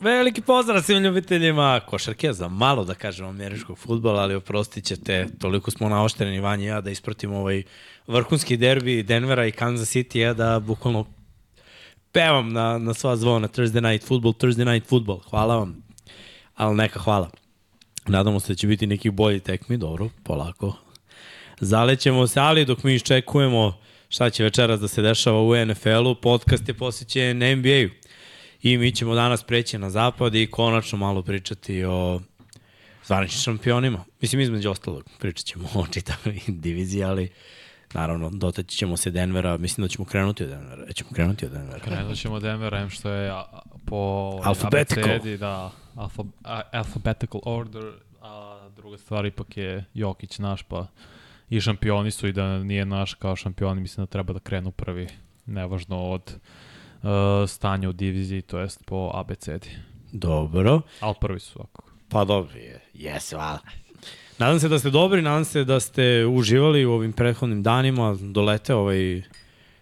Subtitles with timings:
[0.00, 5.70] Veliki pozdrav svim ljubiteljima košarke, za malo da kažem američkog futbola, ali oprostit ćete, toliko
[5.70, 7.62] smo naoštreni Vanja i ja da ispratimo ovaj
[8.06, 11.06] vrhunski derbi Denvera i Kansas City, ja da bukvalno
[12.12, 15.82] pevam na, na sva zvona Thursday Night Football, Thursday Night Football, hvala vam,
[16.54, 17.30] ali neka hvala.
[18.06, 20.76] Nadamo se da će biti nekih bolji tekmi, dobro, polako.
[21.60, 26.68] Zalećemo se, ali dok mi iščekujemo šta će večeras da se dešava u NFL-u, podcast
[26.68, 28.05] je posjećen NBA-u.
[28.66, 32.20] I mi ćemo danas preći na zapad i konačno malo pričati o
[33.04, 34.04] zvaničnim šampionima.
[34.20, 37.30] Mislim, između ostalog, pričat ćemo o čitavoj diviziji, ali
[37.94, 40.84] naravno, dotaći ćemo se Denvera, mislim da ćemo krenuti od Denvera.
[40.88, 41.78] E, ćemo krenuti od Denvera.
[41.78, 43.32] Krenut ćemo od Denvera, em što je
[43.84, 45.04] po Alphabetical.
[45.04, 46.22] abecedi, da, alfa,
[46.72, 50.86] alphabetical order, a druga stvar ipak je Jokić naš, pa
[51.50, 55.08] i šampioni su i da nije naš kao šampioni, mislim da treba da krenu prvi,
[55.46, 56.38] nevažno od
[57.02, 57.08] uh,
[57.48, 59.68] stanja u diviziji, to jest po abecedi.
[60.12, 60.80] Dobro.
[61.00, 61.82] Ali prvi su ovako.
[62.08, 62.80] Pa dobro je.
[62.94, 63.58] Jes, hvala.
[64.38, 68.74] Nadam se da ste dobri, nadam se da ste uživali u ovim prethodnim danima, dolete
[68.74, 69.22] ovaj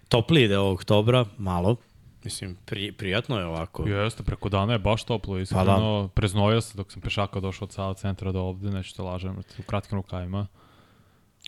[0.09, 1.75] topliji deo oktobra, malo.
[2.23, 3.87] Mislim, pri, prijatno je ovako.
[3.87, 6.07] Jeste, preko dana je baš toplo, iskreno, da.
[6.07, 9.61] preznojio se dok sam pešaka došao od Sava centra do ovde, neću te lažem, u
[9.63, 10.47] kratkim rukavima,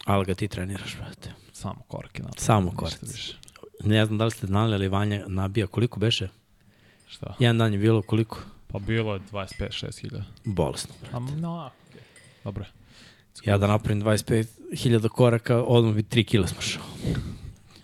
[0.05, 1.31] Ali ga ti treniraš, brate.
[1.51, 2.23] samo korake.
[2.23, 3.33] Na Samo koraci.
[3.83, 6.27] Ne znam da li ste znali, ali Vanja nabija koliko beše?
[7.07, 7.35] Šta?
[7.39, 8.39] Jedan dan je bilo koliko?
[8.67, 10.25] Pa bilo je 25-6 hiljada.
[10.45, 10.93] Bolesno.
[11.11, 11.99] A, no, okay.
[12.43, 12.65] Dobro.
[13.45, 16.83] Ja da napravim 25.000 koraka, odmah bi 3 kila smršao.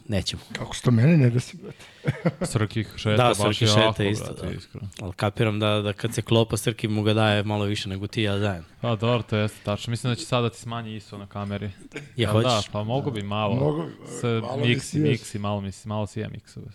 [0.08, 0.42] Nećemo.
[0.52, 1.86] Kako što mene ne desi, brate.
[2.52, 4.54] Srkih šeta, Da, baš Srki je šeta jako, isto, brate, da.
[4.54, 4.88] iskreno.
[5.02, 8.22] Ali kapiram da, da kad se klopa Srki mu ga daje malo više nego ti
[8.22, 8.66] ja dajem.
[8.82, 9.92] Pa dobro, to jeste tačno.
[9.92, 11.66] Mislim da će sada ti smanji ISO na kameri.
[11.66, 12.66] Ja Jel hoćeš?
[12.66, 13.56] Da, pa mogu bi malo.
[13.56, 13.86] Mogu
[14.22, 16.66] Se malo mi miksi, miksi, malo mi si, malo sija miksove.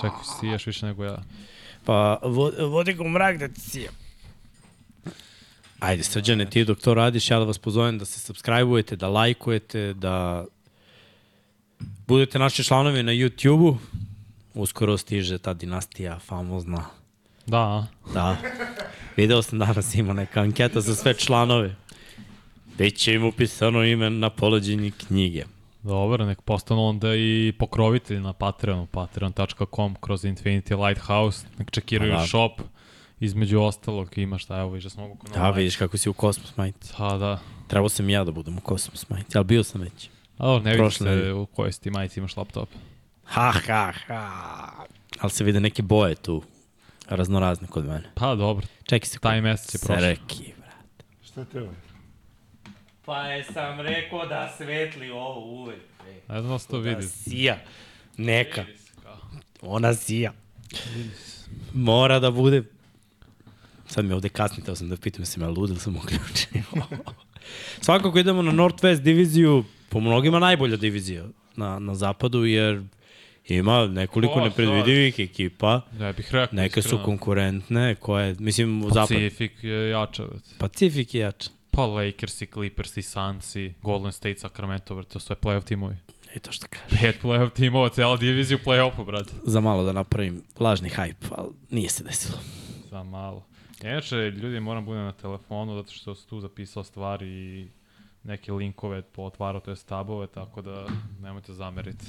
[0.00, 1.22] Čekaj, siješ više nego ja.
[1.84, 3.92] Pa vo, vodi ga u mrak da ti sijem.
[5.78, 9.94] Ajde, srđane, ti dok to radiš, ja da vas pozovem da se subscribe-ujete, da lajkujete,
[9.94, 10.44] da
[12.06, 13.76] budete naši članovi na YouTube-u.
[14.54, 16.84] Uskoro stiže ta dinastija famozna.
[17.46, 17.86] Da?
[18.14, 18.36] Da.
[19.16, 21.74] Video sam danas ima neka anketa za sve članove.
[22.78, 25.44] Biće im upisano ime na polođenji knjige.
[25.82, 32.20] dobro, nek postanu onda i pokrovitelji na Patreonu, patreon.com kroz Infinity Lighthouse, nek čekiraju Pa
[32.20, 32.26] da.
[32.26, 32.60] shop,
[33.20, 36.56] između ostalog ima šta, evo vidiš da smo mogu Da, vidiš kako si u kosmos
[36.56, 36.92] majici.
[36.98, 37.38] Da, da.
[37.68, 40.10] Trebao sam i ja da budem u kosmos majici, ali bio sam već.
[40.40, 42.68] A dobro, ne vidiš se u kojoj si ti majici imaš laptop.
[43.24, 44.70] Ha, ha, ha.
[45.18, 46.42] Ali se vide neke boje tu,
[47.08, 48.10] raznorazne kod mene.
[48.14, 49.18] Pa dobro, Čekaj se.
[49.18, 50.00] taj mesec je prošao.
[50.00, 51.04] Sreki, brate.
[51.24, 51.72] Šta te ovo?
[53.04, 55.80] Pa je sam rekao da svetli ovo uvek.
[56.28, 57.02] Ne znam da se to vidi.
[57.02, 57.58] sija.
[58.16, 58.64] Neka.
[59.62, 60.32] Ona sija.
[61.74, 62.62] Mora da bude...
[63.86, 66.62] Sad mi ovde kasni, teo sam da pitam se me lud ili sam uključio.
[67.84, 71.24] Svakako idemo na Northwest diviziju, po mnogima najbolja divizija
[71.56, 72.82] na, na zapadu, jer
[73.46, 76.56] ima nekoliko O, nepredvidivih ekipa, Ne bih rekao.
[76.56, 77.04] neke su iskreno.
[77.04, 79.14] konkurentne, koje, mislim, u zapadu.
[79.14, 80.24] Pacific je jača.
[80.24, 80.48] brate.
[80.58, 81.48] Pacific je jač.
[81.70, 85.64] Pa Lakers i Clippers i Suns i Golden State, Sacramento, brate, to su sve playoff
[85.64, 85.96] timovi.
[86.36, 87.02] I to što kaže.
[87.02, 89.30] Pet playoff timova, cijela divizija u playoffu, brate.
[89.44, 92.38] Za malo da napravim lažni hype, ali nije se desilo.
[92.90, 93.46] Za malo.
[93.82, 97.68] Inače, ljudi, moram budem na telefonu zato što sam tu zapisao stvari i
[98.24, 100.86] neke linkove pootvarao, to je tabove, tako da
[101.22, 102.06] nemojte zameriti.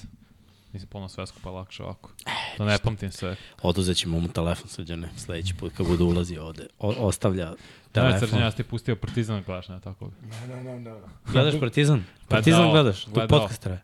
[0.74, 2.12] Nisam polno sve skupa lakše ovako.
[2.58, 3.36] Da ne pamtim sve.
[3.62, 6.68] Oduzet ćemo mu telefon srđane sledeći put kad bude ulazio ovde.
[6.80, 7.56] O, ostavlja Da,
[7.92, 8.20] telefon.
[8.20, 10.12] Srđan, ja sam ti pustio Partizan da gledaš, ne tako?
[10.22, 10.92] Ne, ne, ne, ne.
[11.32, 12.04] Gledaš Partizan?
[12.28, 13.06] Partizan Gledao, gledaš?
[13.06, 13.40] Tu gledao.
[13.40, 13.82] podcast traje.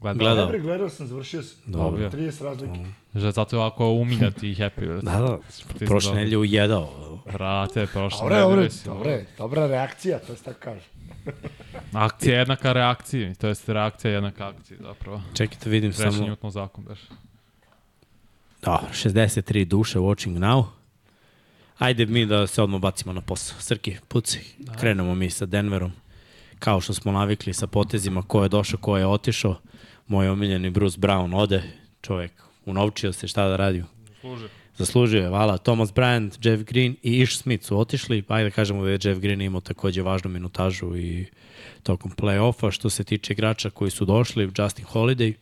[0.00, 0.18] Gledao.
[0.18, 0.44] Gledao.
[0.44, 1.72] Dobro, gledao sam, završio sam.
[1.72, 2.10] Dobro.
[2.10, 2.80] 30 razlike.
[3.14, 5.02] Že zato je ovako umiljati i happy.
[5.02, 5.38] Da, da.
[5.86, 7.18] Prošle nedelje ujedao.
[7.32, 10.95] Brate, prošle Dobre, dobre, nedelje dobre, dobra reakcija, to se tako kaže.
[11.92, 15.22] Akcija je jednaka reakciji, to jest reakcija je jednaka akciji zapravo.
[15.34, 16.26] Čekajte, vidim Treći samo...
[16.26, 16.98] Newton zakon baš.
[18.62, 20.64] Dobro, 63 duše watching now.
[21.78, 23.60] Ajde mi da se odmah bacimo na posao.
[23.60, 24.40] Srki, puci.
[24.80, 25.92] Krenemo mi sa Denverom.
[26.58, 29.56] Kao što smo navikli sa potezima ko je došao, ko je otišao.
[30.06, 31.62] Moj omiljeni Bruce Brown ode.
[32.02, 32.32] Čovek
[32.64, 33.84] unovčio se šta da radi.
[34.20, 34.44] Služi.
[34.76, 35.58] Zaslužio je, vala.
[35.58, 38.24] Thomas Bryant, Jeff Green i Ish Smith su otišli.
[38.28, 41.26] Ajde da kažemo da je Jeff Green imao takođe važnu minutažu i
[41.82, 42.70] tokom play-offa.
[42.70, 45.34] Što se tiče igrača koji su došli, Justin Holiday,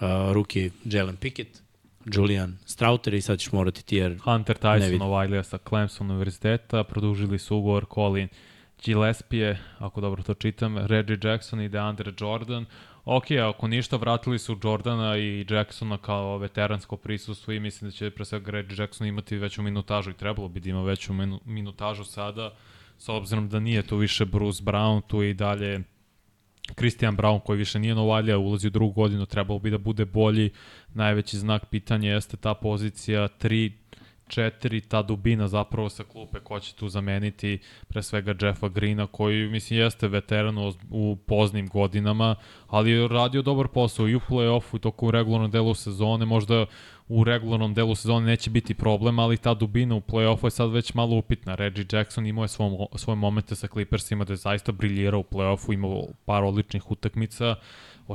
[0.00, 1.62] uh, ruki Jalen Pickett,
[2.04, 5.02] Julian Strauter i sad ćeš morati ti jer Hunter Tyson.
[5.02, 8.28] Ovajlija sa Clemson univerziteta, produžili su ugovor Colin
[8.84, 12.66] Gillespie, ako dobro to čitam, Reggie Jackson i DeAndre Jordan.
[13.10, 18.10] Ok, ako ništa, vratili su Jordana i Jacksona kao veteransko prisustvo i mislim da će
[18.10, 22.04] pre svega Reggie Jackson imati veću minutažu i trebalo bi da ima veću minu, minutažu
[22.04, 22.54] sada,
[22.98, 25.80] s obzirom da nije tu više Bruce Brown, tu i dalje
[26.74, 30.50] Christian Brown koji više nije novalja, ulazi u drugu godinu, trebalo bi da bude bolji.
[30.94, 33.72] Najveći znak pitanja jeste ta pozicija 3
[34.28, 37.58] 4, ta dubina zapravo sa klupe ko će tu zameniti
[37.88, 42.34] pre svega Jeffa Greena koji mislim jeste veteran u, u poznim godinama,
[42.66, 46.66] ali je radio dobar posao i u play-offu i toku u regularnom delu sezone, možda
[47.08, 50.94] u regularnom delu sezone neće biti problem, ali ta dubina u play-offu je sad već
[50.94, 51.54] malo upitna.
[51.54, 55.74] Reggie Jackson imao je svoj, svoje momente sa Clippersima da je zaista briljirao u play-offu,
[55.74, 57.54] imao par odličnih utakmica,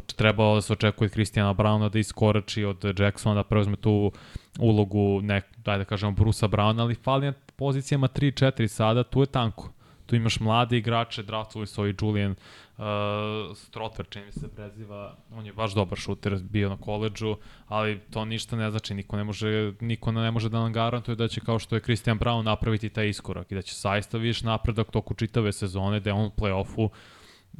[0.01, 4.11] trebalo da se očekuje od Christiana Browna da iskorači od Jacksona da preuzme tu
[4.59, 9.25] ulogu nek, daj da kažemo Brusa Browna, ali fali na pozicijama 3-4 sada, tu je
[9.25, 9.69] tanko.
[10.05, 15.45] Tu imaš mlade igrače, draftovali su i Julian uh, Strotver, čini mi se preziva, on
[15.45, 17.35] je baš dobar šuter, bio na koleđu,
[17.67, 21.27] ali to ništa ne znači, niko ne može, niko ne može da nam garantuje da
[21.27, 24.91] će kao što je Christian Brown napraviti taj iskorak i da će saista viš napredak
[24.91, 26.89] toku čitave sezone, da je on u play-offu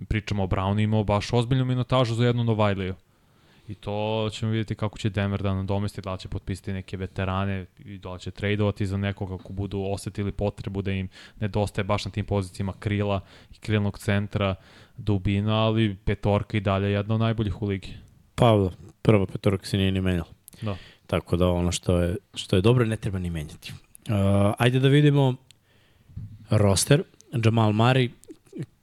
[0.07, 2.95] pričamo o Brownu imao baš ozbiljnu minutažu za jednu Novajliju.
[3.68, 7.98] I to ćemo vidjeti kako će Denver da nadomesti, da će potpisati neke veterane i
[7.98, 11.10] da će tradovati za nekog ako budu osetili potrebu da im
[11.40, 14.56] nedostaje baš na tim pozicijama krila i krilnog centra
[14.98, 17.94] dubina, ali petorka i dalje je jedna od najboljih u ligi.
[18.36, 18.69] Pa,
[19.01, 20.30] prva petorka se nije ni menjala.
[20.62, 20.78] Da.
[21.07, 23.74] Tako da ono što je, što je dobro ne treba ni menjati.
[24.10, 25.36] Uh, ajde da vidimo
[26.50, 27.04] roster.
[27.45, 28.10] Jamal Murray,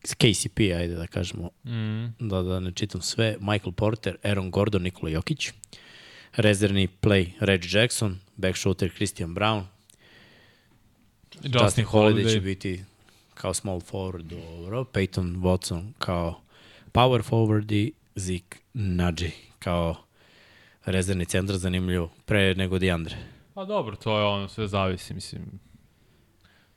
[0.02, 2.28] KCP, ajde da kažemo, mm.
[2.28, 5.50] da, da ne čitam sve, Michael Porter, Aaron Gordon, Nikola Jokić,
[6.36, 9.62] rezervni play Reggie Jackson, back shooter Christian Brown,
[11.34, 12.32] Justin, Justin Holiday, Holiday.
[12.32, 12.84] će biti
[13.34, 16.40] kao small forward, dobro, Peyton Watson kao
[16.92, 19.96] power forward i Zeke Naji kao
[20.84, 23.16] rezervni centar zanimljivo pre nego Diandre.
[23.54, 25.60] Pa dobro, to je ono, sve zavisi, mislim,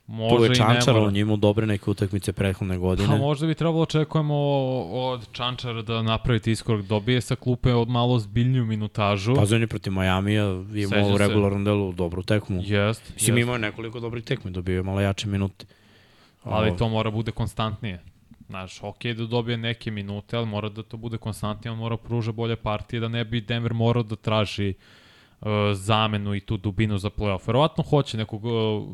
[0.06, 3.08] Može tu je Čančar, on imao dobre neke utakmice prethodne godine.
[3.08, 4.34] Pa možda bi trebalo očekujemo
[4.92, 9.34] od Čančara da napraviti iskorak, dobije sa klupe od malo zbiljnju minutažu.
[9.34, 12.60] Pa on je protiv Majamija imao u regularnom delu dobru tekmu.
[12.64, 13.14] Jest.
[13.14, 15.66] Mislim, imao nekoliko dobrih tekmi, dobio je malo jače minute.
[16.42, 18.02] Ali to mora bude konstantnije.
[18.48, 22.32] Znaš, ok da dobije neke minute, ali mora da to bude konstantnije, on mora pruža
[22.32, 25.03] bolje partije, da ne bi Denver morao da traži uh,
[25.74, 27.46] zamenu i tu dubinu za playoff.
[27.46, 28.48] Verovatno hoće nekog e,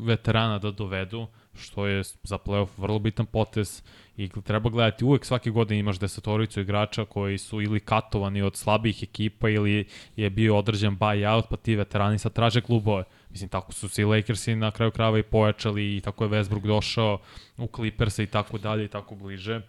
[0.05, 3.83] veterana da dovedu, što je za playoff vrlo bitan potez
[4.17, 9.03] i treba gledati uvek svake godine imaš desetoricu igrača koji su ili katovani od slabih
[9.03, 13.03] ekipa ili je bio određen buyout pa ti veterani sad traže klubove.
[13.29, 16.67] Mislim, tako su se i Lakersi na kraju krava i pojačali i tako je Westbrook
[16.67, 17.19] došao
[17.57, 19.61] u Clippers i tako dalje i tako bliže.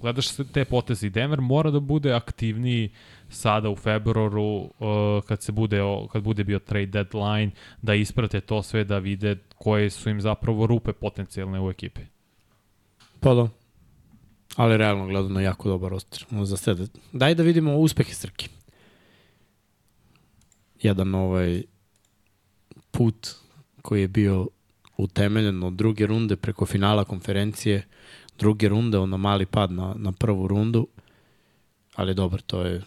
[0.00, 2.90] Gledaš te poteze Denver mora da bude aktivniji
[3.30, 4.70] sada u februaru uh,
[5.26, 5.80] kad se bude
[6.12, 7.50] kad bude bio trade deadline
[7.82, 12.00] da isprate to sve da vide koje su im zapravo rupe potencijalne u ekipi.
[13.20, 13.48] Pa da.
[14.56, 16.24] Ali realno gledano jako dobar roster.
[16.42, 16.86] Za sede.
[17.12, 18.48] Daj da vidimo uspehe Srki.
[20.82, 21.62] Jedan ovaj
[22.90, 23.28] put
[23.82, 24.48] koji je bio
[24.96, 27.86] utemeljen od druge runde preko finala konferencije,
[28.38, 30.86] druge runde, ono mali pad na, na prvu rundu,
[31.94, 32.82] ali dobro, to je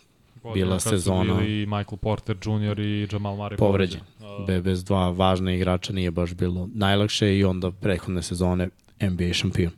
[0.54, 1.46] bila sezona.
[1.46, 2.80] I Michael Porter Jr.
[2.80, 4.02] i Jamal Murray povređen.
[4.20, 4.64] povređen.
[4.64, 8.70] Bez dva važna igrača nije baš bilo najlakše i onda prehodne sezone
[9.02, 9.72] NBA šampion.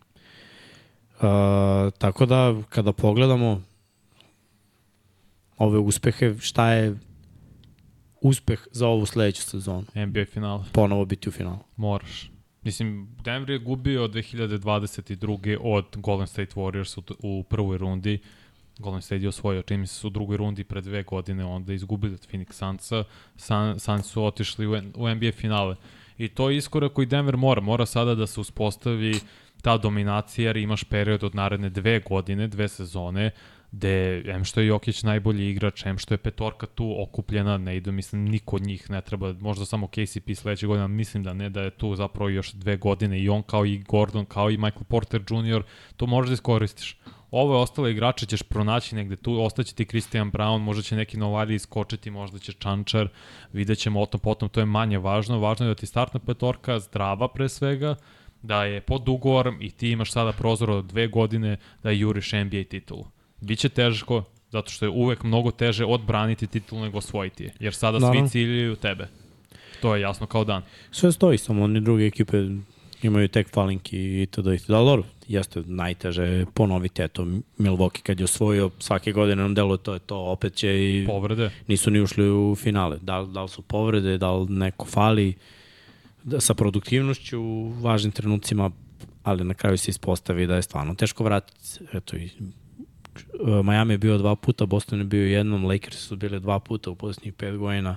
[1.15, 1.21] Uh,
[1.97, 3.61] tako da, kada pogledamo
[5.57, 6.95] ove uspehe, šta je
[8.21, 9.85] uspeh za ovu sledeću sezonu?
[9.95, 10.63] NBA finale.
[10.71, 11.59] Ponovo biti u finalu.
[11.75, 12.31] Moraš.
[12.61, 15.57] Mislim, Denver je gubio 2022.
[15.61, 17.03] od Golden State Warriors u,
[17.39, 18.19] u prvoj rundi.
[18.79, 22.13] Golden State je osvojio, čini mi se u drugoj rundi pre dve godine, onda izgubili
[22.13, 23.03] od Phoenix Sunsa,
[23.35, 25.75] Sun, Suns su otišli u, u NBA finale.
[26.17, 27.61] I to je iskorak koji Denver mora.
[27.61, 29.19] Mora sada da se uspostavi
[29.61, 33.31] ta dominacija, jer imaš period od naredne dve godine, dve sezone,
[33.71, 37.91] gde, em što je Jokić najbolji igrač, em što je petorka tu okupljena, ne ide,
[37.91, 41.61] mislim, niko od njih ne treba, možda samo KCP sledeće godine, mislim da ne, da
[41.61, 45.21] je tu zapravo još dve godine i on kao i Gordon, kao i Michael Porter
[45.29, 45.63] Jr.,
[45.97, 46.97] to možeš da iskoristiš.
[47.31, 51.55] Ove ostale igrače ćeš pronaći negde tu, ostaće ti Christian Brown, možda će neki Novali
[51.55, 53.07] iskočiti, možda će Čančar,
[53.53, 56.79] vidjet ćemo o tom potom, to je manje važno, važno je da ti startna petorka
[56.79, 57.95] zdrava pre svega,
[58.41, 62.63] da je pod ugovorom i ti imaš sada prozor od dve godine da juriš NBA
[62.69, 63.05] titulu.
[63.41, 67.99] Biće teško, zato što je uvek mnogo teže odbraniti titulu nego osvojiti je, jer sada
[67.99, 68.27] Naravno.
[68.27, 69.07] svi ciljaju tebe.
[69.81, 70.63] To je jasno kao dan.
[70.91, 72.37] Sve stoji, samo oni druge ekipe
[73.05, 74.75] Imaju tek falinki i to i to.
[74.75, 77.01] Ali jeste najteže ponoviti.
[77.01, 77.25] Eto,
[77.57, 81.49] Milwaukee kad je osvojio svake godine nam deluje to je to, opet će i Povrede.
[81.67, 82.97] nisu ni ušli u finale.
[83.01, 85.33] Da, da li su povrede, da li neko fali
[86.23, 88.71] da, sa produktivnošću u važnim trenucima,
[89.23, 91.83] ali na kraju se ispostavi da je stvarno teško vratiti.
[91.93, 92.29] Eto i
[93.63, 96.95] Miami je bio dva puta, Boston je bio jednom, Lakers su bili dva puta u
[96.95, 97.95] posljednjih pet godina,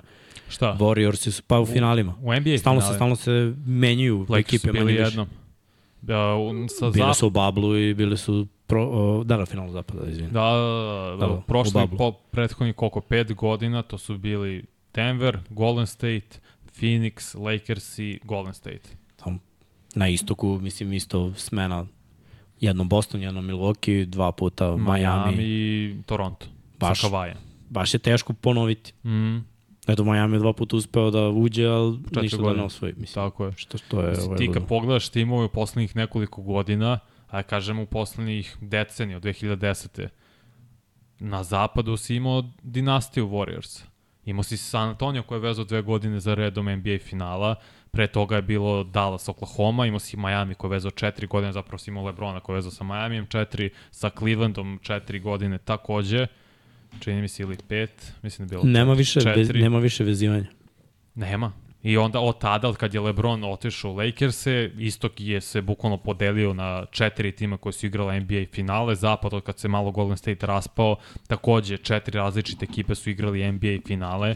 [0.49, 0.77] Šta?
[0.79, 2.15] Warriors su pa u finalima.
[2.21, 5.27] U NBA Stalno se, stalno se menjaju Lakers ekipe su bili jednom.
[6.01, 7.15] Da, u- sa Bile zap...
[7.15, 10.31] su u bablu i bile su pro, o, da, na finalu zapada, izvini.
[10.31, 10.57] Da, da,
[11.09, 15.87] da, Da, da, u prošli po prethodnih koliko, pet godina, to su bili Denver, Golden
[15.87, 16.27] State,
[16.79, 18.89] Phoenix, Lakers i Golden State.
[19.15, 19.39] Tam,
[19.95, 21.85] na istoku, mislim, isto smena
[22.59, 24.91] jednom Boston, jednom Milwaukee, dva puta Miami.
[24.91, 26.45] Miami i Toronto.
[26.79, 27.01] Baš.
[27.01, 27.37] Sa Kavajem.
[27.69, 28.93] Baš je teško ponoviti.
[29.03, 29.37] Mm,
[29.91, 32.59] Eto, Miami je dva puta uspeo da uđe, ali Četiri ništa da godine.
[32.59, 32.93] ne osvoji.
[32.97, 33.51] Mislim, tako je.
[33.55, 34.13] što, što je...
[34.21, 39.23] Ovaj, ti kad pogledaš timove u poslednjih nekoliko godina, a kažem u poslednjih decenija, od
[39.23, 40.07] 2010.
[41.19, 43.83] Na zapadu si imao dinastiju Warriors.
[44.25, 47.55] Imao si San Antonio koji je vezao dve godine za redom NBA finala,
[47.91, 51.77] pre toga je bilo Dallas, Oklahoma, imao si Miami koji je vezao četiri godine, zapravo
[51.77, 56.27] si imao Lebrona koji je vezao sa Miamijem četiri, sa Clevelandom četiri godine takođe,
[56.99, 58.97] čini mi se ili pet, mislim da je bilo Nema četiri.
[58.97, 59.61] više, bez, četiri.
[59.61, 60.47] nema više vezivanja.
[61.15, 61.51] Nema.
[61.83, 65.97] I onda od tada, od kad je LeBron otišao u Lakers-e, istok je se bukvalno
[65.97, 70.17] podelio na četiri tima koji su igrala NBA finale, zapad od kad se malo Golden
[70.17, 70.95] State raspao,
[71.27, 74.35] takođe četiri različite ekipe su igrali NBA finale,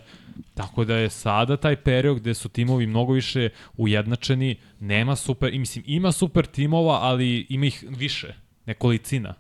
[0.53, 5.59] tako da je sada taj period gde su timovi mnogo više ujednačeni, nema super, i
[5.59, 8.33] mislim ima super timova, ali ima ih više,
[8.65, 9.33] nekolicina.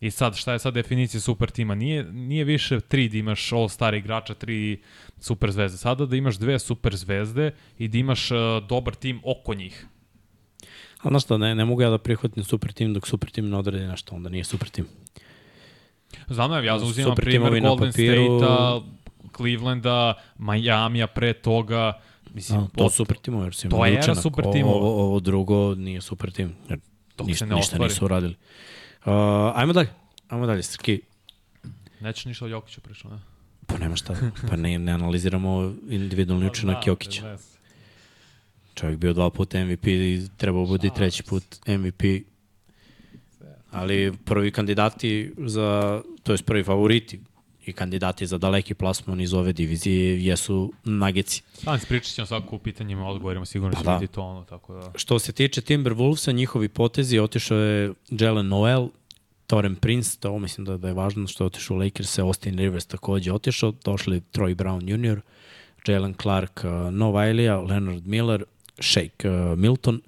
[0.00, 1.74] I sad, šta je sad definicija super tima?
[1.74, 4.80] Nije, nije više tri da imaš all-star igrača, tri
[5.20, 5.78] super zvezde.
[5.78, 8.38] Sada da imaš dve super zvezde i da imaš uh,
[8.68, 9.86] dobar tim oko njih.
[11.02, 13.56] Ali znaš šta, ne, ne mogu ja da prihvatim super tim dok super tim ne
[13.56, 14.86] odredi nešto, onda nije super tim.
[16.28, 18.38] Znam da, ja uzimam Super na Golden papiru.
[18.38, 18.80] State-a,
[19.36, 22.00] Clevelanda, Miami-a pre toga.
[22.34, 24.76] Mislim, A, to su super timovi, jer su to je era super timova.
[24.76, 26.78] Ovo, ovo drugo nije super tim, jer
[27.16, 28.36] Dok ništa, ne ništa nisu uradili.
[29.08, 29.88] Uh, ajmo dalje,
[30.28, 31.00] ajmo dalje, Srki.
[32.00, 33.18] Nećeš ništa o Jokiću pričao, ne?
[33.66, 34.14] Pa nema šta,
[34.50, 37.38] pa ne, ne analiziramo individualni učinak Jokića.
[38.74, 42.02] Čovjek bio dva puta MVP i trebao bude i treći put MVP.
[43.70, 47.20] Ali prvi kandidati za, to je prvi favoriti
[47.66, 51.42] i kandidati za daleki plasman iz ove divizije jesu Nageci.
[51.52, 53.98] Sam pričat ćemo svako u pitanjima, odgovorima, sigurno Pa će da.
[53.98, 54.92] biti to ono, tako da...
[54.94, 58.88] Što se tiče Timberwolvesa, njihovi potezi, otišao je Jalen Noel,
[59.48, 62.86] Toren Prince, to mislim da, da je važno što je otišao u Lakers, Austin Rivers
[62.86, 65.20] takođe otišao, došli Troy Brown Jr.,
[65.86, 68.44] Jalen Clark, uh, Novajlija, Leonard Miller,
[68.80, 70.00] Shake uh, Milton,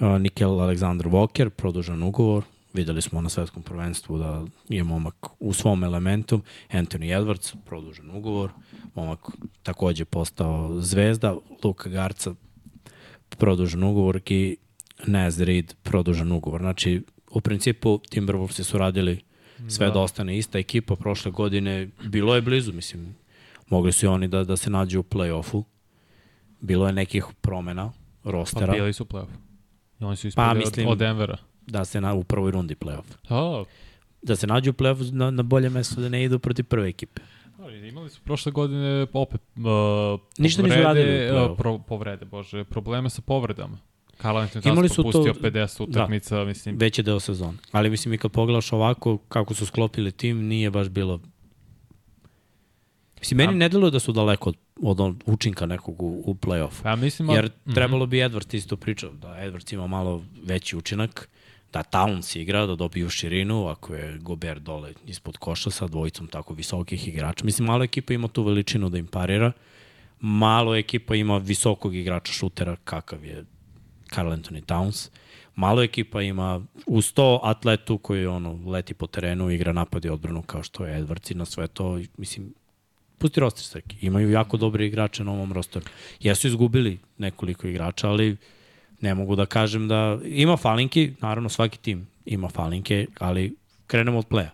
[0.00, 5.52] uh, Nikel Alexander Walker, produžan ugovor, videli smo na svetskom prvenstvu da je momak u
[5.52, 6.40] svom elementu,
[6.70, 8.50] Anthony Edwards, produžan ugovor,
[8.94, 9.18] momak
[9.62, 12.34] takođe postao zvezda, Luka Garca,
[13.28, 14.56] produžen ugovor i
[15.06, 16.60] Naz Reid produžen ugovor.
[16.60, 17.02] Znači,
[17.34, 19.20] u principu Timberwolvesi su radili
[19.68, 19.92] sve da.
[19.92, 20.96] da ostane ista ekipa.
[20.96, 23.14] Prošle godine bilo je blizu, mislim,
[23.68, 25.62] mogli su i oni da, da se nađu u play-offu.
[26.60, 29.26] Bilo je nekih promena Pa rostera bili su playoff.
[30.00, 31.36] I oni su ispali Pa, pa, mislim- od, od Denvera.
[31.66, 33.04] da se na, u prvoj rundi play-off.
[33.30, 33.66] Oh,
[34.22, 37.22] Da se nađu u play-off na, na bolje mesto da ne idu protiv prve ekipe.
[37.58, 39.62] Ali imali su prošle godine opet uh,
[40.38, 41.50] Ništa nisu povrede, radili u play-offu.
[41.50, 43.78] uh, pro, povrede, bože, probleme sa povredama.
[44.22, 46.44] Karl Anthony Imali su to- propustio 50 utakmica, da.
[46.44, 47.58] mislim, Već je deo sezona.
[47.72, 51.20] Ali mislim i kad pogledaš ovako kako su sklopili tim, nije baš bilo...
[53.20, 56.34] Mislim, meni A- ne deluje da su daleko od, od on- učinka nekog u, u
[56.36, 56.82] play-offu.
[56.82, 57.30] pa ja mislim...
[57.30, 57.74] Jer Mhm.
[57.74, 61.28] trebalo bi Edwards isto pričao, da Edwards ima malo veći učinak,
[61.72, 66.54] da Towns igra, da dobiju širinu, ako je Gobert dole ispod koša sa dvojicom tako
[66.54, 67.44] visokih igrača.
[67.44, 69.52] Mislim, malo ekipa ima tu veličinu da im parira,
[70.20, 73.44] malo ekipa ima visokog igrača šutera kakav je
[74.14, 75.10] Carl Anthony Towns.
[75.54, 80.42] Malo ekipa ima uz to atletu koji ono, leti po terenu, igra napad i odbranu
[80.42, 82.00] kao što je Edwards i na sve to.
[82.16, 82.54] Mislim,
[83.18, 83.96] pusti roster Srki.
[84.00, 85.84] Imaju jako dobre igrače na ovom rosteru.
[86.20, 88.36] Jesu izgubili nekoliko igrača, ali
[89.00, 90.18] ne mogu da kažem da...
[90.24, 94.50] Ima falinki, naravno svaki tim ima falinke, ali krenemo od playa.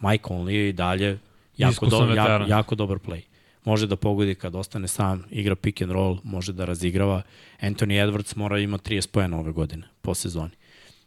[0.00, 1.18] Mike Conley je i dalje
[1.56, 3.20] jako, do, jako, jako dobar play.
[3.64, 7.22] Može da pogodi kad ostane sam, igra pick and roll, može da razigrava.
[7.60, 10.50] Anthony Edwards mora ima 30 pojena ove godine po sezoni.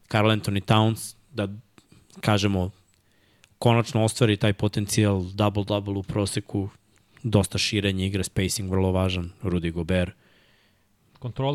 [0.07, 1.47] Carl Anthony Towns, da
[2.21, 2.71] kažemo,
[3.59, 6.69] konačno ostvari taj potencijal double-double u proseku,
[7.23, 10.13] dosta širenje igre, spacing vrlo važan, Rudy Gobert,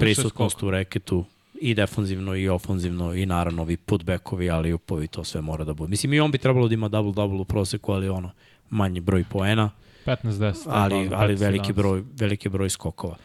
[0.00, 1.25] prisutnost u reketu
[1.61, 5.90] i defanzivno i ofanzivno i naravno ovi putbackovi, ali upovi to sve mora da bude.
[5.90, 8.30] Mislim i on bi trebalo da ima double-double u proseku, ali ono,
[8.71, 9.71] manji broj poena,
[10.11, 10.67] 15-10.
[10.69, 11.40] ali, pa, ali 15-11.
[11.40, 13.17] veliki broj, veliki broj skokova.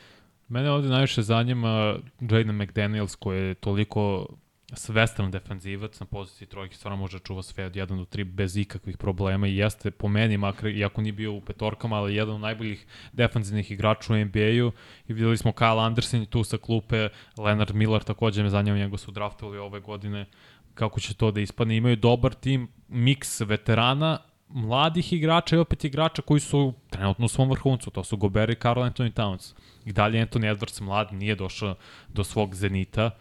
[0.48, 4.28] Mene ovde najviše zanima Jaden McDaniels koji je toliko
[4.74, 8.58] svestan defanzivac na poziciji trojke, stvarno može da čuva sve od 1 do 3 bez
[8.58, 12.42] ikakvih problema i jeste po meni, makar iako nije bio u petorkama, ali jedan od
[12.42, 14.72] najboljih defanzivnih igrača u NBA-u
[15.08, 18.98] i videli smo Kyle Anderson i tu sa klupe, Leonard Miller takođe me zanima, njega
[18.98, 20.26] su draftovali ove godine,
[20.74, 21.78] kako će to da ispadne.
[21.78, 24.18] Imaju dobar tim, miks veterana,
[24.50, 28.56] mladih igrača i opet igrača koji su trenutno u svom vrhuncu, to su Gobert i
[28.56, 29.54] Karl Anthony Towns.
[29.86, 31.76] I dalje Anthony Edwards mlad nije došao
[32.08, 33.12] do svog zenita,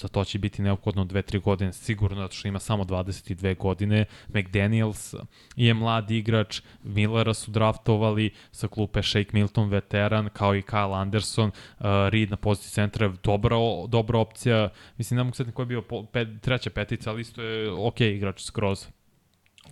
[0.00, 4.04] za to će biti neophodno 2-3 godine sigurno, zato što ima samo 22 godine.
[4.28, 5.14] McDaniels
[5.56, 11.48] je mlad igrač, Millera su draftovali sa klupe Shake Milton, veteran, kao i Kyle Anderson,
[11.48, 13.56] uh, Reed na poziciji centra je dobra,
[13.88, 14.68] dobra opcija.
[14.98, 15.82] Mislim, ne mogu setiti ko je bio
[16.12, 18.86] pet, treća petica, ali isto je ok igrač skroz.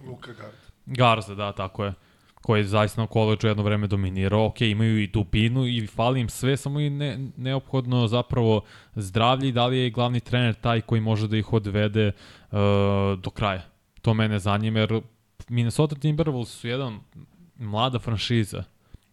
[0.07, 0.68] Luka Gard.
[0.89, 1.95] Garza, da, tako je
[2.43, 4.47] koji je zaista na koleđu jedno vreme dominirao.
[4.47, 8.61] Ok, imaju i dubinu i fali im sve, samo i ne, neophodno zapravo
[8.95, 12.59] zdravlje i da li je glavni trener taj koji može da ih odvede uh,
[13.19, 13.63] do kraja.
[14.03, 15.01] To mene zanima jer
[15.49, 17.01] Minnesota Timberwolves su jedan
[17.59, 18.65] mlada franšiza.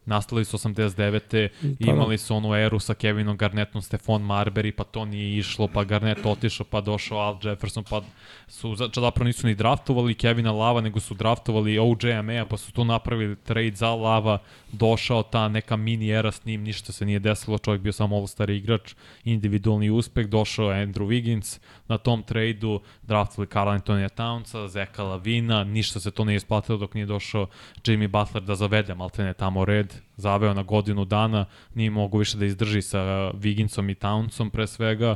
[0.06, 1.50] Nastali su 89.
[1.80, 5.84] Pa, imali su onu eru sa Kevinom Garnettom, Stefan Marbury, pa to nije išlo, pa
[5.84, 8.02] Garnett otišao, pa došao Al Jefferson, pa
[8.48, 12.86] su zapravo nisu ni draftovali Kevina Lava, nego su draftovali OJ Amea, pa su tu
[12.86, 14.38] napravili trade za Lava,
[14.72, 18.50] došao ta neka mini era s njim, ništa se nije desilo, čovjek bio samo all-star
[18.50, 25.64] igrač, individualni uspeh, došao Andrew Wiggins na tom tradu, draftovali Carl Antonija Townsa, Zeka Lavina,
[25.64, 27.48] ništa se to nije isplatilo dok nije došao
[27.84, 32.46] Jimmy Butler da zavede maltene tamo red, zaveo na godinu dana, nije mogu više da
[32.46, 33.00] izdrži sa
[33.34, 35.16] Wigginsom i Townsom pre svega,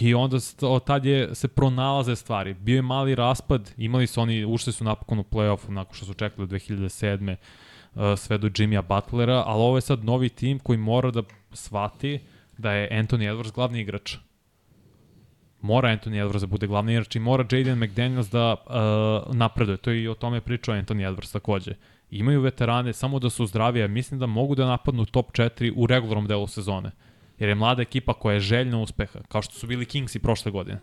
[0.00, 2.54] I onda od tad je, se pronalaze stvari.
[2.54, 6.14] Bio je mali raspad, imali su oni, ušli su napokon u play-off nakon što su
[6.14, 7.36] čekali do 2007.
[7.94, 12.20] Uh, sve do Jimmya Butlera, ali ovo je sad novi tim koji mora da shvati
[12.58, 14.16] da je Anthony Edwards glavni igrač.
[15.60, 19.76] Mora Anthony Edwards da bude glavni igrač i mora Jaden McDaniels da uh, napreduje.
[19.76, 21.74] To je i o tome pričao Anthony Edwards takođe.
[22.12, 25.86] Imaju veterane, samo da su zdravi, a mislim da mogu da napadnu top 4 u
[25.86, 26.90] regularnom delu sezone.
[27.38, 30.80] Jer je mlada ekipa koja je željna uspeha, kao što su bili Kingsi prošle godine.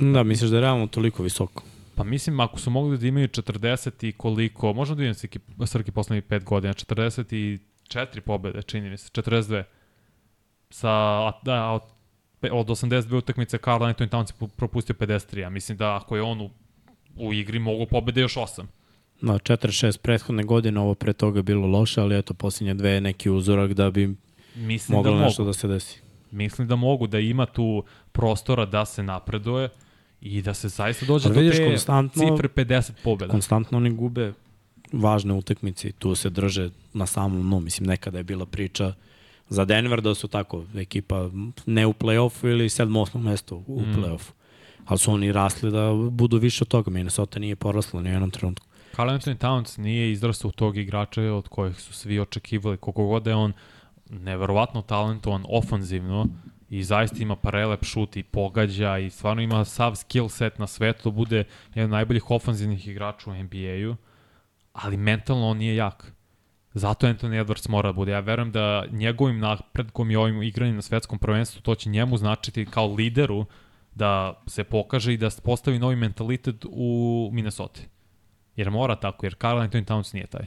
[0.00, 1.62] Da, misliš da je realno toliko visoko?
[1.94, 6.24] Pa mislim, ako su mogli da imaju 40 i koliko, možda da Srki, Srki poslednjih
[6.24, 9.62] 5 godina, 44 pobede, čini mi se, 42.
[10.70, 10.90] Sa,
[11.42, 11.82] da, od,
[12.52, 16.40] od 82 utakmice Karl Anthony Towns je propustio 53, a mislim da ako je on
[16.40, 16.50] u,
[17.16, 18.64] u igri mogu pobede još 8.
[19.20, 23.00] Da, 4-6 prethodne godine, ovo pre toga je bilo loše, ali eto, posljednje dve je
[23.00, 24.14] neki uzorak da bi
[24.54, 25.48] Mislim moglo da nešto mogu.
[25.48, 26.00] da se desi.
[26.30, 29.68] Mislim da mogu, da ima tu prostora da se napreduje
[30.20, 33.30] i da se zaista dođe do te konstantno- cifre 50 pobjeda.
[33.30, 34.32] Konstantno oni gube
[34.92, 37.60] važne utakmice i tu se drže na samom dnu.
[37.60, 38.92] Mislim, nekada je bila priča
[39.48, 41.30] za Denver da su tako ekipa
[41.66, 43.84] ne u play-offu ili sedmo osmo mesto u mm.
[43.84, 44.30] play-offu.
[44.84, 46.90] Ali su oni rasli da budu više od toga.
[46.90, 48.66] Minnesota nije porasla ni u jednom trenutku.
[48.96, 52.76] Carl Anthony Towns nije izrastao u tog igrača od kojih su svi očekivali.
[52.76, 53.52] Koliko god je on
[54.10, 56.26] neverovatno talentovan ofanzivno
[56.68, 61.10] i zaista ima parelep šut i pogađa i stvarno ima sav skill set na svetu
[61.10, 63.96] da bude jedan od najboljih ofanzivnih igrača u NBA-u,
[64.72, 66.12] ali mentalno on nije jak.
[66.74, 68.12] Zato Anthony Edwards mora da bude.
[68.12, 72.66] Ja verujem da njegovim napredkom i ovim igranjem na svetskom prvenstvu to će njemu značiti
[72.66, 73.44] kao lideru
[73.94, 77.80] da se pokaže i da postavi novi mentalitet u Minnesota.
[78.56, 80.46] Jer mora tako, jer Carl Anthony Towns nije taj.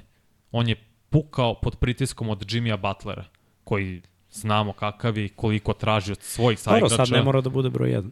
[0.51, 0.75] On je
[1.09, 3.25] pukao pod pritiskom od Jimmya Butlera,
[3.63, 7.05] koji znamo kakav je i koliko traži od svojih Dobro, saigrača.
[7.05, 8.09] sad ne mora da bude broj 1.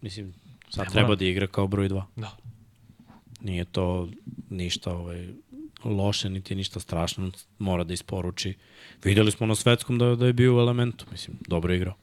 [0.00, 0.34] Mislim,
[0.70, 1.16] sad Ne treba mora.
[1.16, 2.02] da igra kao broj 2.
[2.16, 2.36] Da.
[3.40, 4.08] Nije to
[4.50, 5.28] ništa ovaj,
[5.84, 7.30] loše, niti ništa strašno.
[7.58, 8.54] Mora da isporuči.
[9.04, 11.06] Videli smo na svetskom da, da je bio u elementu.
[11.12, 11.94] Mislim, dobro igrao.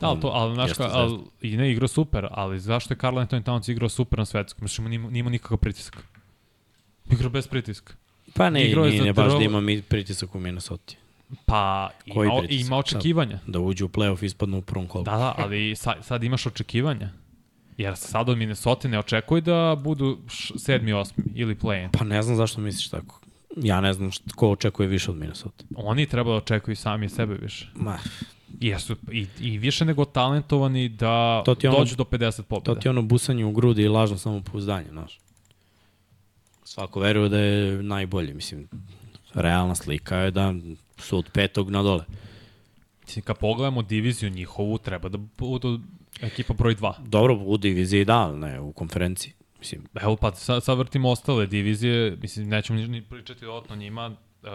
[0.00, 3.16] Da, ali, to, ali, znaš, ka, ali, i ne igrao super, ali zašto je Carl
[3.16, 4.68] Anthony Towns igrao super na svetskom?
[4.90, 6.04] Nije, nije imao nikakav pritisak.
[7.12, 7.94] Igrao bez pritiska.
[8.34, 10.94] Pa ne, Igrao je nije, nije baš da ima mi pritisak u Minnesota.
[11.46, 12.66] Pa, Koji ima, pritisak?
[12.66, 13.38] ima očekivanja.
[13.46, 15.04] Da uđu u play-off ispadnu u prvom kolu.
[15.04, 17.10] Da, da, ali sad, sad imaš očekivanja.
[17.76, 21.88] Jer sad od Minnesota ne očekuje da budu š, sedmi, osmi ili play-in.
[21.92, 23.20] Pa ne znam zašto misliš tako.
[23.56, 25.64] Ja ne znam šta, ko očekuje više od Minnesota.
[25.76, 27.68] Oni treba da očekuju sami sebe više.
[27.74, 27.98] Ma,
[28.60, 32.80] Jesu, i, i više nego talentovani da To je ono- dođu do 50 to pobjeda.
[32.80, 35.18] ti je ono busanje u grudi i lažno samopouzdanje, znaš.
[36.72, 38.68] Svako veruje da je najbolji, mislim.
[39.34, 40.54] Realna slika je da
[40.98, 42.04] su od petog na dole.
[43.04, 45.80] mislim, kad pogledamo diviziju njihovu, treba da budu
[46.20, 46.92] ekipa broj 2.
[47.06, 49.32] Dobro, u diviziji da, ne u konferenciji.
[49.58, 54.48] Mislim, Evo pa sad, sad vrtimo ostale divizije, mislim nećemo ni, pričati dodatno njima, uh,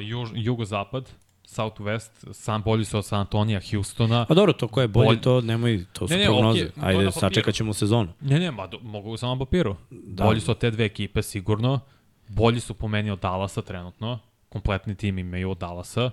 [0.00, 1.10] juž, jugozapad,
[1.52, 4.24] Southwest, sam bolji su od San Antonija, Houstona.
[4.24, 6.70] Pa dobro, to ko je bolji, Bolj- to nemoj, to su Ne, ne, prognoze.
[6.76, 8.12] na Ajde, sačekat ćemo sezonu.
[8.20, 9.76] Ne, ne, ma, do, mogu samo na papiru.
[9.90, 10.24] Da.
[10.24, 11.80] Bolji su od te dve ekipe, sigurno.
[12.28, 14.18] Bolji su po meni od Dallasa trenutno.
[14.48, 16.10] Kompletni tim imaju od Dallasa.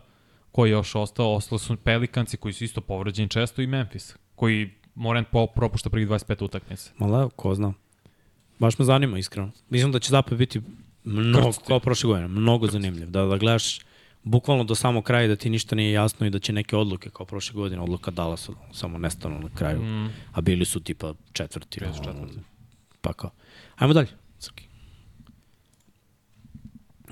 [0.51, 1.35] Koji je još ostao?
[1.35, 4.15] Ostali su Pelikanci koji su isto povređeni često i Memphis.
[4.35, 6.91] Koji Morant po, propušta prvih 25 utakmica.
[6.97, 7.73] Ma da, ko zna.
[8.59, 9.51] Baš me zanima, iskreno.
[9.69, 10.61] Mislim da će zapad biti
[11.03, 13.09] mnogo, kao prošle godine, mnogo zanimljiv.
[13.09, 13.79] Da, da gledaš
[14.23, 17.25] bukvalno do samog kraja da ti ništa nije jasno i da će neke odluke kao
[17.25, 20.09] prošle godine, odluka Dallasa samo nestanu na kraju, mm.
[20.31, 21.79] a bili su tipa četvrti.
[21.79, 22.39] Su ono, četvrti.
[23.01, 23.31] Pa kao.
[23.75, 24.07] Ajmo dalje,
[24.39, 24.63] Srki.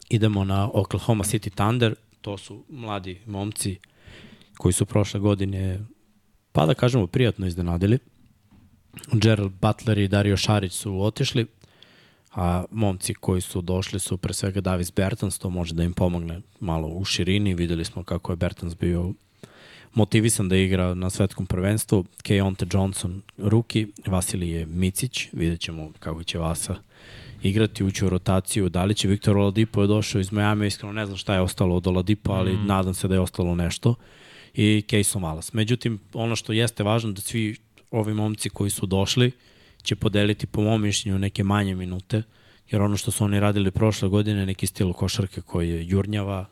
[0.10, 3.80] Idemo na Oklahoma City Thunder, to su mladi momci
[4.58, 5.80] koji su prošle godine,
[6.52, 8.00] pa da kažemo, prijatno iznenadili.
[9.12, 11.46] Gerald Butler i Dario Šarić su otišli,
[12.32, 16.42] a momci koji su došli su pre svega Davis Bertans, to može da im pomogne
[16.60, 17.54] malo u širini.
[17.54, 19.14] Videli smo kako je Bertans bio
[19.94, 22.06] motivisan da igra na svetskom prvenstvu.
[22.24, 26.76] Keonte Johnson, ruki, Vasilije Micić, vidjet ćemo kako će Vasa
[27.44, 28.70] igrati, ući u rotaciju.
[28.70, 31.76] Da li će Viktor Oladipo je došao iz Miami, iskreno ne znam šta je ostalo
[31.76, 32.66] od Oladipo, ali mm.
[32.66, 33.96] nadam se da je ostalo nešto.
[34.54, 35.54] I Kejso Malas.
[35.54, 37.56] Međutim, ono što jeste važno da svi
[37.92, 39.32] ovi momci koji su došli
[39.88, 42.24] će podeliti po mom mišljenju neke manje minute,
[42.72, 46.46] jer ono što su oni radili prošle godine, neki stil košarke koji je jurnjava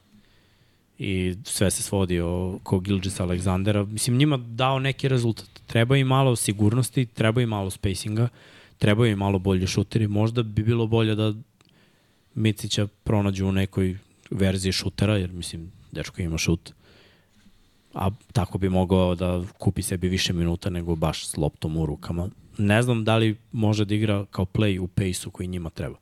[1.00, 3.84] i sve se svodi oko Gilgis Aleksandera.
[3.84, 5.50] Mislim, njima dao neki rezultat.
[5.68, 8.30] Treba im malo sigurnosti, treba im malo spacinga,
[8.78, 10.08] treba im malo bolje šuteri.
[10.08, 11.34] Možda bi bilo bolje da
[12.36, 13.98] Micića pronađu u nekoj
[14.30, 16.74] verziji šutera, jer mislim, dečko ima šut.
[17.94, 22.30] A tako bi mogao da kupi sebi više minuta nego baš s loptom u rukama.
[22.58, 25.96] Ne znam da li može da igra kao play u pace-u koji njima treba.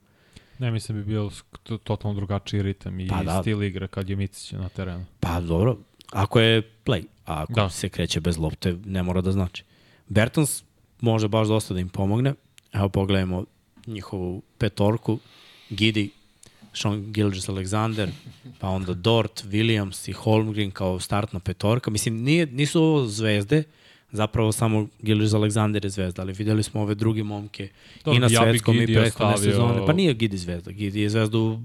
[0.59, 1.31] Ne, mislim bi bio
[1.83, 3.41] totalno drugačiji ritam i Pa da.
[3.41, 5.05] stil igre kad je Micić na terenu.
[5.19, 5.77] Pa dobro,
[6.11, 7.61] ako je play, a ako da.
[7.61, 7.69] Da.
[7.69, 9.63] se kreće bez lopte, ne mora da znači.
[10.07, 10.63] Bertans
[11.01, 12.33] može baš dosta da im pomogne.
[12.73, 13.45] Evo pogledajmo
[13.87, 15.19] njihovu petorku.
[15.69, 16.09] Gidi,
[16.73, 18.09] Sean Gilgis Alexander,
[18.59, 21.91] pa onda Dort, Williams i Holmgren kao startna petorka.
[21.91, 23.63] Mislim, nije, nisu ovo zvezde,
[24.13, 27.69] zapravo samo Gilgis Alexander je zvezda, ali videli smo ove druge momke
[28.05, 29.85] Dobro, i na ja svetskom i prethodne sezone.
[29.85, 31.59] Pa nije Gidi zvezda, Gidi je zvezda u,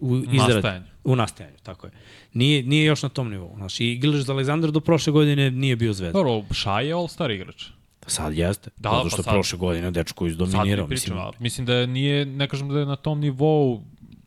[0.00, 0.54] u izradi.
[0.54, 0.84] Nastajanju.
[1.04, 1.92] U nastajanju, tako je.
[2.32, 3.52] Nije, nije još na tom nivou.
[3.56, 6.12] Znaš, i Gilgis Alexander do prošle godine nije bio zvezda.
[6.18, 7.64] Dobro, Šaj je all-star igrač.
[8.06, 8.70] Sad jeste.
[8.76, 10.86] Da, zato pa što sad- prošle godine dečko Sad izdominirao.
[10.86, 13.82] mi pričam, Mislim, mislim, mislim da nije, ne kažem da je na tom nivou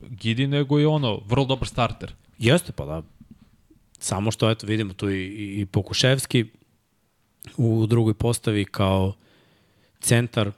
[0.09, 2.13] Gidi, nego je ono, vrlo dobar starter.
[2.39, 3.01] Jeste, pa da.
[3.99, 5.25] Samo što, eto, vidimo tu i,
[5.61, 6.45] i Pokuševski
[7.57, 9.13] u drugoj postavi kao
[9.99, 10.51] centar,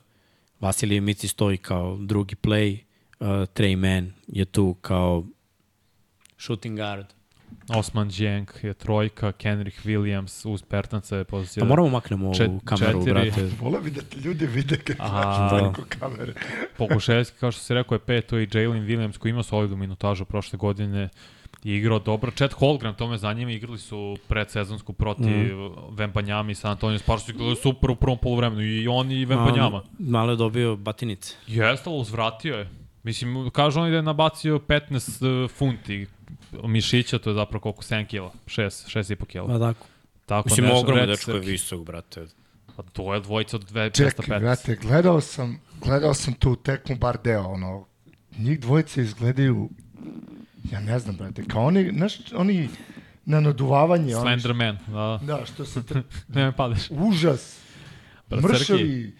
[0.60, 2.78] Vasilije Mici stoji kao drugi play,
[3.19, 5.26] uh, Trey Mann je tu kao
[6.38, 7.06] shooting guard.
[7.69, 11.62] Osman Dženk je trojka, Kenrich Williams uz Pertanca je pozicija.
[11.63, 13.13] Pa moramo maknemo ovu Čet- kameru, četiri.
[13.13, 13.50] brate.
[13.62, 15.60] Vola bi da te ljudi vide kad da.
[15.74, 16.34] preko kamere.
[16.78, 20.58] Pokuševski, kao što se rekao, je peto i Jalen Williams koji ima solidnu minutažu prošle
[20.58, 21.10] godine
[21.63, 22.32] i igrao dobro.
[22.32, 25.95] Chet Holgram, tome za njima, igrali su predsezonsku protiv mm.
[25.95, 29.69] Vembanjama i San Antonio Spars, su igrali super u prvom polovremenu i oni i Vembanjama.
[29.69, 31.36] Malo, malo je dobio batinice.
[31.47, 32.69] Jeste, ali uzvratio je.
[33.04, 36.08] Mislim, kažu oni da je nabacio 15 uh, funti
[36.63, 39.47] mišića, to je zapravo koliko, 7 kila, 6, 6,5 kila.
[39.47, 39.86] Pa tako.
[40.26, 42.26] Tako Mislim, ogromno dečko je visok, brate.
[42.76, 44.39] Pa to je dvojica od 2, Čekaj, 215.
[44.39, 47.86] brate, gledao sam, gledao sam tu tekmu bar deo, ono,
[48.38, 49.69] njih dvojice izgledaju,
[50.71, 52.69] ja ne znam, brate, kao oni, znaš, oni
[53.26, 55.19] na naduvavanje, Slenderman, da.
[55.23, 56.04] da, što se, tre...
[56.36, 56.89] Ne me padeš.
[56.91, 57.60] užas,
[58.30, 59.15] Brat, mršavi,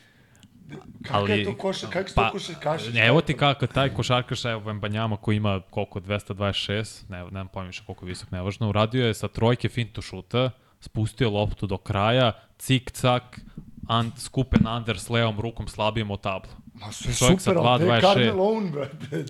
[1.04, 2.96] kako Ali- je to koša, kako se Pa, to koša, kašić?
[2.96, 7.84] Evo ti kako taj košarkaš evo Vembanjama koji ima koliko 226, ne nemam pojma više
[7.86, 12.92] koliko je visok, nevažno, uradio je sa trojke fintu šuta, spustio loptu do kraja, cik
[12.92, 13.40] cak,
[13.88, 16.52] and, skupen under s levom rukom slabijem o tablu.
[16.74, 18.14] Ma sve čovjek sa super, ali gde je 2,26.
[18.14, 19.26] Carmelo on, brate,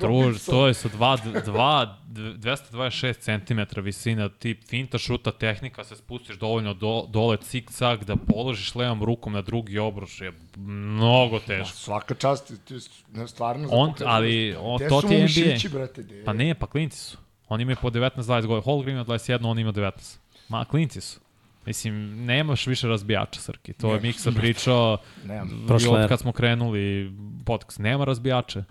[0.00, 0.52] Robinson?
[0.54, 6.74] to je sa 2, 2, 226 cm visina, tip finta šuta, tehnika, se spustiš dovoljno
[6.74, 11.76] do, dole, cik cak, da položiš levom rukom na drugi obruš je mnogo Ma, teško.
[11.76, 12.74] Svaka čast, ti,
[13.12, 13.68] ne, stvarno.
[13.70, 15.22] On, ali on, to ti je NBA.
[15.22, 16.24] mišići, brate, je?
[16.24, 17.18] Pa ne, pa klinci su.
[17.48, 18.60] Oni imaju po 19-20 godina.
[18.60, 20.18] Holgren ima 21, on ima 19.
[20.48, 21.20] Ma, klinci su.
[21.66, 23.72] Mislim, nemaš više razbijača, Srki.
[23.72, 27.12] To je Miksa pričao i Prošle od kad smo krenuli
[27.44, 27.78] podcast.
[27.78, 28.64] Nema razbijača.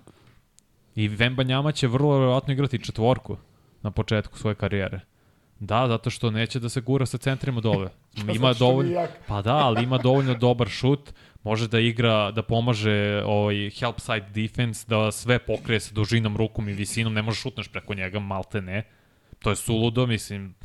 [0.96, 3.38] I Vemba Njama će vrlo verovatno igrati četvorku
[3.82, 5.00] na početku svoje karijere.
[5.60, 7.90] Da, zato što neće da se gura sa centrima dole.
[8.36, 13.70] Ima dovoljno, pa da, ali ima dovoljno dobar šut, može da igra, da pomaže ovaj
[13.70, 17.94] help side defense, da sve pokrije sa dužinom, rukom i visinom, ne može šutneš preko
[17.94, 18.84] njega, malte ne.
[19.40, 20.56] To je suludo, mislim,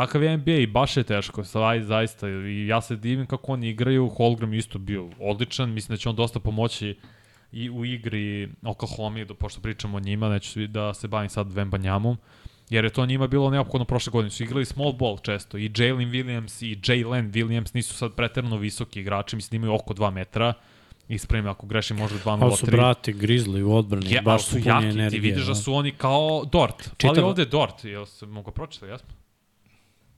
[0.00, 2.28] Takav je NBA i baš je teško, svaj, zaista.
[2.28, 6.16] I ja se divim kako oni igraju, Holgram isto bio odličan, mislim da će on
[6.16, 6.96] dosta pomoći
[7.52, 12.16] i u igri Oklahoma, pošto pričamo o njima, neću da se bavim sad Vembanjamom,
[12.70, 14.30] jer je to njima bilo neophodno prošle godine.
[14.30, 19.00] Su igrali small ball često i Jalen Williams i Jalen Williams nisu sad preterno visoki
[19.00, 20.52] igrači, mislim da imaju oko 2 metra,
[21.08, 24.58] ispravim ako grešim možda 2 0 Ali su brati Grizzly u odbrani, ja, baš su
[24.58, 25.10] jaki, energije.
[25.10, 26.90] Ti vidiš da, da su oni kao Dort.
[26.96, 27.10] Čitav...
[27.10, 29.19] Ali ovde je Dort, jel se mogu pročitati, jasno?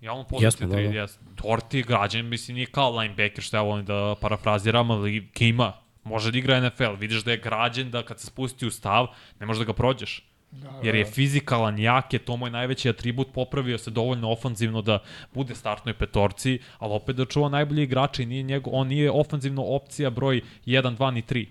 [0.02, 1.06] Ja on pozicija 3, da,
[1.42, 1.76] da.
[1.76, 5.72] Je građan, mislim, nije kao linebacker, što ja volim da parafraziram, ali kima,
[6.04, 9.06] može da igra NFL, vidiš da je građen, da kad se spusti u stav,
[9.40, 10.28] ne možeš da ga prođeš.
[10.50, 11.10] Da, da, jer je da.
[11.10, 14.98] fizikalan, jak je, to moj najveći atribut, popravio se dovoljno ofanzivno da
[15.34, 19.62] bude startnoj petorci, ali opet da čuva najbolji igrača i nije njego, on nije ofanzivno
[19.62, 21.46] opcija broj 1, 2 ni 3.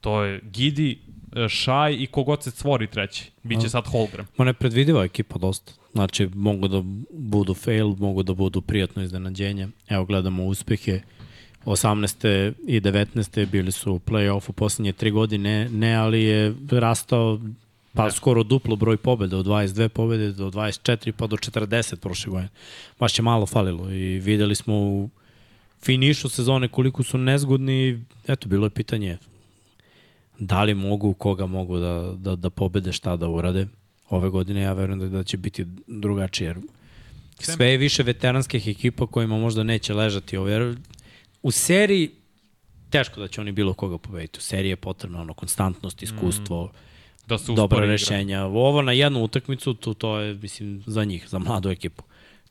[0.00, 0.98] To je Gidi,
[1.48, 3.30] Šaj i kogod se stvori treći.
[3.42, 4.26] Biće sad Holgram.
[4.36, 5.72] Ma nepredvidiva ekipa dosta.
[5.94, 9.68] Znači, mogu da budu fail, mogu da budu prijatno iznenađenje.
[9.88, 11.00] Evo, gledamo uspehe.
[11.64, 12.52] 18.
[12.66, 13.46] i 19.
[13.46, 17.40] bili su u play-offu poslednje tri godine, ne, ali je rastao
[17.92, 18.10] pa ne.
[18.10, 22.48] skoro duplo broj pobjeda, od 22 pobjede do 24 pa do 40 prošle godine.
[23.00, 25.10] Baš je malo falilo i videli smo u
[25.82, 29.18] finišu sezone koliko su nezgodni, eto, bilo je pitanje
[30.38, 33.66] da li mogu, koga mogu da, da, da pobede, šta da urade.
[34.14, 36.58] Ove godine ja verujem da, da će biti drugačije, jer
[37.38, 40.76] sve je više veteranskih ekipa kojima možda neće ležati ovo, jer
[41.42, 42.10] u seriji
[42.90, 44.38] teško da će oni bilo koga pobediti.
[44.38, 46.70] U seriji je potrebno ono, konstantnost, iskustvo, mm.
[47.28, 48.36] da se dobra rešenja.
[48.36, 48.46] Igra.
[48.46, 52.02] Ovo na jednu utakmicu, to, to je, mislim, za njih, za mladu ekipu.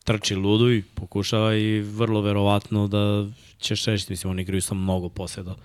[0.04, 3.28] Trči ludu i pokušava i vrlo verovatno da
[3.60, 4.14] ćeš rešiti.
[4.14, 5.56] Mislim, oni igraju sa mnogo poseda.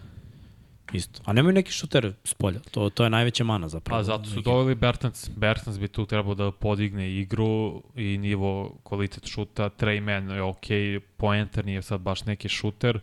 [0.92, 1.20] Isto.
[1.24, 2.60] A nemaju neki šuter s polja.
[2.70, 4.00] To, to je najveća mana zapravo.
[4.00, 5.30] A zato su doveli Bertans.
[5.36, 9.70] Bertans bi tu trebao da podigne igru i nivo kvalitet šuta.
[9.70, 10.66] Treyman je ok,
[11.16, 13.00] Poenter nije sad baš neki šuter.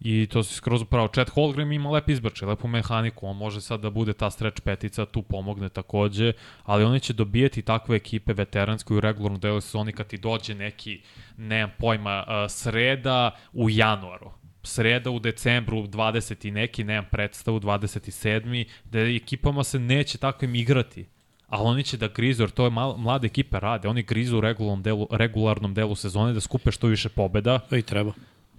[0.00, 1.08] I to se skroz upravo.
[1.08, 3.26] Chet Holgram ima lep izbrče, lepu mehaniku.
[3.26, 6.32] On može sad da bude ta stretch petica, tu pomogne takođe.
[6.62, 11.00] Ali oni će dobijeti takve ekipe veteranske u regularnom delu sezoni kad ti dođe neki,
[11.36, 18.64] nemam pojma, sreda u januaru sreda u decembru 20 i neki, nemam predstavu, 27.
[18.84, 21.06] da ekipama se neće takvim igrati.
[21.48, 23.88] Ali oni će da grizu, jer to je mal, mlade ekipe rade.
[23.88, 27.60] Oni grizu u regularnom delu, regularnom delu sezone da skupe što više pobeda.
[27.70, 28.12] I treba.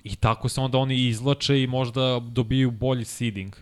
[0.04, 3.56] I tako se onda oni izlače i možda dobiju bolji seeding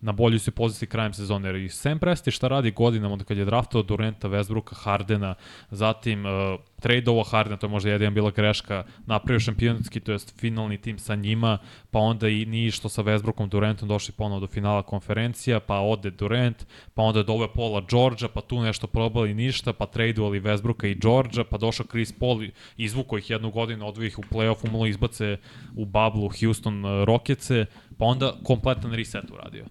[0.00, 1.48] na boljoj se poziciji krajem sezone.
[1.48, 5.34] Jer i Sam Presti šta radi godinama, onda kad je draftao Durenta, Westbrooka, Hardena,
[5.70, 10.78] zatim uh, trade-ovo Hardena, to je možda jedan bila greška, napravio šampionski, to jest finalni
[10.78, 11.58] tim sa njima,
[11.90, 16.10] pa onda i nije što sa Westbrookom, Durantom došli ponovo do finala konferencija, pa ode
[16.10, 20.98] Durant, pa onda dove Paula Georgia, pa tu nešto probali ništa, pa tradeovali Westbrooka i
[21.02, 22.42] Georgia, pa došao Chris Paul,
[22.76, 25.36] izvuko ih jednu godinu, odvoj ih u play-offu, malo izbace
[25.76, 27.66] u bablu Houston uh, Rocketse,
[27.98, 29.64] pa onda kompletan reset uradio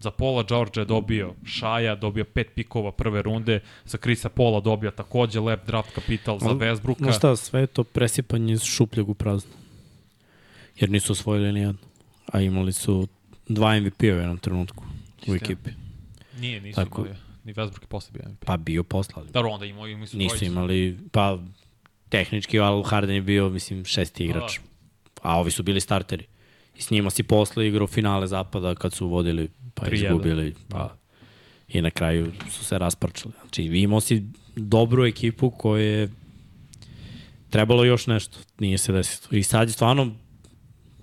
[0.00, 4.90] za Pola George je dobio Šaja, dobio pet pikova prve runde, za Krisa Pola dobio
[4.90, 7.06] takođe lep draft kapital za Westbrooka.
[7.06, 9.50] No šta, sve je to presipanje iz šupljeg u prazno.
[10.76, 11.80] Jer nisu osvojili ni jedno.
[12.32, 13.08] A imali su
[13.48, 14.84] dva MVP-a u jednom trenutku
[15.28, 15.70] u ekipi.
[16.38, 17.16] Nije, nisu Tako, imali.
[17.44, 18.44] Ni Westbrook je posle bio MVP.
[18.44, 19.22] Pa bio posle.
[19.32, 21.38] Dobro, onda imali, imali su Nisu imali, pa
[22.08, 24.58] tehnički, ali Harden je bio, mislim, šesti igrač.
[25.22, 26.26] A ovi su bili starteri.
[26.78, 30.96] I s njima si posle igrao finale zapada kad su vodili pa izgubili, pa
[31.68, 33.34] i na kraju su se rasprčali.
[33.40, 34.24] Znači, imao si
[34.56, 36.08] dobru ekipu koja je
[37.50, 39.38] trebalo još nešto, nije se desilo.
[39.38, 40.14] I sad je stvarno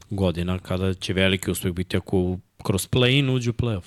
[0.09, 3.85] godina kada će veliki uspeh biti ako kroz play-in uđu play-off.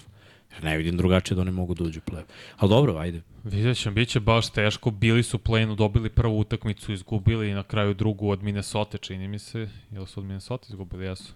[0.52, 2.28] Jer ne vidim drugačije da oni mogu da uđu play-off.
[2.56, 3.22] Ali dobro, ajde.
[3.44, 4.90] Vidjet ćemo, bit će baš teško.
[4.90, 9.38] Bili su play-inu, dobili prvu utakmicu, izgubili i na kraju drugu od Minnesota, čini mi
[9.38, 9.68] se.
[9.90, 11.04] Jel su od Minnesota izgubili?
[11.04, 11.32] Jesu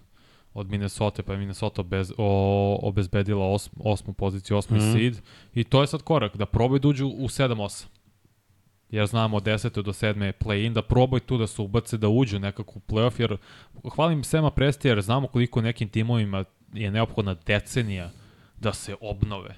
[0.53, 4.93] od Minnesota, pa je Minnesota bez, o, obezbedila os, osmu poziciju, osmi mm -hmm.
[4.93, 5.21] seed.
[5.53, 7.85] I to je sad korak, da probaju da uđu u 7-8.
[8.89, 9.81] Jer znamo od 10.
[9.81, 10.23] do 7.
[10.23, 13.37] je play-in, da probaju tu da se ubace, da uđu nekako u playoff, jer
[13.95, 18.11] hvalim Sema Presti, jer znamo koliko nekim timovima je neophodna decenija
[18.59, 19.55] da se obnove.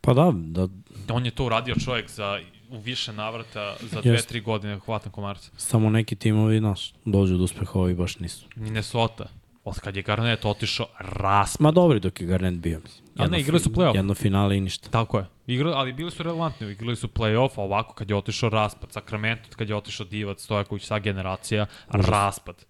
[0.00, 0.68] Pa da, da.
[1.10, 5.50] On je to uradio čovjek za u više navrata za dve, tri godine hvatan komarca.
[5.56, 8.46] Samo neki timovi, naš, dođu do uspeha, ovi baš nisu.
[8.56, 9.41] Minnesota.
[9.64, 11.60] Od kad je Garnet otišao, raspad.
[11.60, 12.80] Ma dobro dok je Garnet bio.
[13.16, 13.96] A ne, igrali su play-off.
[13.96, 14.90] Jedno finale i ništa.
[14.90, 15.26] Tako je.
[15.46, 19.56] Igra, ali bili su relevantni, igrali su play-off, a ovako kad je otišao raspad, Sacramento
[19.56, 22.64] kad je otišao Divac, Stojaković, sa generacija, raspad.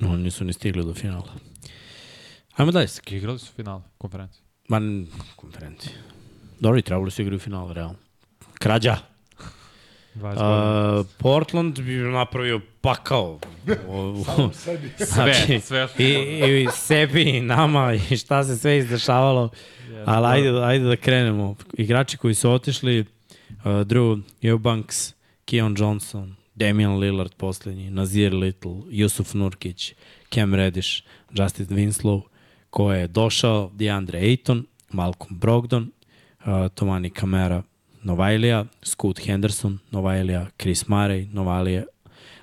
[0.00, 1.32] Oni nisu ni stigli do finala.
[2.56, 2.88] Ajmo dalje.
[3.06, 4.42] Igrali su finale, konferencije.
[4.68, 5.94] Man, konferencije.
[6.60, 7.96] Dobro, i trebali su igrati u finalu, realno.
[8.58, 9.13] Krađa.
[10.14, 13.38] Uh, Portland bi napravio pakao.
[14.24, 14.90] Samo sebi.
[15.14, 15.88] Sve, sve.
[15.98, 19.50] I, I sebi, i nama, i šta se sve izdešavalo.
[20.04, 21.56] Ali ajde, ajde da krenemo.
[21.72, 23.06] Igrači koji su otišli, uh,
[23.64, 29.94] Drew Eubanks, Keon Johnson, Damian Lillard poslednji, Nazir Little, Yusuf Nurkić,
[30.34, 32.22] Cam Reddish, Justin Winslow,
[32.70, 35.90] ko je došao, DeAndre Ayton, Malcolm Brogdon,
[36.46, 37.62] uh, Tomani Kamera,
[38.04, 41.84] Novajlija, Scoot Henderson, Novajlija, Chris Murray, Novajlija,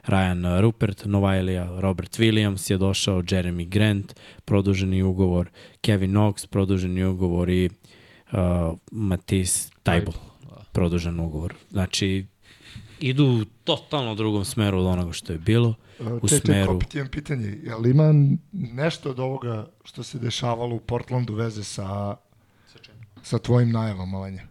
[0.05, 4.13] Ryan Rupert, Novajlija, Robert Williams je došao, Jeremy Grant,
[4.45, 5.49] produženi ugovor,
[5.81, 7.69] Kevin Knox, produženi ugovor i
[8.31, 8.39] uh,
[8.91, 10.13] Matisse Taibel,
[10.71, 11.53] produžen ugovor.
[11.71, 12.25] Znači,
[12.99, 15.75] idu totalno u drugom smeru od onoga što je bilo.
[16.21, 16.79] U te, smeru...
[16.79, 18.13] Te, imam pitanje, je li ima
[18.51, 22.15] nešto od ovoga što se dešavalo u Portlandu veze sa,
[23.23, 24.50] sa tvojim najavama, Vanja?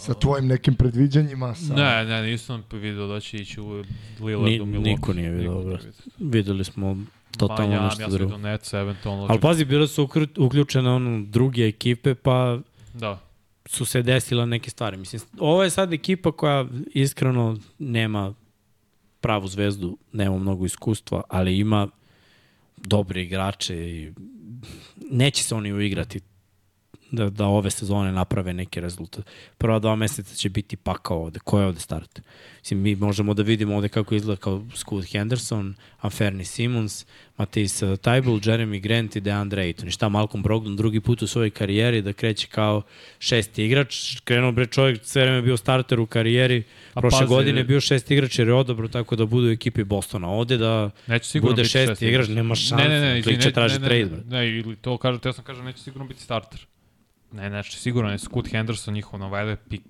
[0.00, 1.54] Sa tvojim nekim predviđanjima?
[1.54, 1.74] Sa...
[1.74, 3.84] Ne, ne, nisam vidio da će ići u
[4.20, 4.82] Lillardu Ni, Milwaukee.
[4.84, 5.78] niko nije vidio, dobro.
[6.18, 6.96] Videli smo
[7.38, 8.30] totalno Miami, nešto ja drugo.
[8.30, 9.26] do Nets, eventualno.
[9.30, 10.08] Ali pazi, bile su
[10.38, 12.58] uključene ono druge ekipe, pa
[12.94, 13.18] Da.
[13.66, 14.96] su se desile neke stvari.
[14.96, 18.34] Mislim, ovo je sad ekipa koja iskreno nema
[19.20, 21.88] pravu zvezdu, nema mnogo iskustva, ali ima
[22.76, 24.12] dobre igrače i
[25.10, 26.20] neće se oni uigrati
[27.10, 29.24] da, da ove sezone naprave neki rezultat.
[29.58, 31.38] Prva dva meseca će biti pakao ovde.
[31.44, 32.20] Ko je ovde start?
[32.60, 38.40] Mislim, mi možemo da vidimo ovde kako izgleda kao Scoot Henderson, Anferni Simons, Matisse Tybul,
[38.48, 39.86] Jeremy Grant i DeAndre Ayton.
[39.88, 42.82] I šta Malcolm Brogdon drugi put u svojoj karijeri da kreće kao
[43.18, 44.20] šesti igrač.
[44.24, 46.62] Krenuo bre čovjek, sve vreme bio starter u karijeri.
[46.94, 49.50] A Prošle pazi- godine je bio šesti igrač jer je odobro tako da bude u
[49.50, 50.28] ekipi Bostona.
[50.28, 52.74] Ovde da Neće bude šesti šesti igrač, nema šanse.
[52.84, 54.38] Ne, ne, ne, izvini, traži ne, ne, trade, ne, bre.
[54.38, 56.60] ne, ili to kaže, te sam kažem, neće sigurno biti starter.
[56.60, 56.69] Ne,
[57.32, 59.82] znači sigurno je Scoot Henderson, njihov novajle, pik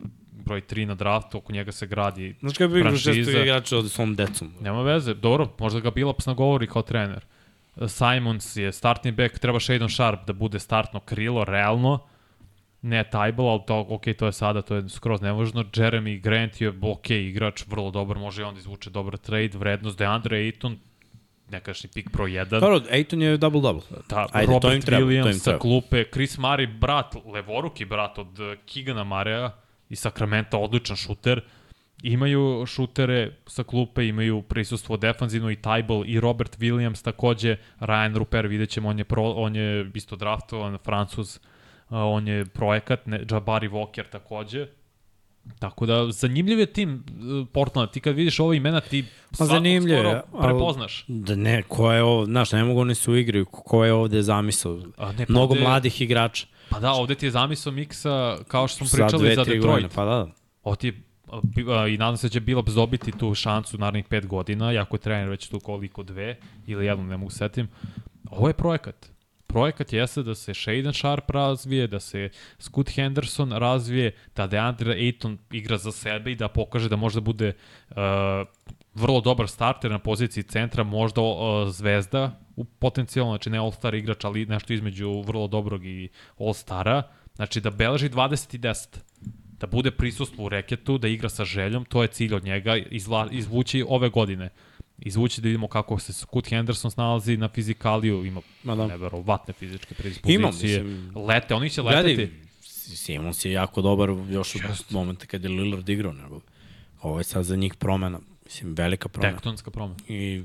[0.44, 2.34] broj 3 na draftu, oko njega se gradi.
[2.40, 3.12] Znaš kada bi Franšiza.
[3.14, 4.52] šestog igrača od svom decom?
[4.60, 7.24] Nema veze, dobro, možda ga Bilaps nagovori kao trener.
[7.88, 11.98] Simons je startni back, treba Shadon Sharp da bude startno krilo, realno.
[12.82, 15.64] Ne Tybal, ali to, ok, to je sada, to je skroz nevažno.
[15.64, 19.98] Jeremy Grant je ok igrač, vrlo dobar, može i on da izvuče dobar trade, vrednost
[19.98, 20.76] DeAndre Ayton,
[21.50, 22.60] nekašni pik broj 1.
[22.60, 23.82] Dobro, Ayton je double-double.
[24.08, 28.54] Ta, Ajde, Robert treba, to Williams sa klupe, Chris Murray, brat, levoruki brat od uh,
[28.66, 29.50] Kigana Mareja
[29.88, 31.42] iz Sacramento, odličan šuter.
[32.02, 38.46] Imaju šutere sa klupe, imaju prisustvo defanzivno i Tybal i Robert Williams takođe, Ryan Ruper,
[38.46, 41.42] vidjet ćemo, on je, pro, on je isto draftovan, Francuz, uh,
[41.90, 44.66] on je projekat, ne, Jabari Walker takođe.
[45.58, 47.04] Tako da, zanimljiv je tim
[47.40, 47.90] uh, Portland.
[47.90, 51.04] Ti kad vidiš ova imena, ti svakog zanimljiv skoro prepoznaš.
[51.08, 54.76] Da ne, ko je ovo, znaš, ne mogu oni se uigraju, ko je ovde zamisao.
[54.76, 56.46] Ne, pa Mnogo ovde- mladih igrača.
[56.68, 59.62] Pa da, ovde ti je zamisao miksa, kao što smo Za pričali dve, za Detroit.
[59.62, 60.28] godine, Pa da, da.
[60.62, 61.02] Ovo ti je,
[61.88, 65.28] i nadam se da će Billups dobiti tu šansu narednih pet godina, jako je trener
[65.28, 66.36] već tu koliko dve,
[66.66, 67.68] ili jednu, ne mogu setim.
[68.30, 69.10] Ovo je projekat.
[69.52, 75.36] Projekat jeste da se Shaden Sharp razvije, da se Scoot Henderson razvije, da DeAndre Ayton
[75.50, 77.52] igra za sebe i da pokaže da može da bude
[77.90, 77.96] uh,
[78.94, 84.24] vrlo dobar starter na poziciji centra, možda uh, zvezda, u potencijalno, znači ne all-star igrač,
[84.24, 86.08] ali nešto između vrlo dobrog i
[86.38, 87.02] all-stara.
[87.34, 88.98] Znači da beleži 20 i 10
[89.60, 93.28] da bude prisustvo u reketu, da igra sa željom, to je cilj od njega, izla,
[93.30, 94.50] izvući ove godine.
[95.00, 98.86] Izvući da vidimo kako se Scoot Henderson snalazi na fizikaliju, ima Ma da.
[98.86, 100.34] neverovatne fizičke predispozicije.
[100.34, 102.14] Ima, mislim, Lete, oni će leteti.
[102.14, 102.30] Gledaj,
[102.96, 106.40] Simons je jako dobar još od momenta kad je Lillard igrao, nego
[107.02, 109.36] ovo je sad za njih promena, mislim, velika promena.
[109.36, 110.00] Tektonska promena.
[110.08, 110.44] I,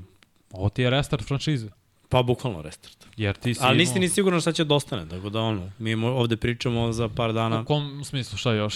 [0.50, 1.68] Ovo ti je restart franšize.
[2.08, 3.06] Pa bukvalno restart.
[3.16, 5.70] Jer ti si Ali nisi imao- ni siguran šta će da ostane, tako da ono,
[5.78, 8.74] mi ovde pričamo za par dana, U kom smislu, šta još?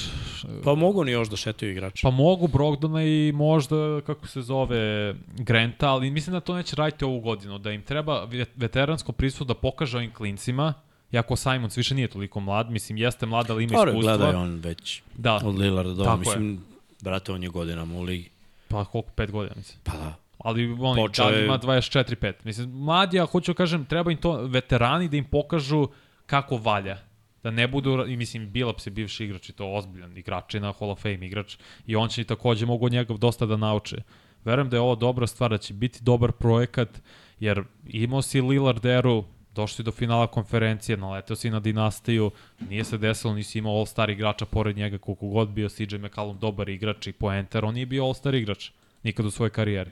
[0.64, 2.02] pa mogu ni još da šetaju igrači.
[2.02, 7.04] Pa mogu Brogdona i možda, kako se zove, Granta, ali mislim da to neće raditi
[7.04, 10.74] ovu godinu, da im treba ve- veteransko prisustvo da pokaže ovim klincima,
[11.12, 14.16] Iako Simons više nije toliko mlad, mislim, jeste mlad, ali ima iskustva.
[14.16, 16.64] gledaj on već Da, od Lillarda do, mislim,
[17.00, 18.28] brate, on je godinama u ligi.
[18.68, 19.78] pa koliko, pet godina, mislim.
[19.84, 20.14] Pa da.
[20.44, 22.32] Ali on Počeo da ima 24-5.
[22.44, 25.88] Mislim, mladi, ja hoću da kažem, treba im to, veterani da im pokažu
[26.26, 26.98] kako valja.
[27.42, 30.72] Da ne budu, i mislim, Bilaps je bivši igrač i to ozbiljan igrač i na
[30.72, 33.96] Hall of Fame igrač i on će i takođe mogu od njega dosta da nauče.
[34.44, 37.02] Verujem da je ovo dobra stvar, da će biti dobar projekat,
[37.40, 39.24] jer imao si Lillard eru,
[39.54, 42.30] došli do finala konferencije, naleteo si na dinastiju,
[42.68, 46.68] nije se desilo, nisi imao all-star igrača pored njega, koliko god bio CJ McCallum dobar
[46.68, 48.70] igrač i poenter, on nije bio all-star igrač
[49.02, 49.90] nikad u svojoj karijeri.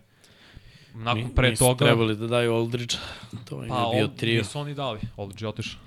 [0.99, 1.85] Nakon pre Nisu toga...
[1.85, 2.97] trebali da daju Aldridge,
[3.49, 4.39] to je pa, bio trio.
[4.39, 5.81] Nisu oni dali, Aldridge je otišao.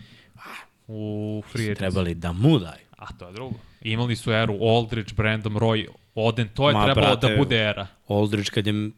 [0.88, 1.76] U free.
[1.76, 2.86] Trebali da mu daju.
[2.98, 3.56] A to je drugo.
[3.82, 7.58] Imali su eru Aldridge, Brandon Roy, Oden, to je Ma, trebalo da brate, da bude
[7.58, 7.88] era.
[8.08, 8.92] Aldridge kad je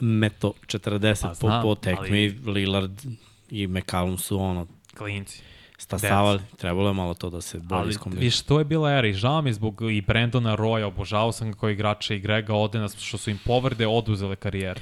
[0.00, 2.52] meto 40 pa, znam, po, po tekmi, ali...
[2.52, 3.02] Lillard
[3.50, 4.66] i McCallum su ono...
[4.98, 5.42] Klinci.
[5.78, 8.24] Stasavali, trebalo je malo to da se bolje iskombinuje.
[8.24, 11.58] Viš, to je bila era i žao mi zbog i Brandona Roya, obožavao sam ga
[11.58, 14.80] kao igrača i Grega Odena, što su im povrede oduzele karijere.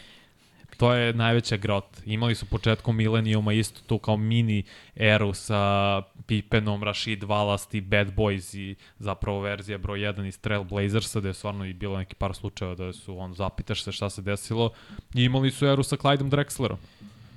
[0.76, 1.84] To je najveća grot.
[2.06, 4.62] Imali su početkom milenijuma isto tu kao mini
[4.96, 11.20] eru sa Pippenom, Rashid Wallace i Bad Boys i zapravo verzija broj 1 iz Trailblazersa,
[11.20, 14.22] gde je stvarno i bilo neki par slučajeva da su, on, zapitaš se šta se
[14.22, 14.70] desilo.
[15.14, 16.76] I imali su eru sa Clydeom Drexlerom.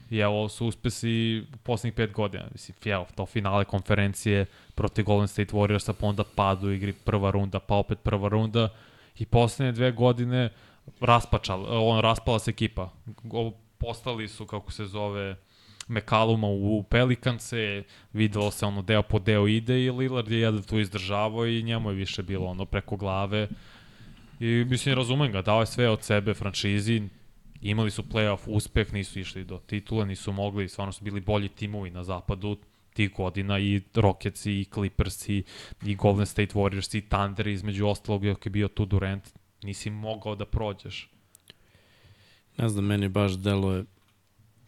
[0.09, 2.45] I evo su uspesi u poslednjih pet godina.
[2.51, 7.59] Mislim, evo, to finale konferencije protiv Golden State Warriorsa, pa onda padu igri prva runda,
[7.59, 8.69] pa opet prva runda.
[9.19, 10.49] I poslednje dve godine
[11.01, 12.89] raspačal, on raspala se ekipa.
[13.77, 15.35] Postali su, kako se zove,
[15.87, 17.83] Mekaluma u Pelikance,
[18.13, 21.89] videlo se ono deo po deo ide i Lillard je jedan tu izdržavao i njemu
[21.89, 23.47] je više bilo ono preko glave.
[24.39, 27.01] I mislim, razumem ga, dao je sve od sebe franšizi,
[27.61, 31.89] imali su playoff uspeh, nisu išli do titula, nisu mogli, stvarno su bili bolji timovi
[31.89, 32.57] na zapadu
[32.93, 35.43] tih godina i Rockets i Clippers i,
[35.85, 40.45] i Golden State Warriors i Thunder između ostalog je bio tu Durant nisi mogao da
[40.45, 41.10] prođeš.
[42.57, 43.84] Ne znam, meni baš deluje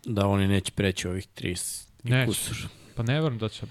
[0.05, 2.25] da oni neće preći ovih 30 neće.
[2.25, 2.57] kusur.
[2.95, 3.65] Pa ne verujem da će...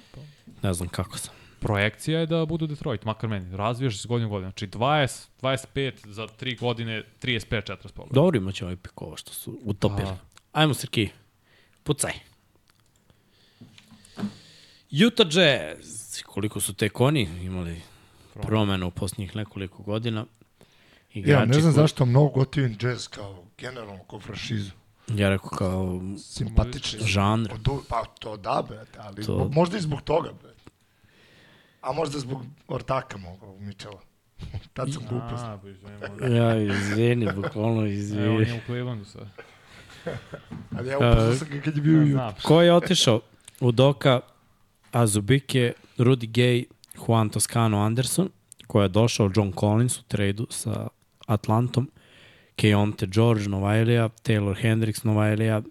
[0.62, 1.34] Ne znam kako sam.
[1.60, 3.56] Projekcija je da budu Detroit, makar meni.
[3.56, 4.50] Razvijaš se godinu godina.
[4.50, 8.14] Znači 20, 25 za 3 godine, 35, 40 pogleda.
[8.14, 10.08] Dobro imaće ovaj pikova što su utopili.
[10.08, 10.60] Pa.
[10.60, 11.08] Ajmo, Srki,
[11.82, 12.12] pucaj.
[15.06, 17.80] Utah Jazz, koliko su tek oni imali
[18.42, 20.26] promenu u posljednjih nekoliko godina.
[21.14, 21.82] Igrači ja ne znam koji...
[21.82, 24.70] zašto mnogo gotivim jazz kao generalno kao franšizu.
[25.08, 27.52] Ja rekao kao simpatični žanr.
[27.52, 29.50] Od, pa to da, brate, ali to...
[29.52, 30.60] možda i zbog toga, brate.
[31.80, 34.00] A možda zbog ortaka mogu, Mičela.
[34.74, 35.44] Tad sam glupost.
[36.36, 38.24] ja, izvini, bukvalno izvini.
[38.24, 39.26] Evo, on je u Clevelandu sad.
[40.76, 43.20] ali ja upoznao sam kad je bio ja, Ko je otišao?
[43.60, 44.20] Udoka,
[44.92, 46.64] Azubike, Rudy Gay,
[47.06, 48.28] Juan Toscano Anderson,
[48.66, 50.88] koja je došao John Collins u tradu sa
[51.30, 51.88] Atlantom,
[52.56, 55.62] Keonte George Novajlija, Taylor Hendricks Novajlija,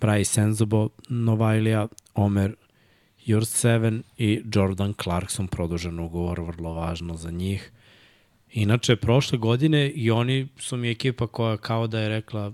[0.00, 2.54] Bryce Senzobo Novajlija, Omer
[3.24, 7.72] Jurseven i Jordan Clarkson produžen ugovor, vrlo važno za njih.
[8.52, 12.52] Inače, prošle godine i oni su mi ekipa koja kao da je rekla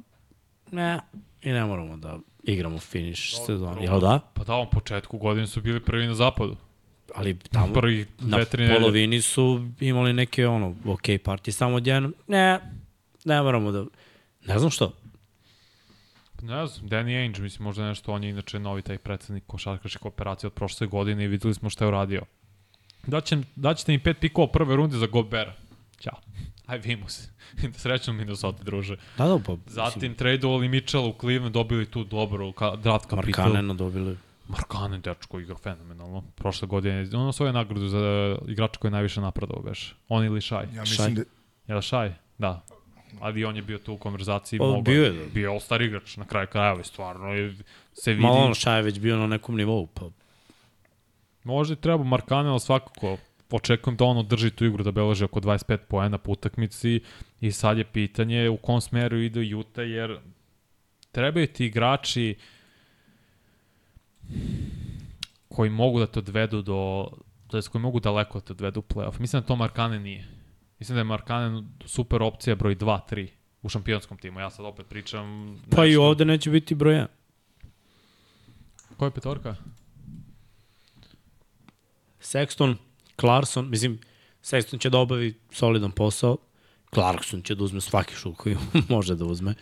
[0.70, 1.00] ne,
[1.42, 3.82] i ne moramo da igramo finish sezon.
[3.82, 4.20] Jel da?
[4.34, 6.56] Pa da, u početku godine su bili prvi na zapadu
[7.14, 8.38] ali tamo Prvi na
[8.74, 12.60] polovini su imali neke ono, ok partije, samo odjedno, ne,
[13.24, 13.84] ne moramo da,
[14.46, 14.92] ne znam što.
[16.42, 20.48] Ne znam, Danny Ainge, mislim, možda nešto, on je inače novi taj predsednik košarkaške operacije
[20.48, 22.22] od prošle godine i videli smo šta je uradio.
[23.06, 25.54] Daće, daćete mi pet pikova prve runde za Gobera.
[26.00, 26.20] Ćao.
[26.66, 27.28] Aj, vimo se.
[27.72, 28.96] da srećno Minnesota, druže.
[29.18, 29.56] Da, da, pa...
[29.66, 33.44] Zatim tradeovali Mitchell u Cleveland, dobili tu dobro ka, draft kapital.
[33.44, 34.16] Markanena dobili.
[34.48, 36.22] Markane, dečko, igra fenomenalno.
[36.34, 39.96] Prošle godine, ono svoje nagradu za igrača koji je najviše napredao, beš.
[40.08, 40.66] On ili Šaj?
[40.74, 41.22] Ja mislim da...
[41.68, 42.14] Je li Šaj?
[42.38, 42.64] Da.
[43.20, 44.58] Ali on je bio tu u konverzaciji.
[44.58, 45.12] Pa, mogo, bio je.
[45.12, 45.26] Da.
[45.34, 47.32] Bio all-star igrač na kraju krajeva, stvarno.
[47.32, 47.54] Je,
[47.92, 48.22] se vidi...
[48.22, 50.10] Malo ono Šaj je već bio na nekom nivou, pa...
[51.44, 53.16] Možda i treba Markane, ali svakako
[53.50, 57.00] očekujem da on održi tu igru da beleže oko 25 poena po utakmici
[57.40, 60.18] i sad je pitanje u kom smeru ide Juta jer
[61.12, 62.44] trebaju ti igrači uh,
[65.48, 67.08] koji mogu da te odvedu do,
[67.46, 69.20] to jest koji mogu daleko da te odvedu u playoff.
[69.20, 70.28] Mislim da to Markane nije.
[70.78, 73.28] Mislim da je Markane super opcija broj 2, 3
[73.62, 74.40] u šampionskom timu.
[74.40, 75.52] Ja sad opet pričam...
[75.52, 75.76] Nešto.
[75.76, 77.06] Pa i ovde neće biti broj 1.
[78.96, 79.56] Koja je petorka?
[82.20, 82.76] Sexton,
[83.20, 83.98] Clarkson, mislim,
[84.42, 86.36] Sexton će da obavi solidan posao,
[86.94, 88.56] Clarkson će da uzme svaki šut koji
[88.88, 89.54] može da uzme.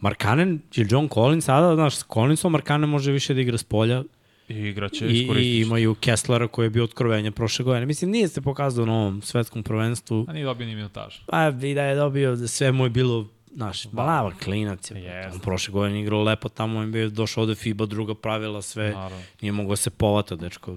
[0.00, 4.02] Markanen ili John Collins sada, znaš, s Collinsom Markanen može više da igra s polja.
[4.48, 7.86] I igraće I, i imaju Kesslera koji je bio otkrovenje prošle godine.
[7.86, 10.24] Mislim, nije se pokazao na ovom svetskom prvenstvu.
[10.28, 11.14] A nije dobio ni minutaž.
[11.26, 14.96] Pa i da je dobio, da sve mu je bilo Znaš, balava klinac je.
[14.96, 15.32] Yes.
[15.32, 18.90] On prošle godine igrao lepo tamo, on bio došao ovde FIBA, druga pravila, sve.
[18.90, 19.22] Naravno.
[19.40, 20.76] Nije mogao se povata, dečko.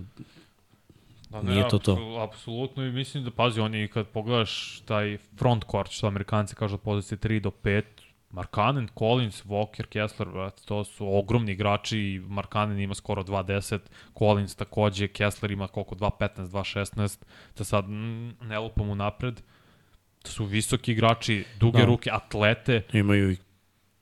[1.29, 2.27] Da, ne, Nije to to.
[2.29, 6.81] Apsolutno i mislim da, pazi, oni kad pogledaš taj front court, što Amerikanci kažu od
[6.81, 7.83] pozicije 3 do 5,
[8.33, 10.27] Markanen, Collins, Walker, Kessler,
[10.65, 13.79] to su ogromni igrači Markanen ima skoro 2.10,
[14.17, 17.17] Collins takođe, Kessler ima koliko 2.15, 2.16,
[17.57, 17.85] da sad
[18.41, 19.41] ne lupam u napred.
[20.23, 21.85] To su visoki igrači, duge da.
[21.85, 22.81] ruke, atlete.
[22.93, 23.37] Imaju i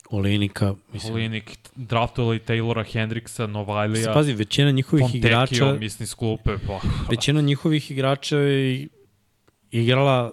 [0.09, 1.13] Olinika, mislim.
[1.13, 4.13] Olinik, draftovali Taylora Hendricksa, Novajlija.
[4.13, 5.73] Pazi, većina njihovih Fontekio, igrača...
[5.73, 6.79] mislim, s klupe, pa...
[7.09, 8.87] većina njihovih igrača je
[9.71, 10.31] igrala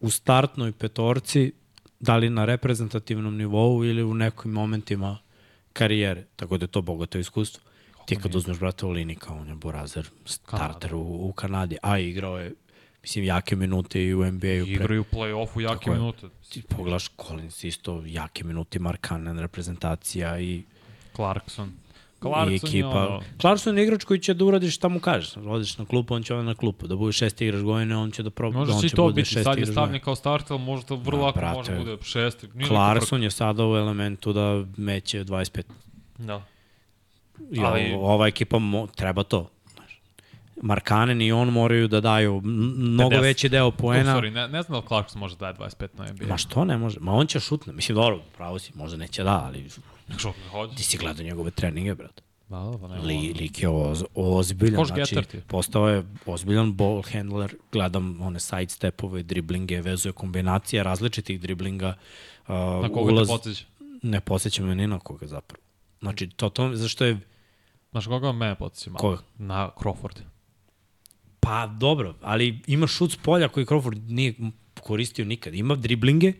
[0.00, 1.52] u startnoj petorci,
[2.00, 5.18] da li na reprezentativnom nivou ili u nekim momentima
[5.72, 6.24] karijere.
[6.36, 7.62] Tako da je to bogato iskustvo.
[8.06, 12.54] Ti kad uzmeš brata Olinika, on je Borazer, starter u, u Kanadi, a igrao je
[13.02, 14.66] mislim, jake minute i u NBA-u.
[14.66, 16.26] Igraju u play-offu jake Tako minute.
[16.48, 20.62] Ti pogledaš Collins isto, jake minute, Markanen, reprezentacija i...
[21.16, 21.72] Clarkson.
[22.20, 22.88] Clarkson i ekipa.
[22.88, 23.20] Je ono...
[23.40, 25.36] Clarkson je igrač koji će da uradiš šta mu kažeš.
[25.36, 26.86] Odiš na klupu, on će ovaj na klupu.
[26.86, 28.58] Da bude šesti igrač godine, on će da proba.
[28.58, 31.72] Može on će to biti, sad je stavljen kao starter, ali možda vrlo lako može
[31.72, 32.48] da bude šesti.
[32.54, 35.62] Nije Clarkson je sada u elementu da meće 25.
[36.18, 36.42] Da.
[37.50, 37.94] I ali...
[37.98, 39.48] ova ekipa mo, treba to.
[40.62, 43.22] Markanen i on moraju da daju mnogo 50.
[43.22, 44.16] veći deo poena.
[44.16, 46.26] Oh, sorry, ne, ne znam da Clarkson može da daje 25 na NBA.
[46.26, 47.00] Ma što ne može?
[47.00, 47.72] Ma on će šutne.
[47.72, 49.68] Mislim, dobro, pravo si, možda neće da, ali...
[50.50, 50.76] Hoće?
[50.76, 52.22] Ti si gledao njegove treninge, brate.
[52.48, 57.02] Da, da, pa ne Li, lik je oz, ozbiljan, Koš znači, postao je ozbiljan ball
[57.12, 61.94] handler, gledam one side stepove, driblinge, vezuje kombinacije različitih driblinga.
[62.48, 63.64] Uh, na koga ulaz, te podsjeća?
[64.02, 65.62] Ne podsjeća me ni na koga zapravo.
[66.00, 67.18] Znači, to, to, zašto je...
[67.90, 69.00] Znaš koga mene podsjeća malo?
[69.00, 69.22] Koga?
[69.38, 70.20] Na Crawford.
[71.40, 74.34] Pa dobro, ali ima šut s polja koji Crawford nije
[74.80, 75.54] koristio nikad.
[75.54, 76.32] Ima driblinge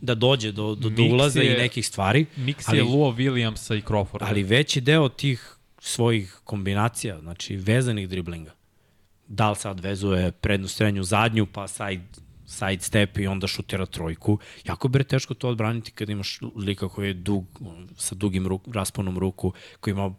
[0.00, 2.26] da dođe do, do, do ulaza je, i nekih stvari.
[2.36, 4.18] Mix ali, je Luo Williamsa i Crawforda.
[4.20, 8.54] Ali veći deo tih svojih kombinacija, znači vezanih driblinga,
[9.28, 12.04] da li sad vezuje prednu, srednju, zadnju, pa side,
[12.46, 14.38] side step i onda šutira trojku.
[14.64, 17.44] Jako bre teško to odbraniti kad imaš lika koji je dug,
[17.96, 20.14] sa dugim ruk, rasponom ruku, koji ima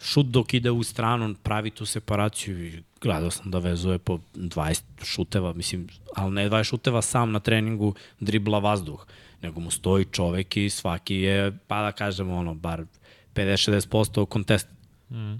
[0.00, 4.82] šut dok ide u stranu, pravi tu separaciju i gledao sam da vezuje po 20
[5.04, 9.06] šuteva, mislim, ali ne 20 šuteva sam na treningu dribla vazduh,
[9.42, 12.84] nego mu stoji čovek i svaki je, pa da kažemo, ono, bar
[13.34, 14.68] 50-60% kontest.
[15.10, 15.34] Mm.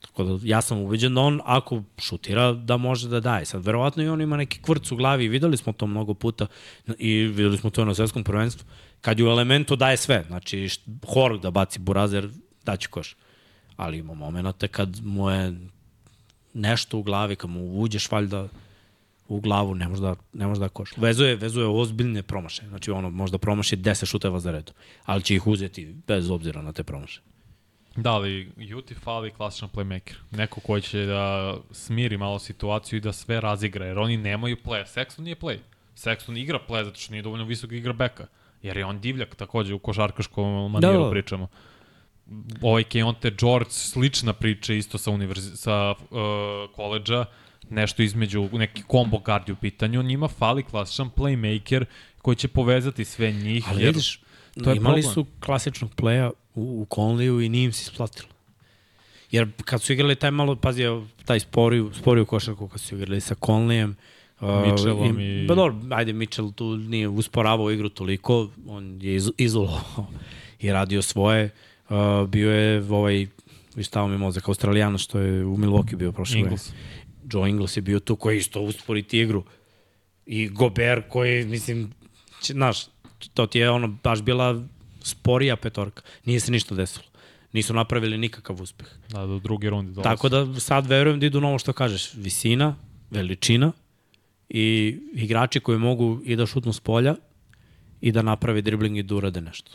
[0.00, 3.44] Tako da ja sam ubeđen da on ako šutira da može da daje.
[3.44, 6.46] Sad verovatno i on ima neki kvrc u glavi, videli smo to mnogo puta
[6.98, 8.66] i videli smo to na svetskom prvenstvu.
[9.00, 10.68] Kad je u elementu daje sve, znači
[11.06, 12.28] Horg da baci burazer,
[12.64, 13.16] daće koš.
[13.78, 15.54] Ali ima momenta kad mu je
[16.54, 18.48] nešto u glavi, kad mu uđeš valjda
[19.28, 20.96] u glavu, ne može da, ne može da koš.
[20.96, 22.62] Vezuje, vezuje ozbiljne promaše.
[22.68, 24.72] Znači, ono, možda promaši 10 šuteva za redu.
[25.04, 27.20] Ali će ih uzeti bez obzira na te promaše.
[27.96, 30.14] Da, ali Juti fali klasičan playmaker.
[30.30, 34.84] Neko koji će da smiri malo situaciju i da sve razigra, jer oni nemaju play.
[34.86, 35.58] Sexton nije play.
[35.96, 38.26] Sexton igra play zato što nije dovoljno visok igra beka.
[38.62, 41.10] Jer je on divljak takođe u košarkaškom maniru da, da.
[41.10, 41.48] pričamo
[42.62, 46.16] ovaj Keonte George, slična priča isto sa, univerzi, sa uh,
[46.76, 47.24] koleđa,
[47.70, 51.84] nešto između neki combo guard u pitanju, njima fali klasičan playmaker
[52.22, 53.64] koji će povezati sve njih.
[53.68, 54.20] Ali jer vidiš,
[54.64, 55.14] to je imali problem.
[55.14, 58.28] su klasičnog playa u, u Conleyu i nije im se isplatilo.
[59.30, 60.82] Jer kad su igrali taj malo, pazi,
[61.24, 63.94] taj sporiju, sporiju košarku kad su igrali sa Conleyem,
[64.40, 65.46] Uh, Mitchellom i...
[65.46, 70.06] Ba dobro, ajde, Mitchell tu nije usporavao igru toliko, on je iz, izolovao
[70.60, 71.44] i radio svoje.
[71.44, 71.50] Uh,
[71.88, 73.26] Uh, bio je ovaj,
[73.82, 76.72] stao mi mozak, Australijana što je u Milwaukee bio prošle Ingles.
[77.32, 79.44] Joe Ingles je bio tu koji isto usporiti igru.
[80.26, 81.92] I Gober koji, mislim,
[82.42, 82.86] znaš,
[83.34, 84.62] to ti je ono, baš bila
[85.02, 86.02] sporija petorka.
[86.24, 87.04] Nije se ništa desilo.
[87.52, 88.88] Nisu napravili nikakav uspeh.
[89.08, 90.04] Da, do druge runde dolazi.
[90.04, 92.14] Tako da sad verujem da idu na ovo što kažeš.
[92.14, 92.76] Visina,
[93.10, 93.72] veličina
[94.48, 97.14] i igrači koji mogu i da šutnu s polja
[98.00, 99.72] i da napravi dribling i da urade nešto.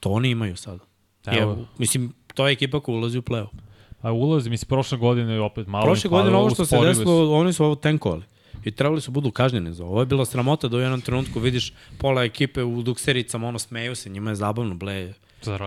[0.00, 0.89] To oni imaju sada.
[1.26, 1.50] Evo.
[1.50, 3.48] Je, mislim, to je ekipa koja ulazi u play-off.
[4.02, 5.84] A ulazi, mislim, prošle godine opet malo...
[5.84, 8.22] Prošle godine ovo što se desilo, oni su ovo tenkovali.
[8.64, 9.92] I trebali su budu kažnjeni za ovo.
[9.92, 13.94] Ovo je bila sramota da u jednom trenutku vidiš pola ekipe u duksericama, ono smeju
[13.94, 15.12] se, njima je zabavno, ble,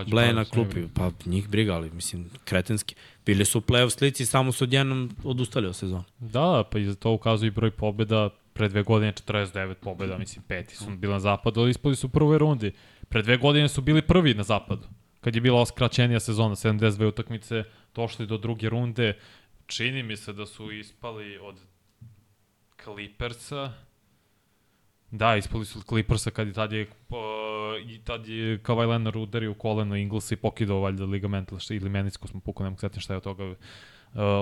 [0.07, 0.81] ble na klupi.
[0.93, 2.95] Pa njih brigali, mislim, kretenski.
[3.25, 6.03] Bili su u play-off slici, samo su odjednom odustali od sezona.
[6.19, 8.29] Da, pa i za to ukazuje i broj pobjeda.
[8.53, 12.09] Pre dve godine 49 pobjeda, mislim, peti su bili na zapadu, ali ispali su u
[12.09, 12.71] prvoj rundi.
[13.09, 14.83] Pre dve godine su bili prvi na zapadu
[15.24, 17.63] kad je bila skraćenija sezona, 72 utakmice,
[17.95, 19.17] došli do druge runde,
[19.65, 21.59] čini mi se da su ispali od
[22.84, 23.71] Clippersa,
[25.13, 27.17] Da, ispali su od Clippersa kad je tad je, uh,
[27.89, 32.39] i tad je Kawhi Leonard udario koleno Inglesa i pokidao valjda ligament ili menisku smo
[32.39, 33.55] pukao, nemoj setim šta je od toga uh,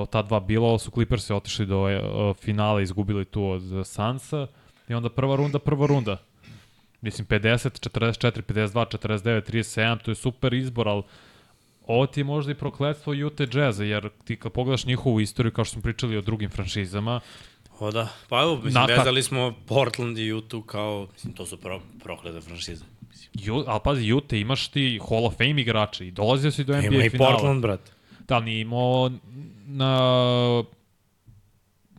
[0.09, 4.47] ta dva bilo, su Clippersi otišli do uh, finala, izgubili tu od Sansa.
[4.87, 6.17] I onda prva runda, prva runda.
[7.01, 11.03] Mislim, 50, 44, 52, 49, 37, to je super izbor, ali
[11.87, 15.65] ovo ti je možda i prokledstvo Utah Jazza, jer ti kad pogledaš njihovu istoriju, kao
[15.65, 17.19] što smo pričali o drugim franšizama,
[17.81, 18.93] O da, pa evo, mislim, Naka...
[18.93, 22.83] vezali smo Portland i Utah kao, mislim, to su pro, proklede franšize.
[23.33, 26.81] Ju, ali pazi, Utah imaš ti Hall of Fame igrače i dolazio si do NBA
[26.81, 27.03] finala.
[27.03, 27.91] Ima i Portland, brat.
[28.27, 29.11] Da, nije imao
[29.65, 30.63] na...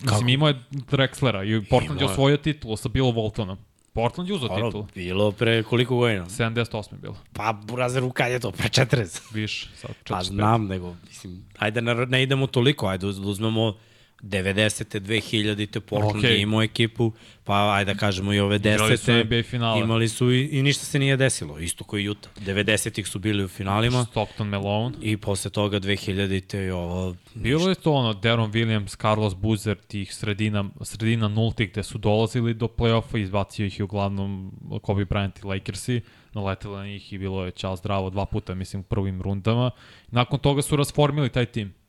[0.00, 0.14] Kako?
[0.14, 3.59] Mislim, imao je Drexlera i Portland je osvojio titulu sa Bilo Voltonom.
[3.93, 4.84] Portland je uzao titul.
[4.95, 6.26] Bilo pre koliko godina?
[6.26, 7.16] 78 je bilo.
[7.32, 8.51] Pa, Burazeru, kad je to?
[8.51, 9.34] Pre 40.
[9.34, 10.09] Više, sad 45.
[10.09, 13.74] Pa znam, nego, mislim, ajde ne, ne idemo toliko, ajde uzmemo
[14.23, 15.01] 90.
[15.01, 15.81] 2000.
[15.81, 16.29] Portland okay.
[16.29, 17.12] je imao ekipu,
[17.45, 19.83] pa ajde da kažemo i ove 10.
[19.83, 22.33] Imali su i, i ništa se nije desilo, isto koji Utah.
[22.37, 24.05] 90-ih su bili u finalima.
[24.05, 24.97] Stockton Malone.
[25.01, 26.66] I posle toga 2000.
[26.66, 27.16] i ovo...
[27.35, 32.55] Bilo je to ono, Deron Williams, Carlos Boozer, tih sredina, sredina nultih gde su dolazili
[32.55, 34.53] do play-offa, izbacio ih i uglavnom
[34.83, 36.01] Kobe Bryant i Lakersi,
[36.33, 39.70] naleteli na njih i bilo je čao zdravo dva puta, mislim, u prvim rundama.
[40.11, 41.82] Nakon toga su rasformili taj tim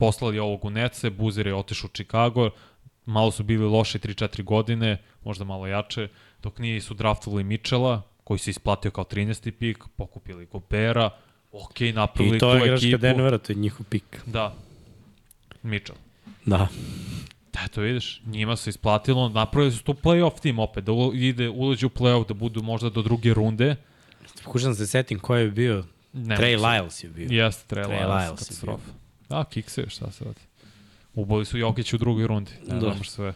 [0.00, 2.50] poslali ovog u Nece, Buzer je otišao u Chicago,
[3.06, 6.08] malo su bili loše 3-4 godine, možda malo jače,
[6.42, 9.50] dok nije su draftovali Mitchella, koji se isplatio kao 13.
[9.50, 11.10] pik, pokupili Gobera,
[11.52, 12.56] ok, napravili tu ekipu.
[12.56, 14.20] I to je igračka Denvera, to je njihov pik.
[14.26, 14.54] Da,
[15.62, 15.98] Mitchell.
[16.46, 16.68] Da.
[17.52, 21.86] Da, to vidiš, njima se isplatilo, napravili su tu playoff tim opet, da ide, uleđe
[21.86, 23.76] u playoff, da budu možda do druge runde.
[24.44, 25.84] Pokušam se setim ko je bio.
[26.12, 27.28] Ne, Trey Lyles je bio.
[27.30, 28.99] Jeste, Trey, Trey Lyles, Lyles katastrofa.
[29.30, 30.40] Da, kikse, šta se radi.
[31.14, 32.50] Uboli su Jokić u drugoj rundi.
[32.68, 32.94] Ne da.
[33.04, 33.32] sve.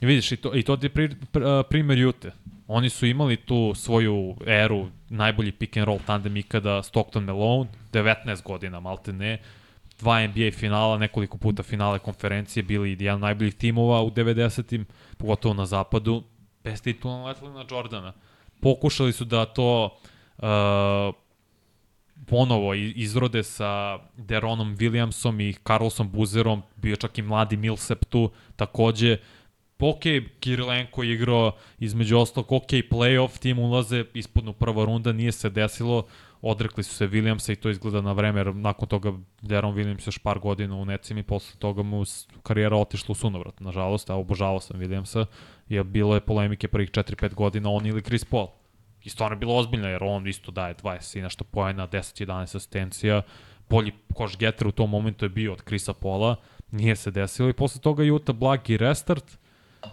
[0.00, 2.32] I vidiš, i to, i to ti je pri, pri, primer Jute.
[2.66, 8.42] Oni su imali tu svoju eru, najbolji pick and roll tandem ikada, Stockton Malone, 19
[8.42, 9.38] godina, malte ne,
[9.98, 15.66] dva NBA finala, nekoliko puta finale konferencije, bili jedan najboljih timova u 90-im, pogotovo na
[15.66, 16.22] zapadu,
[16.64, 18.12] bez titula letali na Jordana.
[18.60, 19.98] Pokušali su da to
[20.38, 20.44] uh,
[22.26, 29.18] ponovo izrode sa Deronom Williamsom i Carlosom Buzerom, bio čak i mladi Millsap tu, takođe,
[29.78, 30.02] ok,
[30.40, 36.06] Kirilenko je igrao između ostalog, ok, playoff, tim ulaze, ispodnu prva runda, nije se desilo,
[36.42, 39.12] odrekli su se Williamsa i to izgleda na vreme, jer nakon toga
[39.42, 42.04] Deron Williams još par godina u necim i posle toga mu
[42.42, 45.24] karijera otišla u sunovrat, nažalost, a obožavao sam Williamsa,
[45.68, 48.57] jer bilo je polemike prvih 4-5 godina, on ili Chris Paul.
[49.08, 53.22] I stvarno je bilo ozbiljno, jer on isto daje 20 i nešto pojena, 10-11 asistencija.
[53.68, 56.36] Bolji koš getter u tom momentu je bio od Krisa Pola,
[56.70, 57.48] nije se desilo.
[57.48, 59.38] I posle toga Utah blagi restart,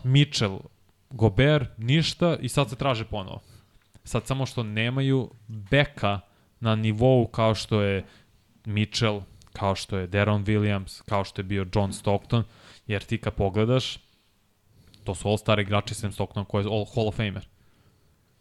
[0.03, 0.59] Mitchell,
[1.09, 2.35] Gober, ništa.
[2.41, 3.41] I sad se traže ponovo.
[4.03, 6.19] Sad samo što nemaju beka
[6.59, 8.03] na nivou kao što je
[8.65, 9.21] Mitchell,
[9.53, 12.43] kao što je Deron Williams, kao što je bio John Stockton,
[12.87, 13.97] jer ti kad pogledaš,
[15.03, 17.54] to su all stari igrači sem Stockton koji je all Hall of Famer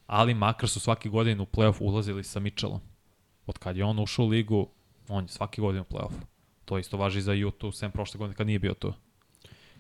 [0.07, 2.81] ali makar su svaki godin u playoff ulazili sa Mitchellom.
[3.47, 4.69] Od kad je on ušao u ligu,
[5.09, 6.13] on je svaki godin u playoff.
[6.65, 8.93] To isto važi za Utah, sem prošle godine kad nije bio tu.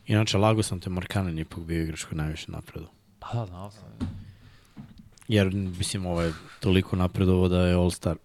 [0.06, 2.86] Inače, lago sam te Markanen ipak bio igrač koji najviše napredu.
[3.18, 3.82] Pa da, znao sam.
[5.28, 8.16] Jer, mislim, ovo je toliko napredovo da je All-Star.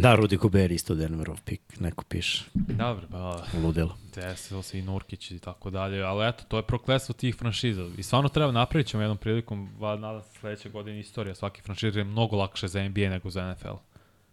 [0.00, 2.44] Da, Rudy Gobert isto Denverov pik, neko piše.
[2.54, 3.44] Dobro, pa...
[3.64, 3.96] Ludilo.
[4.14, 7.86] Desilo se i Nurkić i tako dalje, ali eto, to je prokletstvo tih franšiza.
[7.98, 12.04] I stvarno treba napravit ćemo jednom prilikom, nadam se sledeće godine istorija svaki franšiza je
[12.04, 13.76] mnogo lakše za NBA nego za NFL.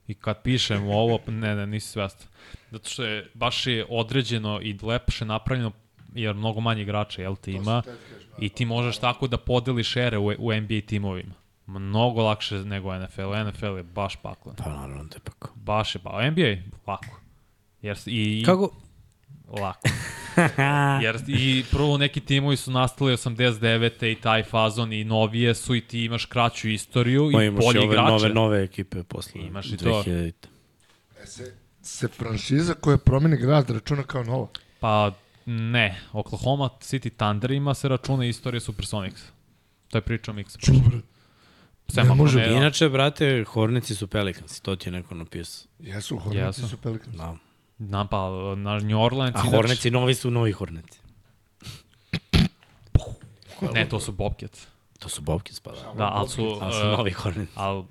[0.08, 2.28] I kad pišem ovo, ne, ne, nisi svestan.
[2.72, 5.72] Zato što je, baš je određeno i lepše napravljeno,
[6.14, 7.84] jer mnogo manje igrača, jel ti ima,
[8.40, 13.50] i ti možeš tako da podeliš ere u, u NBA timovima mnogo lakše nego NFL.
[13.50, 14.56] NFL je baš paklen.
[14.56, 15.52] Pa naravno da je pakao.
[15.56, 16.56] Baš je pa NBA
[16.88, 17.22] lako.
[17.82, 18.70] Jer i Kako?
[19.48, 19.90] Lako.
[21.04, 24.12] Jer i prvo neki timovi su nastali 89.
[24.12, 28.00] i taj fazon i novije su i ti imaš kraću istoriju pa i bolji igrače.
[28.00, 30.32] Imaš nove, nove ekipe posle imaš i 2000.
[30.32, 30.50] to.
[31.24, 34.50] E se, se franšiza koja promeni grad računa kao novo?
[34.80, 35.12] Pa
[35.46, 36.02] ne.
[36.14, 39.22] Oklahoma City Thunder ima se računa istorija Supersonics.
[39.88, 40.66] To je priča Mix.
[40.66, 40.98] Čubre.
[41.88, 42.40] Sem ne može.
[42.40, 45.68] Ne, Inače, brate, Hornici su Pelicans, to ti je neko napisao.
[45.80, 46.68] Jesu, Hornici Jesu.
[46.68, 47.16] su Pelicans.
[47.16, 47.36] Da.
[47.78, 49.36] Na, pa, na New Orleans...
[49.36, 51.00] A Hornici novi su novi Hornici.
[53.74, 54.68] ne, to su Bobcats.
[55.00, 55.94] To su Bobcats, pa da.
[55.98, 56.58] Da, ali su...
[56.62, 57.52] Ali su uh, novi Hornici.
[57.56, 57.84] Ali,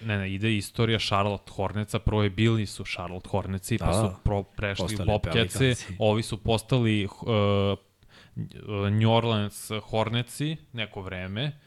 [0.00, 3.98] ne, ne, ide istorija Charlotte Horneca, prvo je bili su Charlotte Horneci, pa da, pa
[3.98, 7.78] su pro, prešli u Bobcatsi, ovi su postali uh,
[8.90, 11.58] New Orleans Horneci neko vreme,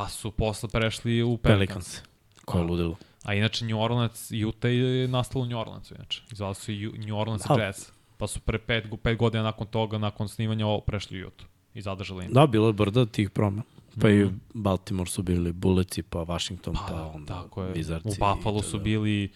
[0.00, 1.68] Pa su posle prešli u Pelicans.
[1.68, 2.02] Pelicans.
[2.44, 2.96] Ko je ludilo.
[3.24, 6.22] A inače New Orleans, Utah je nastalo u New Orleansu inače.
[6.32, 7.62] Zvali su New Orleans da.
[7.62, 7.76] Jazz.
[8.16, 11.82] Pa su pre pet, pet godina nakon toga, nakon snimanja ovo, prešli u Utah i
[11.82, 12.32] zadržali im.
[12.32, 13.62] Da, bilo je brda tih promena.
[14.00, 17.74] Pa mm i Baltimore su bili Bullets pa Washington, pa, pa onda tako je.
[17.74, 18.06] Wizards.
[18.06, 19.32] U Buffalo su bili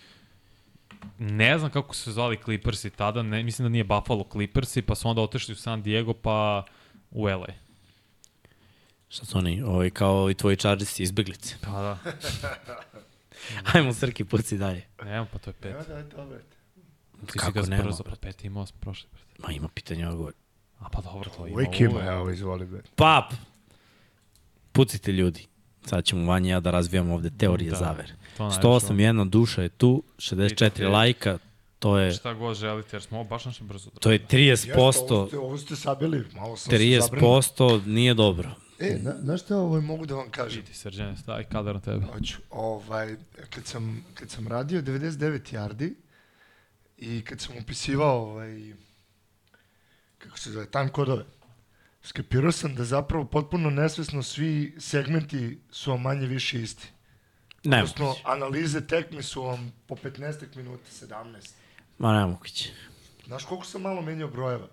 [1.18, 4.94] ne znam kako su se zvali Clippersi tada, ne, mislim da nije Buffalo Clippersi, pa
[4.94, 6.64] su onda otešli u San Diego, pa
[7.10, 7.63] u LA.
[9.14, 11.54] Šta su oni, ovaj, kao i tvoji Chargersi izbeglice?
[11.60, 11.98] Pa da.
[13.74, 14.84] Ajmo Srki, puci dalje.
[15.04, 15.72] Nema, pa to je pet.
[15.72, 16.56] Evo da je to, brate.
[17.32, 18.72] Ti Kako si ga nema, sprzo, brate, pet brate.
[19.38, 20.32] Ma ima pitanja odgovor.
[20.78, 22.88] A pa dobro, to ima Uvijek ima, evo, izvoli, brate.
[22.96, 23.32] Pap!
[24.72, 25.46] Pucite ljudi.
[25.86, 28.12] Sad ćemo Vanja i ja da razvijamo ovde teorije Da, zavere.
[28.36, 30.88] To najviše 181 duša je tu, 64 Vidite.
[30.88, 31.38] lajka,
[31.78, 33.90] to je, Šta god želite, jer smo ovo baš našem brzo.
[34.00, 34.92] to je Jeste, 30%, ovo
[35.26, 37.40] ste, ovo ste sabili, malo sam se zabrinuo.
[37.42, 38.63] 30% nije dobro.
[38.78, 40.60] E, na, znaš šta ovo mogu da vam kažem?
[40.60, 42.06] Vidi, Srđane, stavi kadar na tebe.
[42.06, 43.16] Hoću, ovaj,
[43.50, 45.94] kad sam, kad sam radio 99 yardi
[46.98, 48.72] i kad sam upisivao ovaj,
[50.18, 51.24] kako se zove, time kodove,
[52.02, 56.88] skapirao sam da zapravo potpuno nesvesno svi segmenti su vam manje više isti.
[57.64, 58.22] Ne Odnosno, moguće.
[58.24, 61.52] analize tekme su vam po 15 minuta, 17.
[61.98, 62.70] Ma ne moguće.
[63.26, 64.66] Znaš koliko sam malo menjao brojeva?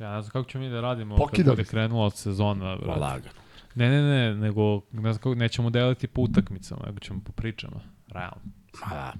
[0.00, 2.76] Ja ne znam kako ćemo mi da radimo Pokidali kad bude krenula od sezona.
[2.76, 3.00] brate.
[3.00, 3.43] Lagano.
[3.74, 7.80] Ne, ne, ne, nego ne znam kako, nećemo deliti po utakmicama, nego ćemo po pričama.
[8.08, 8.40] Realno.
[8.80, 9.14] Ma da.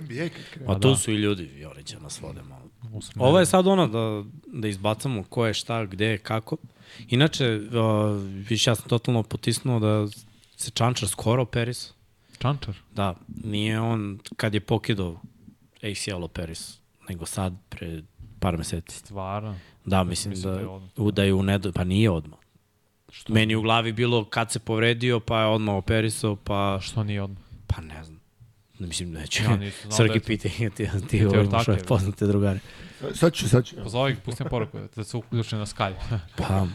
[0.00, 0.62] NBA kad.
[0.62, 0.96] Ma Pa tu da.
[0.96, 2.62] su i ljudi, Jorića nas vode malo.
[2.92, 3.28] Usmeren.
[3.28, 4.24] Ovo je sad ono da,
[4.60, 6.56] da izbacamo ko je šta, gde, kako.
[7.08, 10.06] Inače, uh, više ja sam totalno potisnuo da
[10.56, 11.94] se Čančar skoro operisao.
[12.38, 12.74] Čančar.
[12.94, 13.14] Da,
[13.44, 15.20] nije on kad je pokidao
[15.82, 16.78] ACL operis,
[17.08, 18.02] nego sad pre
[18.40, 18.98] par meseci.
[18.98, 19.58] Stvarno.
[19.84, 21.14] Da, mislim Mislim da, da je odmah.
[21.14, 22.38] da je u nedo, pa nije odmah.
[23.12, 23.32] Što?
[23.32, 27.42] Meni u glavi bilo kad se povredio, pa je odmah operisao, pa, Što nije odmah?
[27.66, 28.20] pa ne znam.
[28.78, 29.42] Ne mislim, neću.
[29.42, 30.20] Ja nisam znao da to.
[30.26, 32.60] pitanje, ti, ti, ti ovo imaš ove poznate drugare.
[33.14, 33.76] Sad ću, sad ću.
[33.82, 36.18] Pozovi ih, pustim poruku, da se uključe na Skype.
[36.38, 36.66] Pa,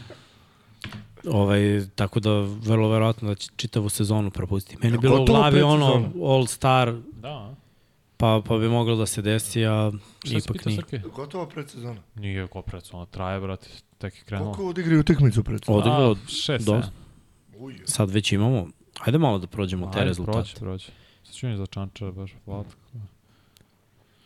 [1.26, 1.60] ovaj,
[1.94, 4.80] tako da vrlo verovatno da će čitavu sezonu propustiti.
[4.82, 6.12] Meni je bilo u gotovo glavi ono?
[6.24, 7.54] All Star, da.
[8.16, 9.92] pa, pa bi moglo da se desi, a
[10.24, 10.82] Šta ipak nije.
[11.14, 12.00] Gotovo predsezona.
[12.14, 13.68] Nije ko predsona, traje, brate,
[13.98, 14.52] tek je krenulo.
[14.52, 15.78] Koliko odigri utakmicu predsezona?
[15.78, 16.82] Odigrao A, šest, dosta.
[16.82, 17.64] sedam.
[17.64, 18.68] Uj, Sad već imamo.
[19.00, 20.38] Ajde malo da prođemo te Ajde, rezultate.
[20.38, 20.86] Prođe, prođe.
[21.22, 22.80] Sad ću mi za Čančara baš hvatko.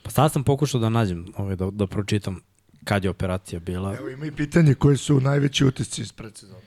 [0.02, 2.40] Pa sad sam pokušao da nađem, ovaj, da, da pročitam
[2.84, 3.96] kad je operacija bila.
[3.96, 6.60] Evo ima i pitanje koji su najveći utisci iz predsezona.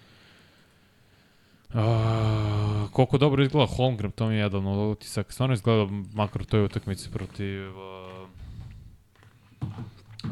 [1.74, 5.34] A, koliko dobro izgleda Holmgren, to mi je jedan od utisak.
[5.34, 8.28] Stvarno izgleda, makar u toj utakmici protiv uh,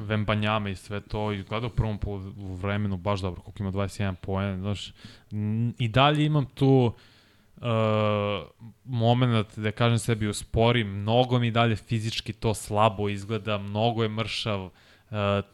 [0.01, 4.57] Vembanjama i sve to, izgleda u prvom polu vremenu baš dobro, koliko ima 21 poena,
[4.57, 4.93] znaš.
[5.79, 6.93] I dalje imam tu
[7.57, 7.63] uh,
[8.85, 14.63] moment da kažem sebi uspori, mnogo mi dalje fizički to slabo izgleda, mnogo je mršav,
[14.63, 14.71] uh,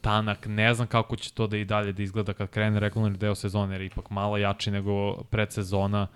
[0.01, 3.35] tanak, ne znam kako će to da i dalje da izgleda kad krene regularni deo
[3.35, 6.07] sezone, jer je ipak malo jači nego predsezona.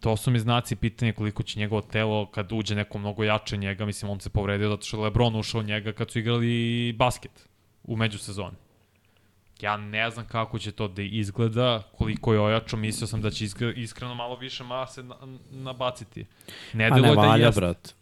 [0.00, 3.86] To su mi znaci pitanja koliko će njegovo telo kad uđe neko mnogo jače njega,
[3.86, 7.48] mislim on se povredio zato što je Lebron ušao njega kad su igrali basket
[7.84, 8.56] u međusezoni.
[9.60, 13.44] Ja ne znam kako će to da izgleda, koliko je ojačao, mislio sam da će
[13.44, 15.16] iskre- iskreno malo više mase na,
[15.52, 16.26] nabaciti.
[16.72, 17.60] Ne Pa ne da valja, jeste.
[17.60, 17.94] brat.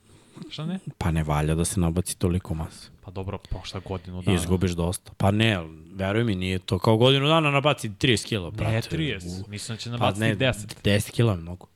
[0.50, 0.78] Šta ne?
[0.98, 2.90] Pa ne valja da se nabaci toliko mase.
[3.00, 4.22] Pa dobro, prošla godinu Da.
[4.22, 4.36] dana.
[4.36, 5.12] Izgubiš dosta.
[5.16, 5.58] Pa ne,
[5.92, 8.88] veruj mi, nije to kao godinu dana nabaci 30 kila, Ne, brate.
[8.88, 9.40] 30.
[9.40, 10.82] U- Mislim da će Pa nabaciti ne, 10.
[10.84, 11.66] 10 kila je mnogo.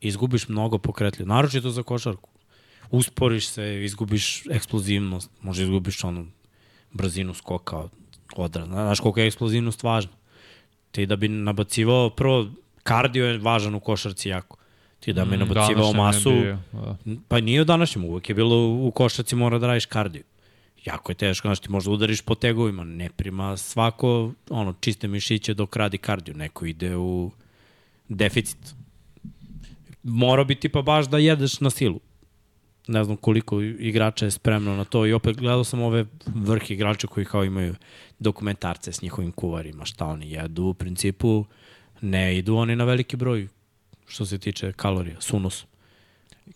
[0.00, 2.30] Izgubiš mnogo pokretljivo, naročito za košarku.
[2.90, 6.26] Usporiš se, izgubiš eksplozivnost, možda izgubiš onu
[6.92, 7.90] brzinu skoka od
[8.36, 8.66] odra.
[8.66, 10.12] Znaš koliko je eksplozivnost važna.
[10.90, 12.46] Ti da bi nabacivao, prvo,
[12.82, 14.56] kardio je važan u košarci jako.
[15.00, 16.30] Ti da bi Mm, nabacivao masu,
[16.72, 16.96] da.
[17.28, 20.22] Pa nije u današnjem, uvek je bilo u košarci mora da radiš kardio.
[20.84, 25.54] Jako je teško, znaš, ti možda udariš po tegovima, ne prima svako ono, čiste mišiće
[25.54, 27.30] dok radi kardio, neko ide u
[28.08, 28.58] deficit.
[30.08, 32.00] Mora bi ti pa baš da jedeš na silu.
[32.88, 37.06] Ne znam koliko igrača je spremno na to i opet gledao sam ove vrh igrača
[37.06, 37.74] koji kao imaju
[38.18, 41.44] dokumentarce s njihovim kuvarima, šta oni jedu, u principu
[42.00, 43.48] ne idu oni na veliki broj
[44.06, 45.64] što se tiče kalorija, sunus.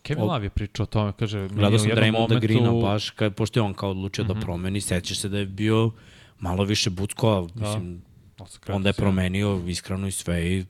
[0.02, 3.60] Kevin Love je pričao o tome, kaže, Gledao sam Draymonda momentu- Greena baš, kad, pošto
[3.60, 4.32] je on kao odlučio mm Mhm.
[4.32, 4.40] -hmm.
[4.40, 5.90] da promeni, seća se da je bio
[6.40, 8.02] malo više bucko, ali mislim,
[8.38, 10.64] Oskrat onda je promenio iskreno i sve i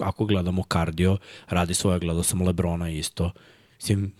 [0.00, 1.18] ako gledamo kardio,
[1.48, 3.32] radi svoje, gledao sam Lebrona isto.
[3.76, 4.12] Mislim,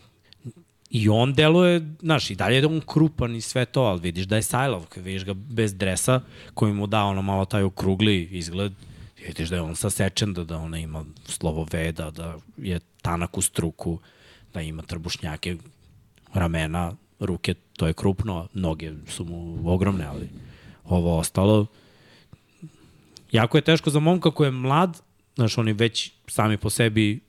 [0.91, 4.37] I on deluje, znaš, i dalje je on krupan i sve to, ali vidiš da
[4.37, 6.20] je sajlov, vidiš ga bez dresa,
[6.55, 8.72] koji mu da ono malo taj okrugli izgled,
[9.27, 13.43] vidiš da je on sasečen, da, da ona ima slovo veda, da je tanak u
[13.43, 13.99] struku,
[14.55, 15.57] da ima trbušnjake,
[16.35, 20.29] ramena, ruke, to je krupno, noge su mu ogromne, ali
[20.85, 21.66] ovo ostalo,
[23.33, 25.01] jako je teško za momka koji je mlad,
[25.37, 27.20] Znaš, oni već sami po sebi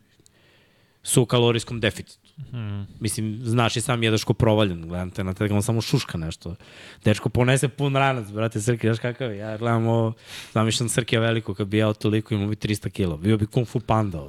[1.04, 2.28] su u kalorijskom deficitu.
[2.38, 2.82] Mm.
[3.00, 6.56] Mislim, znaš i sam jedeš ko provaljen, gledam te na te, on samo šuška nešto.
[7.04, 9.38] Dečko ponese pun ranac, brate, Srki, znaš kakav je?
[9.38, 10.14] Ja gledam ovo,
[10.54, 13.18] zamišljam Srkija veliko, kad bi jeo toliko, imao bi 300 kilo.
[13.18, 14.24] Bio bi kung fu panda.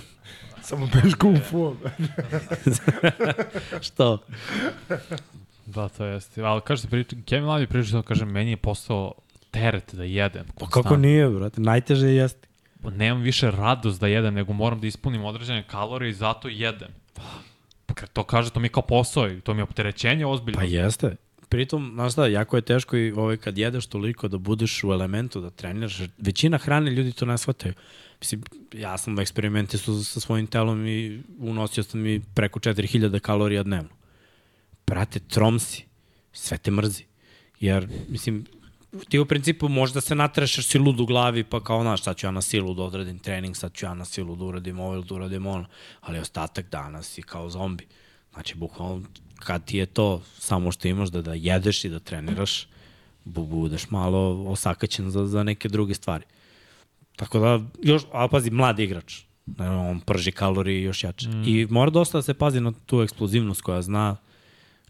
[0.68, 1.76] samo bez kung fu.
[3.86, 4.18] Što?
[5.66, 6.42] Da, to jeste.
[6.42, 9.12] Ali kažete, priča, Kevin Love je pričao, kažem, meni je postao
[9.50, 10.46] teret da jedem.
[10.58, 12.48] Pa kako nije, brate, najteže jeste.
[12.84, 16.88] Pa nemam više radost da jedem, nego moram da ispunim određene kalorije i zato jedem.
[17.86, 20.58] Pa to kaže, to mi je kao posao i to mi je opterećenje ozbiljno.
[20.58, 21.16] Pa jeste.
[21.48, 25.40] Pritom, znaš šta, jako je teško i ovaj, kad jedeš toliko da budeš u elementu,
[25.40, 26.00] da treniraš.
[26.18, 27.74] Većina hrane ljudi to ne shvataju.
[28.20, 33.62] Mislim, ja sam eksperimente su sa svojim telom i unosio sam mi preko 4000 kalorija
[33.62, 33.90] dnevno.
[34.86, 35.84] Brate, trom si.
[36.32, 37.04] Sve te mrzi.
[37.60, 38.44] Jer, mislim,
[39.08, 42.16] ti u principu možda se natreš jer si lud u glavi, pa kao, znaš, sad
[42.16, 44.94] ću ja na silu da odradim trening, sad ću ja na silu da uradim ovo
[44.94, 45.66] ili da uradim ono,
[46.00, 47.86] ali ostatak dana si kao zombi.
[48.32, 49.02] Znači, bukvalno,
[49.36, 52.66] kad ti je to samo što imaš da, da jedeš i da treniraš,
[53.24, 56.24] bu, budeš malo osakaćen za, za neke druge stvari.
[57.16, 59.22] Tako da, još, a pazi, mlad igrač,
[59.58, 61.28] on prži kalorije još jače.
[61.28, 61.42] Mm.
[61.46, 64.16] I mora dosta da se pazi na tu eksplozivnost koja zna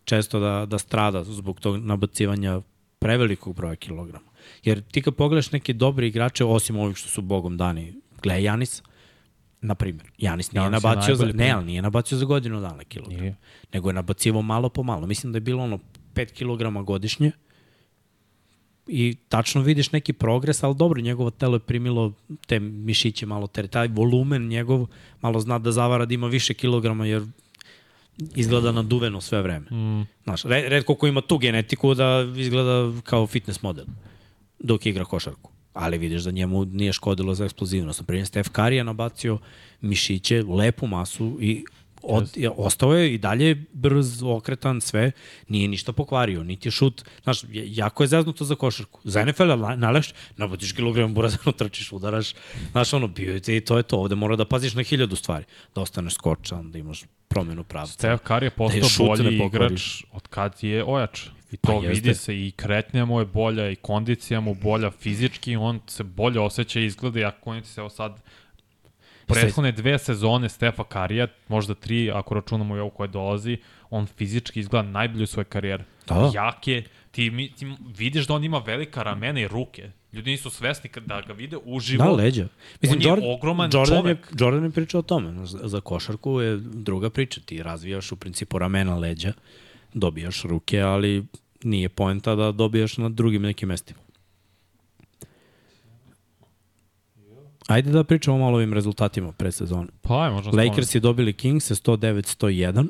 [0.04, 2.60] često da, da strada zbog tog nabacivanja
[3.04, 4.30] prevelikog broja kilograma.
[4.62, 8.82] Jer ti kad pogledaš neke dobre igrače, osim ovih što su bogom dani, gledaj Janis,
[9.60, 13.20] na primjer, Janis nije Janis nabacio za, ne, ali nije nabacio za godinu dana kilogram,
[13.20, 13.36] nije.
[13.72, 15.06] nego je nabacivo malo po malo.
[15.06, 15.78] Mislim da je bilo ono
[16.14, 17.32] 5 kg godišnje
[18.86, 22.12] i tačno vidiš neki progres, ali dobro, njegovo telo je primilo
[22.46, 24.86] te mišiće malo, ter, taj volumen njegov
[25.20, 27.22] malo zna da zavara da ima više kilograma, jer
[28.34, 29.66] izgleda naduveno sve vreme.
[29.70, 30.06] Mm.
[30.24, 33.84] Znaš, redko ko ima tu genetiku da izgleda kao fitness model
[34.58, 35.50] dok igra košarku.
[35.72, 38.00] Ali vidiš da njemu nije škodilo za eksplozivnost.
[38.00, 39.38] Na primjer, Steph Curry je nabacio
[39.80, 41.64] mišiće, lepu masu i
[42.06, 42.52] od, yes.
[42.56, 45.12] ostao je i dalje brz, okretan, sve,
[45.48, 49.00] nije ništa pokvario, niti je šut, znaš, jako je zaznuto za košarku.
[49.04, 52.34] Za NFL naleš, nabutiš kilogram burazano, trčiš, udaraš,
[52.70, 55.44] znaš, ono, bio je i to je to, ovde mora da paziš na hiljadu stvari,
[55.74, 57.92] da ostaneš skočan, da imaš promenu pravca.
[57.92, 61.26] Steph Curry je da postao da bolji igrač od kad je ojač.
[61.50, 65.56] I to pa vidi se i kretnja mu je bolja i kondicija mu bolja fizički,
[65.56, 68.22] on se bolje osjeća i izgleda i ako on se evo sad
[69.26, 73.58] prethodne dve sezone Stefa Karija, možda tri, ako računamo i ovo koje dolazi,
[73.90, 75.84] on fizički izgleda najbolje u svojoj karijeri.
[76.08, 76.30] Da.
[76.34, 77.66] Jak je, ti, ti
[77.96, 79.90] vidiš da on ima velika ramena i ruke.
[80.12, 82.04] Ljudi nisu svesni da ga vide uživo.
[82.04, 82.48] Da, leđa.
[82.82, 84.18] Mislim, on je ogroman Jordan čovek.
[84.18, 85.46] Je, Jordan je pričao o tome.
[85.46, 87.40] Za košarku je druga priča.
[87.40, 89.32] Ti razvijaš u principu ramena leđa,
[89.94, 91.24] dobijaš ruke, ali
[91.62, 94.03] nije poenta da dobijaš na drugim nekim mestima.
[97.66, 99.88] Ajde da pričamo malo o ovim rezultatima pre sezone.
[100.02, 102.86] Pa aj, možda Lakers je dobili Kings 109-101.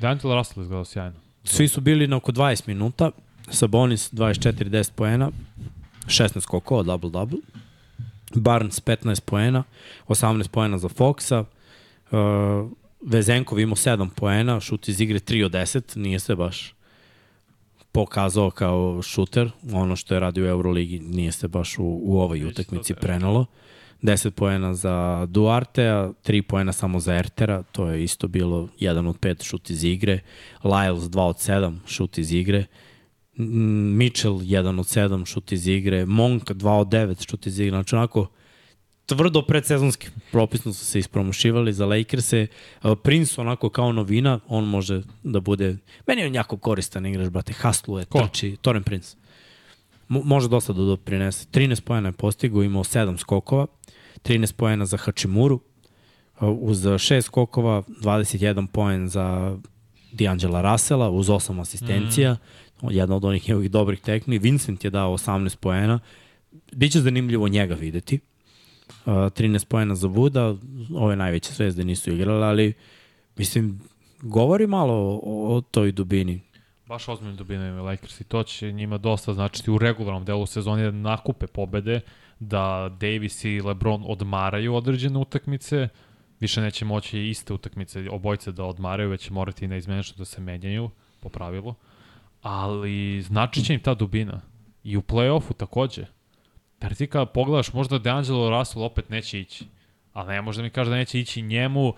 [0.00, 1.16] D'Angelo Russell izgledao sjajno.
[1.44, 3.10] Svi su bili na oko 20 minuta.
[3.50, 5.30] Sabonis 24-10 poena,
[6.06, 7.38] 16 skokova, double-double.
[8.34, 9.64] Barnes 15 poena,
[10.08, 11.44] 18 poena za Foxa.
[12.10, 12.70] Uh,
[13.00, 16.74] Vezenkov imao 7 poena, šut iz igre 3 od 10, nije se baš
[17.92, 22.44] pokazao kao šuter, ono što je radio u Euroligi nije se baš u, u ovoj
[22.44, 23.46] utakmici prenalo.
[24.02, 29.20] 10 poena za Duartea, 3 poena samo za Ertera, to je isto bilo 1 od
[29.20, 30.20] 5 šut iz igre,
[30.62, 32.64] Lyles 2 od 7 šut iz igre,
[33.36, 37.94] Mitchell 1 od 7 šut iz igre, Monk 2 od 9 šut iz igre, znači
[37.94, 38.26] onako
[39.06, 42.46] tvrdo predsezonski propisno su se ispromošivali za Lakers-e.
[43.02, 45.76] Prince onako kao novina, on može da bude,
[46.06, 49.16] meni je on jako koristan igrač, brate, Hustlu je, trči, Toren Prince.
[50.08, 51.46] Mo može dosta da doprinese.
[51.52, 53.66] 13 pojena je postigao, imao 7 skokova,
[54.24, 55.60] 13 poena za Hačimuru,
[56.40, 59.56] uz 6 skokova, 21 poen za
[60.12, 62.36] D'Angela Russella, uz 8 asistencija,
[62.82, 62.86] mm.
[62.90, 64.38] jedna od onih njegovih dobrih tekmi.
[64.38, 65.98] Vincent je dao 18 poena.
[66.72, 68.20] Biće zanimljivo njega videti.
[69.06, 70.56] 13 poena za Vuda,
[70.94, 72.72] ove najveće zvezde nisu igrale, ali
[73.36, 73.80] mislim,
[74.22, 76.40] govori malo o, o toj dubini.
[76.86, 80.90] Baš ozbiljno ima Lakers i to će njima dosta značiti u regularnom delu sezoni da
[80.90, 82.00] nakupe pobede,
[82.38, 85.88] da Davis i LeBron odmaraju određene utakmice,
[86.40, 90.90] više neće moći iste utakmice obojce da odmaraju, već će morati neizmenično da se menjaju
[91.20, 91.74] po pravilu.
[92.42, 94.40] Ali znači će im ta dubina.
[94.84, 96.06] I u play-offu takođe.
[96.82, 99.64] Jer ti kada pogledaš, možda D'Angelo Russell opet neće ići.
[100.16, 101.94] Ali ne možda mi kaže da neće ići njemu, uh,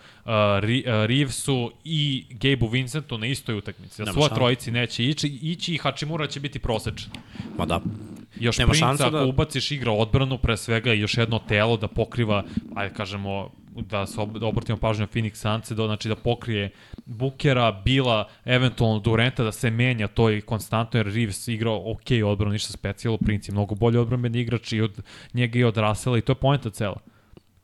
[0.61, 4.05] Ri, uh, Reevesu i Gabe'u Vincentu na istoj utakmici.
[4.05, 7.11] Da svoje trojici neće ići, ići i Hačimura će biti prosečan.
[7.59, 7.81] Ma da.
[8.41, 11.77] još Nema Prince, šanse ako da- ubaciš igra odbranu, pre svega i još jedno telo
[11.77, 12.45] da pokriva,
[12.75, 16.71] ajde kažemo, da se ob- da obratimo pažnju Phoenix Sunce, da, znači da pokrije
[17.07, 22.53] Bukera, Bila, eventualno Durenta, da se menja to i konstantno, jer Reeves igrao ok odbranu,
[22.53, 25.03] ništa specijalno, Prince je mnogo bolji odbranbeni igrač i od
[25.35, 26.97] njega i od Russella i to je poenta cela.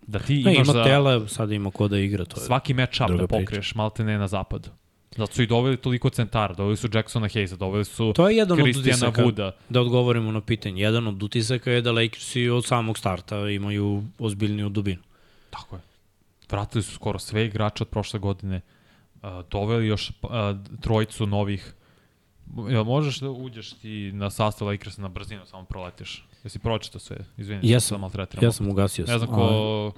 [0.06, 2.46] Da ti Ne, imaš ima za tele, sad ima ko da igra, to je.
[2.46, 4.68] svaki match-up druga da pokriješ, malte ne na zapadu.
[5.16, 8.58] Zato su i doveli toliko centara, doveli su Jacksona Hayesa, doveli su To je jedan
[8.58, 9.50] od Kristijana utisaka, Wooda.
[9.68, 10.82] da odgovorimo na pitanje.
[10.82, 15.02] Jedan od utisaka je da Lakersi od samog starta imaju ozbiljniju dubinu.
[15.50, 15.82] Tako je.
[16.50, 18.60] Vratili su skoro sve igrače od prošle godine.
[19.50, 20.12] Doveli još
[20.80, 21.74] trojicu novih.
[22.86, 26.24] Možeš da uđeš ti na sastav Lakersa na brzinu, samo proletiš.
[26.44, 27.16] Jesi pročitao sve?
[27.36, 28.10] Izvini, Ja što sam.
[28.42, 29.04] Ja sam ugasio.
[29.08, 29.92] Ne znam ko...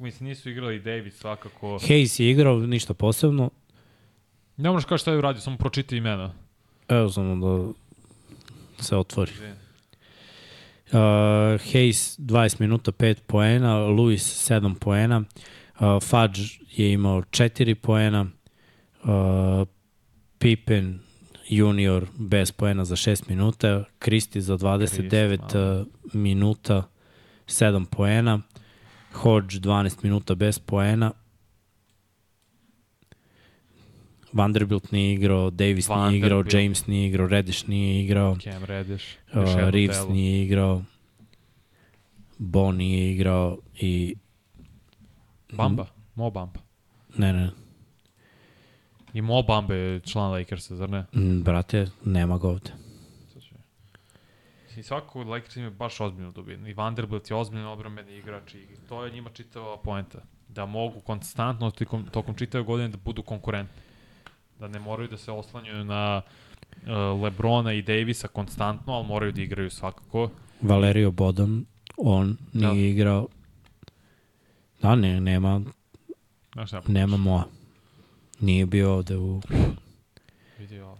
[0.00, 1.68] Mislim, nisu igrali David svakako.
[1.68, 3.50] ali Hayes je igrao ništa posebno.
[4.56, 6.32] Ne možeš kaži šta je uradio, samo pročiti imena.
[6.88, 7.46] Evo samo
[8.76, 9.30] da se otvori.
[9.32, 9.52] Izvini.
[9.52, 10.98] Uh,
[11.72, 15.18] Hayes 20 minuta 5 poena, Lewis 7 poena,
[15.80, 16.42] uh, Fudge
[16.76, 18.26] je imao 4 poena,
[19.04, 19.68] uh,
[20.38, 21.00] Pippen
[21.48, 26.88] junior bez poena za 6 minuta, Kristi za 29 Christie, uh, minuta
[27.46, 28.40] 7 poena,
[29.12, 31.12] Hodge 12 minuta bez poena,
[34.32, 36.54] Vanderbilt nije igrao, Davis nije igrao, Vanderbilt.
[36.54, 38.36] James nije igrao, Reddish nije igrao.
[38.36, 39.04] Cam Reddish.
[39.32, 40.12] Uh, Reeves telo.
[40.12, 40.82] nije igrao,
[42.38, 44.14] Bo nije igrao i
[45.52, 45.86] Bamba.
[46.14, 46.60] Mo Bamba.
[47.16, 47.50] ne, ne,
[49.12, 51.04] I Mo Bamba je član Lakersa, zar ne?
[51.14, 52.70] m, brate, nema ga ovde.
[54.76, 56.68] I svako od Lakers ima baš ozbiljnu dubinu.
[56.68, 60.18] I Vanderbilt je ozbiljan obrambeni igrač i to je njima čitava poenta.
[60.48, 63.82] Da mogu konstantno tokom, tokom čitave godine da budu konkurentni.
[64.58, 66.22] Da ne moraju da se oslanjaju na
[66.76, 66.88] uh,
[67.22, 70.30] Lebrona i Davisa konstantno, ali moraju da igraju svakako.
[70.62, 71.64] Valerio Bodan,
[71.96, 72.78] on nije Da.
[72.80, 73.28] igrao.
[74.82, 75.60] Da, ne, nema,
[76.52, 77.44] Znaš nema moa.
[78.40, 79.40] Nije bio ovde u,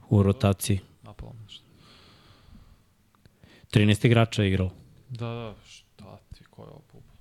[0.09, 0.81] u rotaciji.
[1.03, 1.65] Napalo me nešto.
[3.73, 4.71] 13 igrača je igralo.
[5.09, 7.13] Da, da, šta ti, ko je ovo pupa?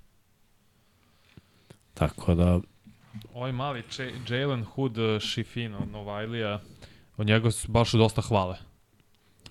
[1.94, 2.60] Tako da,
[3.34, 3.82] Ovaj mali
[4.28, 6.60] Jalen Hood Shifin od Novajlija,
[7.16, 8.56] od njega su baš dosta hvale.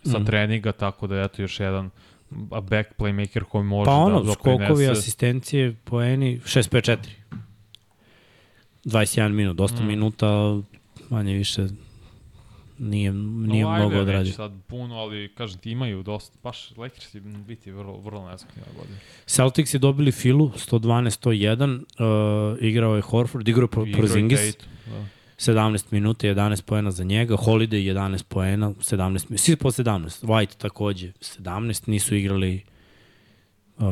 [0.03, 0.25] Sa Mhm.
[0.25, 1.89] treninga, tako da eto još jedan
[2.51, 4.91] a back playmaker koji može pa ono, da skokovi, doprinese.
[4.91, 6.97] asistencije, poeni, 6-5-4.
[8.87, 9.87] 21 minut, dosta Mm.
[9.87, 10.59] minuta,
[11.09, 11.61] manje više
[12.79, 14.33] nije, nije Novajlija mnogo odradio.
[14.33, 18.37] sad puno, ali kažem ti imaju dosta, baš Lakers će biti vrlo, vrlo ove
[18.77, 18.99] godine.
[19.25, 21.77] Celtics je dobili Filu, 112-101,
[22.53, 24.39] uh, igrao je Horford, igrao je Pro- Porzingis,
[24.85, 25.05] Da.
[25.37, 28.97] 17 minuta, 11 poena za njega, Holiday 11 poena, 17
[29.29, 32.63] minuta, svi po 17, White takođe 17, nisu igrali
[33.77, 33.83] uh,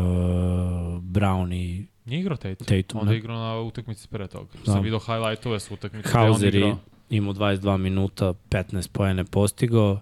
[1.02, 2.68] Brown i Nije igrao Tatum.
[2.68, 4.50] Tatum, Onda je igrao na utakmici pre toga.
[4.66, 4.72] Da.
[4.72, 6.10] Sam vidio highlightove s utakmice.
[6.10, 6.74] je Hauser i
[7.10, 10.00] imao 22 minuta, 15 poene postigao,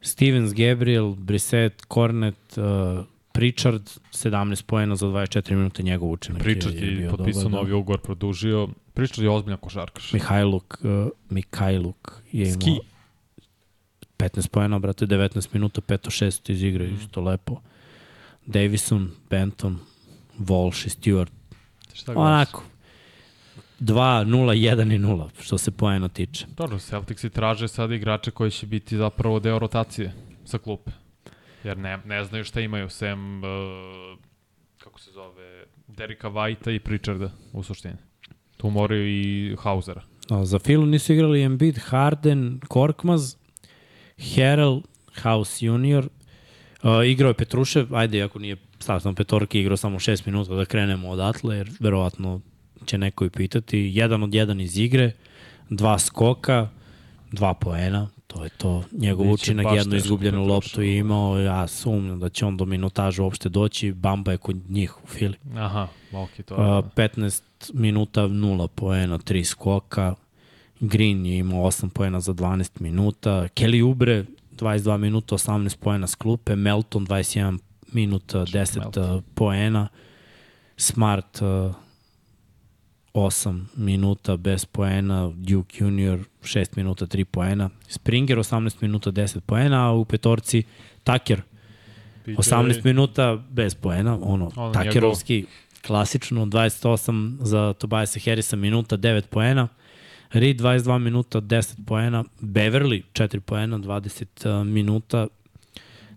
[0.00, 3.82] Stevens, Gabriel, Brissett, Cornet, uh, Pritchard,
[4.12, 7.58] 17 poena za 24 minuta, njegov učinak Pritchard je, je je potpisao dobar, da.
[7.58, 8.68] novi ugovor, produžio.
[8.94, 10.12] Pritchard je ozbiljan košarkaš.
[10.12, 12.78] Mihajluk, uh, Mihajluk je imao Ski.
[14.18, 16.94] 15 pojena, brate, 19 minuta, 5-6 iz igre, mm.
[16.94, 17.60] isto lepo.
[18.46, 19.78] Davison, Benton,
[20.38, 21.30] Walsh i Stewart.
[21.94, 22.32] Šta gledaš?
[22.32, 22.62] Onako,
[23.80, 26.46] 2, 0, 1 i 0, što se pojena tiče.
[26.56, 30.12] Dobro, Celticsi traže sad igrače koji će biti zapravo deo rotacije
[30.44, 30.90] sa klupe.
[31.64, 33.48] Jer ne, ne znaju šta imaju, sem, uh,
[34.78, 37.96] kako se zove, Derika Whitea i Pritcharda u suštini.
[38.56, 40.02] Tu moraju i Hausera.
[40.30, 43.36] A, za Filu nisu igrali Embiid, Harden, Korkmaz,
[44.18, 44.82] Harrell,
[45.22, 46.08] House Junior,
[46.82, 51.08] Uh, igrao je Petrušev, ajde, ako nije stavno petorki, igrao samo 6 minuta da krenemo
[51.08, 52.40] odatle, jer verovatno
[52.84, 53.90] će neko i pitati.
[53.94, 55.12] Jedan od jedan iz igre,
[55.70, 56.68] dva skoka,
[57.32, 58.84] dva poena, to je to.
[58.92, 63.48] Njegov učinak, jednu izgubljenu loptu je imao, ja sumnjam da će on do minutaža uopšte
[63.48, 65.36] doći, Bamba je kod njih u Fili.
[65.54, 67.08] Aha, ok, to Uh, je...
[67.08, 67.42] 15
[67.74, 70.14] minuta, 0 poena, 3 skoka.
[70.80, 73.48] Green je imao 8 poena za 12 minuta.
[73.54, 74.24] Kelly Ubre,
[74.56, 76.56] 22 minuta, 18 poena s klupe.
[76.56, 77.58] Melton, 21
[77.96, 79.16] minuta, 10 Melton.
[79.16, 79.88] uh, poena.
[80.76, 81.72] Smart, uh,
[83.16, 85.32] 8 minuta bez poena.
[85.34, 87.70] Duke Junior, 6 minuta, 3 poena.
[87.88, 89.86] Springer, 18 minuta, 10 poena.
[89.88, 90.64] A u petorci,
[91.04, 91.42] Tucker,
[92.34, 95.44] 18 minuta bez poena, ono, Ono, takerovski,
[95.86, 99.68] klasično, 28 za Tobiasa Harrisa minuta, 9 poena,
[100.30, 105.26] Reed 22 minuta, 10 poena, Beverly 4 poena, 20 uh, minuta,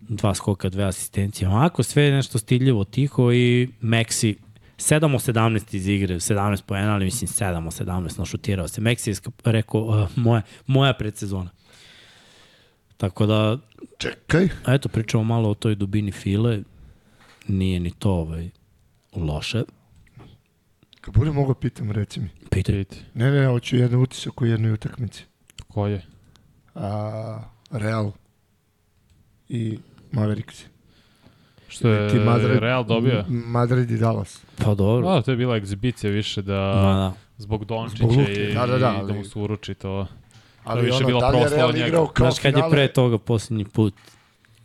[0.09, 1.49] dva skoka, dve asistencije.
[1.49, 4.35] Ovako sve je nešto stiljivo, tiho i Maxi
[4.77, 8.81] 7 od 17 iz igre, 17 poena, ali mislim 7 od 17 našutirao se.
[8.81, 11.49] Maxi je rekao, uh, moja, moja predsezona.
[12.97, 13.57] Tako da,
[13.97, 14.47] Čekaj.
[14.67, 16.59] eto, pričamo malo o toj dubini file.
[17.47, 18.49] Nije ni to ovaj,
[19.15, 19.63] loše.
[21.01, 22.29] Kad budem mogo pitam, reci mi.
[22.49, 22.75] Pitaj.
[22.75, 25.23] Vidite, Ne, ne, hoću jedan utisak u jednoj utakmici.
[25.67, 26.05] ko je?
[26.75, 27.41] A,
[27.71, 28.11] Real
[29.49, 29.79] i
[30.11, 30.65] Mavericks.
[31.67, 33.25] Što je Ti Madrid, Real dobio?
[33.27, 34.41] Madrid i Dallas.
[34.57, 35.07] Pa dobro.
[35.07, 37.13] Da, to je bila egzibicija više da Ma, da.
[37.37, 40.07] zbog Dončića i, da, da, da, i da mu se uruči to.
[40.63, 41.87] Ali više ono, bilo da li je Real njega.
[41.87, 43.93] igrao kao Znaš kad je pre toga posljednji put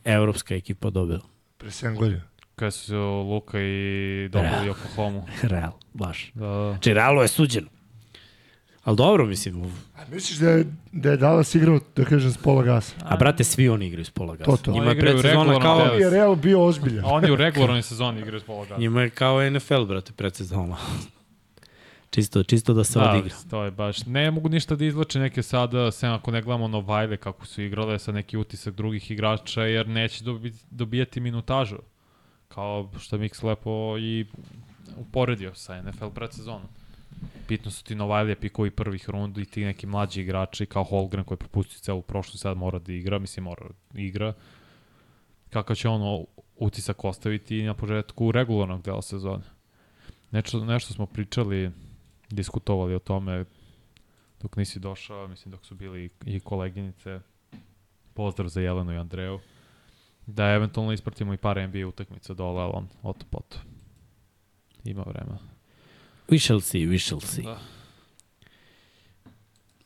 [0.04, 1.20] evropska ekipa dobila?
[1.58, 2.20] Pre 7 godina.
[2.56, 2.96] Kada su
[3.28, 5.22] Luka i dobili Oklahoma.
[5.42, 6.30] Real, baš.
[6.34, 6.70] Da, da.
[6.70, 7.66] Znači, Realu je suđeno.
[8.84, 9.62] Ali dobro, mislim.
[9.96, 12.94] A misliš da je, da je Dallas igrao, da kažem, s pola gasa?
[13.00, 14.50] A brate, svi oni igraju s pola gasa.
[14.50, 14.72] To, to.
[14.72, 15.78] Njima Oni je igraju predsezona kao...
[15.78, 17.04] Ali je Real bio ozbiljan.
[17.04, 18.80] A oni u regularnoj sezoni igraju s pola gasa.
[18.80, 20.76] Njima je kao NFL, brate, predsezona.
[22.14, 23.36] čisto, čisto da se Da, odigra.
[23.50, 24.06] to je baš.
[24.06, 27.98] Ne mogu ništa da izlače neke sada, sem ako ne gledamo Novajle kako su igrale
[27.98, 31.76] sa neki utisak drugih igrača, jer neće dobi, dobijati minutažu.
[32.48, 34.26] Kao što Mix lepo i
[34.96, 36.68] uporedio sa NFL predsezonom.
[37.48, 41.36] Bitno su ti Novajlije pikovi prvih rundu i ti neki mlađi igrači kao Holgren koji
[41.36, 44.32] je propustio celu prošlu sad mora da igra, mislim mora da igra.
[45.50, 46.24] Kakav će ono
[46.56, 49.44] utisak ostaviti na početku regularnog dela sezone.
[50.30, 51.70] Nešto, nešto smo pričali
[52.30, 53.44] diskutovali o tome
[54.42, 57.20] dok nisi došao, mislim dok su bili i koleginice.
[58.14, 59.40] Pozdrav za Jelenu i Andreju.
[60.26, 63.56] Da eventualno ispratimo i par NBA utakmica dole, ali on oto poto.
[64.84, 65.53] Ima vremena.
[66.28, 67.42] We shall see, we shall see.
[67.42, 67.58] Da.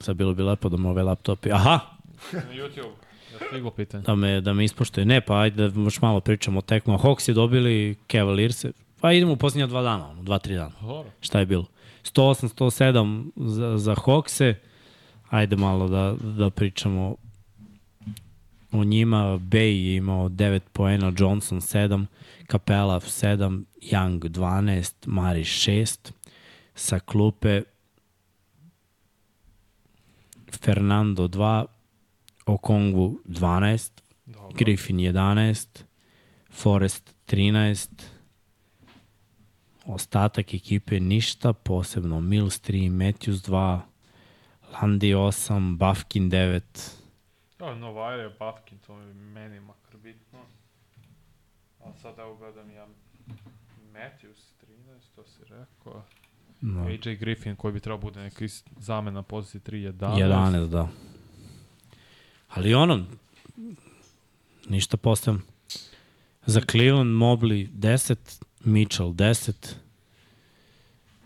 [0.01, 1.51] Sad bilo bi lepo da mu ove laptopi...
[1.53, 1.81] Aha!
[2.33, 2.93] Na YouTube.
[3.33, 4.03] Da stiglo pitanje.
[4.03, 5.07] Da me, da me ispoštuje.
[5.07, 6.99] Ne, pa ajde da još malo pričamo o tekmu.
[6.99, 8.65] Hawks je dobili Cavaliers.
[9.01, 10.75] Pa idemo u posljednja dva dana, ono, dva, tri dana.
[10.81, 11.11] Dobro.
[11.21, 11.67] Šta je bilo?
[12.05, 14.55] 108, 107 za, za Hawkse.
[15.31, 17.17] Ajde malo da, da pričamo
[18.73, 19.39] o njima.
[19.39, 22.07] Bay je imao 9 poena, Johnson 7,
[22.51, 26.13] Capela 7, Young 12, Maris 6.
[26.79, 27.67] Sa klupe
[30.47, 31.67] Fernando 2,
[32.47, 33.93] Okongu 12,
[34.27, 34.55] Dobro.
[34.55, 35.85] Griffin 11,
[36.51, 37.91] Forest 13,
[39.91, 43.83] ostatak ekipe ništa, posebno Mills 3, Matthews 2,
[44.73, 46.63] Landi 8, Bafkin 9,
[47.61, 50.39] Ja, Novajle, Bafkin, to je meni makar bitno.
[51.81, 52.87] A sad evo gledam ja
[53.93, 56.03] Matthews 13, to si rekao.
[56.61, 58.49] No, AJ Griffin koji bi trebao bude neki
[58.79, 60.25] zamen na poziciji 3 11.
[60.25, 60.89] 11, da.
[62.49, 63.05] Ali ono,
[64.69, 65.41] ništa posebno.
[66.47, 69.75] Za Cleveland Mobley 10, Mitchell 10,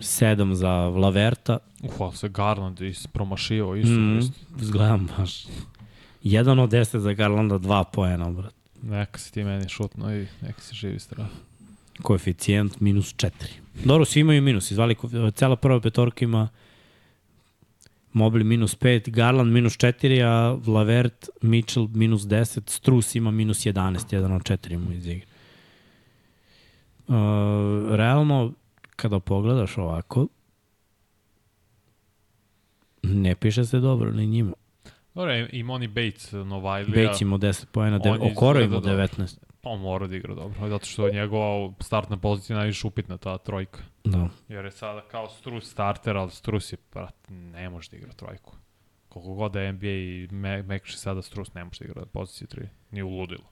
[0.01, 3.90] 7 za Vlaverta, Uf, ali se Garland ispromašio isto.
[3.90, 4.39] Mm, isto.
[4.61, 5.44] izgledam baš.
[6.23, 8.55] Jedan od 10 za Garlanda, dva poena, brat.
[8.82, 11.27] Neka si ti meni šutno i neka si živi strah
[12.03, 13.31] koeficijent minus 4.
[13.85, 14.97] Dobro, svi imaju minus, izvali
[15.35, 16.49] cela prva petorka ima
[18.12, 24.15] Mobley minus 5, Garland minus 4, a Vlavert, Mitchell minus 10, Strus ima minus 11,
[24.15, 25.27] jedan od 4 mu iz igre.
[27.09, 27.15] Uh,
[27.95, 28.53] realno,
[28.97, 30.27] kada pogledaš ovako,
[33.03, 34.53] ne piše se dobro ni njima.
[35.15, 37.07] Dobro, ima oni Bates, Novajlija.
[37.07, 38.01] Bates ima 10 pojena,
[38.33, 39.37] Okoro ima 19.
[39.64, 43.39] Pa on mora da igra dobro, zato što je njegova startna pozicija najviše upitna, ta
[43.39, 43.78] trojka.
[44.05, 44.28] Da.
[44.48, 48.56] Jer je sada kao Struz starter, ali Strus je, brat, ne može da igra trojku.
[49.09, 50.28] Koliko god da NBA i
[50.66, 52.68] Mekši sada Strus ne može da igra poziciju tri.
[52.90, 53.44] Nije uludilo.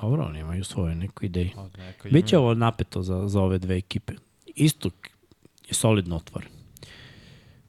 [0.00, 1.50] Dobro, oni imaju svoje neke ideje.
[1.54, 4.12] Pa neka Biće ovo napeto za, za ove dve ekipe.
[4.46, 4.94] Istok
[5.68, 6.48] je solidno otvoren.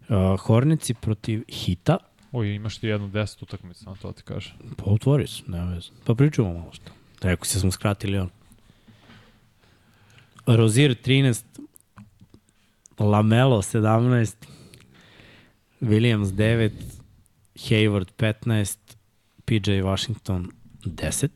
[0.10, 1.98] Uh, Hornici protiv Hita.
[2.32, 4.54] Oj, imaš ti jednu deset utakmica, na to ti kaže.
[4.78, 5.90] Pa otvori se, nema veze.
[6.06, 6.99] Pa pričamo malo što.
[7.22, 8.30] Rekao se smo skratili on.
[10.46, 11.46] Rozier 13,
[13.00, 14.36] Lamelo 17,
[15.82, 16.72] Williams 9,
[17.56, 18.78] Hayward 15,
[19.46, 20.52] PJ Washington
[20.86, 21.30] 10,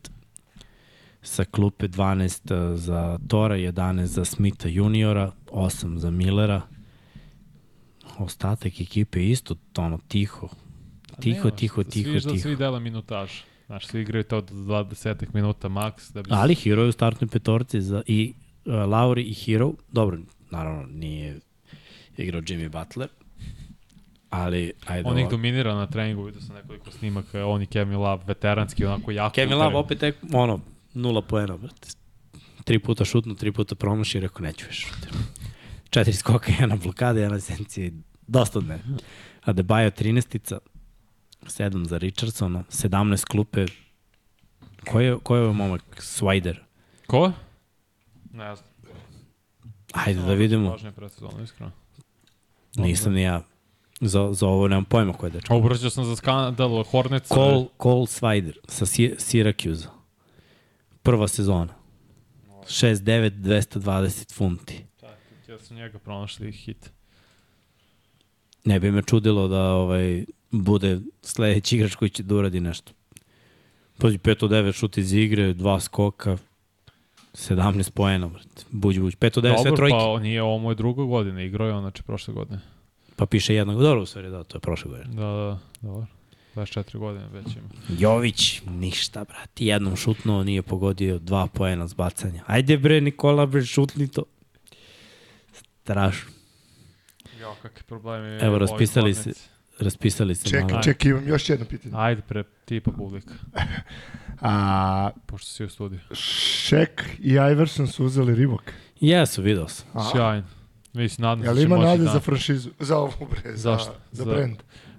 [1.22, 6.62] sa klupe 12 uh, za Tora, 11 za Smitha juniora, 8 za Millera.
[8.18, 10.48] Ostatak ekipe isto ono tiho.
[11.12, 12.42] A Tiho, nema, tiho, tiho, svi, da tiho.
[12.42, 13.30] Svi dela minutaž.
[13.66, 16.12] Znaš, svi igraju to do 20 minuta maks.
[16.12, 18.34] Da bi Ali Hero je u startnoj petorci za, i
[18.64, 20.18] uh, Lauri i Hero, dobro,
[20.50, 21.40] naravno nije
[22.16, 23.08] igrao Jimmy Butler,
[24.30, 28.24] ali ajde On ih dominira na treningu, vidio sam nekoliko snimaka, on i Kevin Love,
[28.26, 29.34] veteranski, onako jako.
[29.34, 30.60] Kevin Love opet tek, ono,
[30.94, 31.88] nula poena, brate.
[32.64, 34.86] Tri puta šutno, tri puta promaši i rekao, neću više.
[35.90, 37.90] Četiri skoka, jedna blokada, jedna sencija,
[38.26, 38.82] dosta od mene.
[39.44, 40.58] Adebayo 13-ica,
[41.46, 43.66] 7 za Richardsona, 17 klupe.
[44.90, 45.82] Ko je, ko je ovaj momak?
[45.96, 46.56] Swider.
[47.06, 47.32] Ko?
[48.32, 48.68] Ne znam.
[49.94, 50.70] Ajde da vidimo.
[50.70, 51.72] Važnije predsezonu, iskreno.
[52.76, 53.42] Nisam ni ja.
[54.00, 55.54] Za, za ovo nemam pojma ko je dečko.
[55.56, 57.28] Obraćao sam za skandal Hornets.
[57.28, 59.86] Cole, Cole Swider sa Si- Syracuse.
[61.02, 61.74] Prva sezona.
[62.64, 64.84] 6-9, 220 funti.
[65.48, 66.90] Ja sam njega pronašli hit.
[68.64, 72.92] Ne bi me čudilo da ovaj bude sledeći igrač koji će da uradi nešto.
[73.98, 76.36] Pazi, 5 od 9 šut iz igre, dva skoka,
[77.32, 78.64] 17 poena, brate.
[78.70, 79.14] Buđ, buđ.
[79.14, 79.96] 5 od 9, sve Dobro, trojke.
[79.98, 82.60] pa nije ovo moje druga godina, igrao je on, znači prošle godine.
[83.16, 83.82] Pa piše jednog.
[83.82, 85.14] Dobro, u stvari, da, to je prošle godine.
[85.14, 86.06] Da, da, dobro.
[86.54, 87.98] 24 godine već ima.
[87.98, 89.64] Jović, ništa, brate.
[89.64, 92.42] Jednom šutnuo, nije pogodio dva poena s bacanja.
[92.46, 94.22] Ajde bre, Nikola, bre, šutni to.
[95.52, 96.33] Strašno.
[97.44, 98.38] Jo, kakve problemi.
[98.40, 99.30] Evo, raspisali se.
[99.78, 100.82] Raspisali se Čekaj, malo.
[100.82, 101.94] čekaj, imam još jedno pitanje.
[101.96, 103.34] Ajde, pre, ti pa publika,
[104.40, 106.00] A, pošto si u studiju.
[106.12, 108.72] Šek i Iverson su uzeli Ribok.
[109.00, 109.86] Jesu, video sam.
[109.92, 110.46] A, Sjajno.
[110.92, 112.10] Mislim, nadam se Jel da ima nade da...
[112.12, 112.70] za franšizu?
[112.80, 113.92] Za ovu bre, za, Zašto?
[114.12, 114.56] za Za- brand.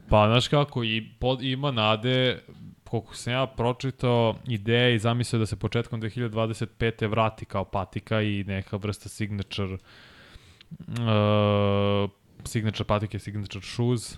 [0.10, 2.40] Pa, znaš kako, i pod, ima nade,
[2.84, 7.08] koliko sam ja pročitao ideje i zamislio da se početkom 2025.
[7.10, 9.80] vrati kao patika i neka vrsta signature uh,
[12.48, 14.18] signature patike, signature shoes,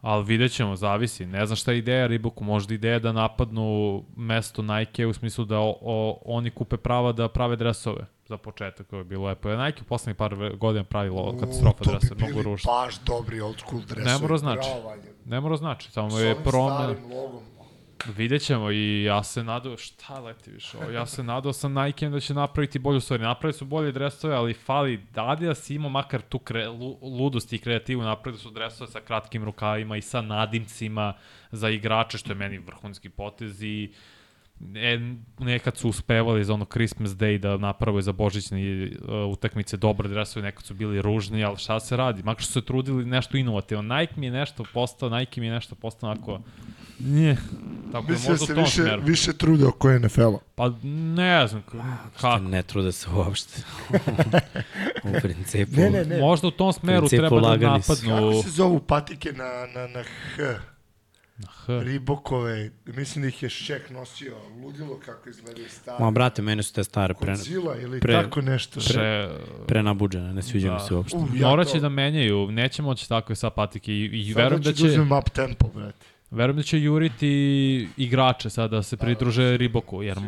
[0.00, 1.26] ali vidjet ćemo, zavisi.
[1.26, 5.58] Ne znam šta je ideja Reeboku, možda ideja da napadnu mesto Nike u smislu da
[5.58, 9.48] o, o, oni kupe prava da prave dresove za početak, koje je bilo lepo.
[9.48, 12.72] Je Nike u poslednjih par godina pravilo katastrofa U, to dresove, bi mnogo bili ružno.
[12.72, 14.04] baš dobri old school dresovi.
[14.04, 14.68] Ne mora znači.
[14.82, 14.94] Bravo.
[15.24, 16.94] Ne mora znači, samo je promena.
[18.06, 20.90] Vidjet ćemo i ja se nadao, šta leti više, ovo?
[20.90, 23.22] ja se nadao sam Nike da će napraviti bolju stvari.
[23.22, 27.58] Napravili su bolje dresove, ali fali da Adidas ima makar tu kre, lu, ludost i
[27.58, 31.14] kreativu, napravili su dresove sa kratkim rukavima i sa nadimcima
[31.50, 33.92] za igrače, što je meni vrhunski potez i
[34.74, 34.98] e,
[35.38, 40.42] nekad su uspevali za ono Christmas Day da naprave za božićne uh, utakmice dobre dresove,
[40.42, 42.22] nekad su bili ružni, ali šta se radi?
[42.22, 43.96] Makar su se trudili nešto inovativno.
[43.96, 46.40] Nike mi je nešto postao, Nike mi je nešto postao onako
[47.02, 47.36] nije.
[47.92, 49.02] Tako da Mislim da se više, smeru.
[49.02, 50.38] više trude oko NFL-a.
[50.54, 51.72] Pa ne znam k-
[52.12, 52.38] kako.
[52.40, 53.62] Ne trude se uopšte.
[55.04, 55.72] u principu.
[55.72, 56.18] Ne, ne, ne.
[56.18, 60.02] Možda u tom smeru treba da napadnu Kako se zovu patike na, na, na
[60.36, 60.42] H?
[61.38, 61.80] na H.
[61.80, 66.04] Ribokove, mislim da ih je Šek nosio, ludilo kako izgledaju stari.
[66.04, 68.80] Ma, brate, meni su te stare pre, Godzilla ili pre- tako nešto.
[68.80, 69.28] Še,
[69.68, 70.80] prenabuđene, ne sviđa mi Da.
[70.80, 71.16] se uopšte.
[71.16, 74.42] U, ja morat to- će da menjaju, neće moći takve sa patike i, i Sada
[74.42, 76.06] verujem da ću da će, uzmem up tempo, brate.
[76.32, 80.18] Verujem da će juriti igrače sada da se pridruže Riboku, jer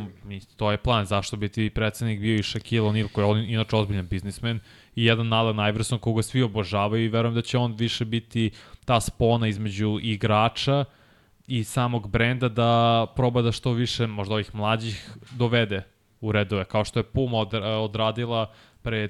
[0.56, 3.76] to je plan, zašto bi ti predsednik bio i Shaquille O'Neal, koji je on, inače
[3.76, 4.60] ozbiljan biznismen,
[4.97, 8.51] i jedan Allen Iverson koga svi obožavaju i verujem da će on više biti
[8.85, 10.85] ta spona između igrača
[11.47, 15.82] i samog brenda da proba da što više možda ovih mlađih dovede
[16.20, 18.52] u redove, kao što je Puma od, odradila
[18.82, 19.09] pre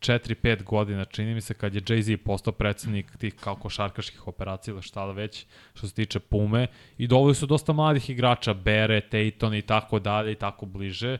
[0.00, 4.82] 4-5 godina, čini mi se, kad je Jay-Z postao predsednik tih kao košarkaških operacija ili
[4.82, 6.66] šta da već, što se tiče Pume,
[6.98, 11.18] i doveli su dosta mladih igrača, Bere, Tatum i tako dalje i tako bliže,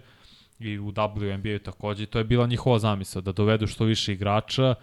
[0.58, 4.74] i u WNBA takođe, to je bila njihova zamisla, da dovedu što više igrača,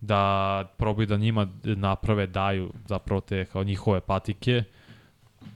[0.00, 4.64] da probaju da njima naprave, daju zapravo te kao njihove patike,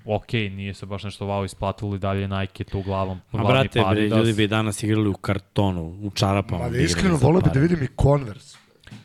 [0.04, 3.20] ok, nije se baš nešto wow isplatilo i dalje Nike tu glavom.
[3.32, 4.18] A brate, bre, Adidas.
[4.18, 6.58] ljudi bi danas igrali u kartonu, u čarapama.
[6.58, 8.58] Ma da igrali iskreno volio bi da vidim i Converse.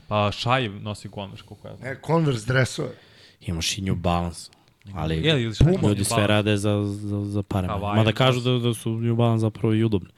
[0.08, 1.90] Pa Šaj nosi gondaš, koliko ja znam.
[1.90, 2.90] Ne, Converse dresove.
[3.42, 4.52] Imaš i New Balance.
[4.94, 7.68] Ali Je li ili Šaj nosi ljudi sve rade za, za, za pare.
[7.68, 10.10] Hawaii Mada kažu da, da su New Balance zapravo i udobni.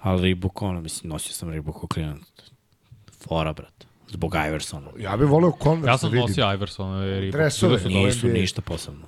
[0.00, 2.20] Ali Reebok, ono, mislim, nosio sam Reebok u klinac.
[3.28, 3.86] Fora, brate.
[4.08, 4.90] Zbog Iversona.
[4.98, 6.28] Ja bih voleo Converse Ja sam da vidim.
[6.28, 7.32] nosio Iverson i Reebok.
[7.32, 7.80] Dresove.
[7.84, 9.06] Nisu ništa posebno.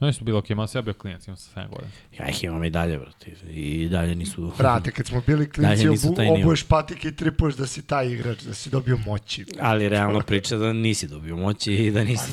[0.00, 1.90] Ne su bilo ok, okay, ja bio klinac, imam sa 7 godina.
[2.18, 3.30] Ja ih imam i dalje, brate.
[3.50, 4.52] I dalje nisu...
[4.58, 8.42] Brate, kad smo bili klinci, nisu obu, obuješ patike i tripuješ da si taj igrač,
[8.42, 9.44] da si dobio moći.
[9.60, 12.32] Ali realno priča da nisi dobio moći i da nisi,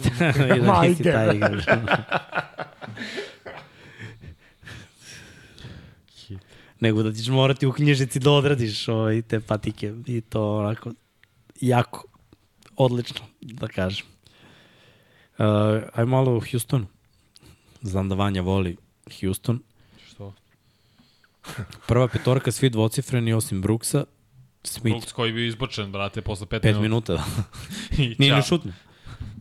[0.57, 1.63] i da nisi taj igrač.
[6.79, 10.91] Nego da ćeš morati u knjižici da odradiš ovaj, te patike i to onako
[11.61, 12.05] jako
[12.75, 14.05] odlično, da kažem.
[15.37, 15.45] Uh,
[15.93, 16.87] aj malo u Houstonu.
[17.81, 18.77] Znam da Vanja voli
[19.21, 19.59] Houston.
[20.07, 20.33] Što?
[21.87, 24.05] Prva petorka, svi dvocifreni osim Brooksa.
[24.63, 26.81] Smith, Brooks koji bi izbačen, brate, posle 5 5 minuta.
[26.81, 27.13] minuta.
[27.13, 28.03] Da.
[28.19, 28.71] Nije ni šutno.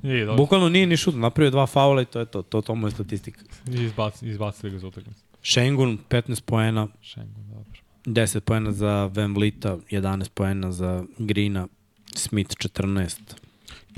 [0.03, 0.37] Nije, dobro.
[0.37, 1.21] Bukvalno nije ni šutno.
[1.21, 2.43] Napravio dva faula i to je to.
[2.43, 3.41] To, to mu je statistika.
[3.71, 5.21] I izbac, izbacili ga za utakmicu.
[5.43, 7.81] Šengun 15 poena, Schengen, dobro.
[8.05, 11.69] 10 poena za Van Vlita, 11 poena za Greena,
[12.15, 13.19] Smith 14,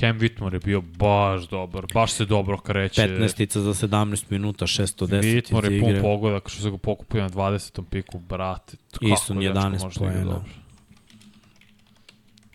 [0.01, 3.03] Cam Whitmore je bio baš dobar, baš se dobro kreće.
[3.03, 6.03] 15 za 17 minuta, 610 Whitmore iz je pun igre.
[6.03, 7.85] pogoda, što se ga pokupio na 20.
[7.91, 8.77] piku, brate.
[9.01, 10.25] Isun dečko 11 može da igra poena.
[10.25, 10.51] dobro.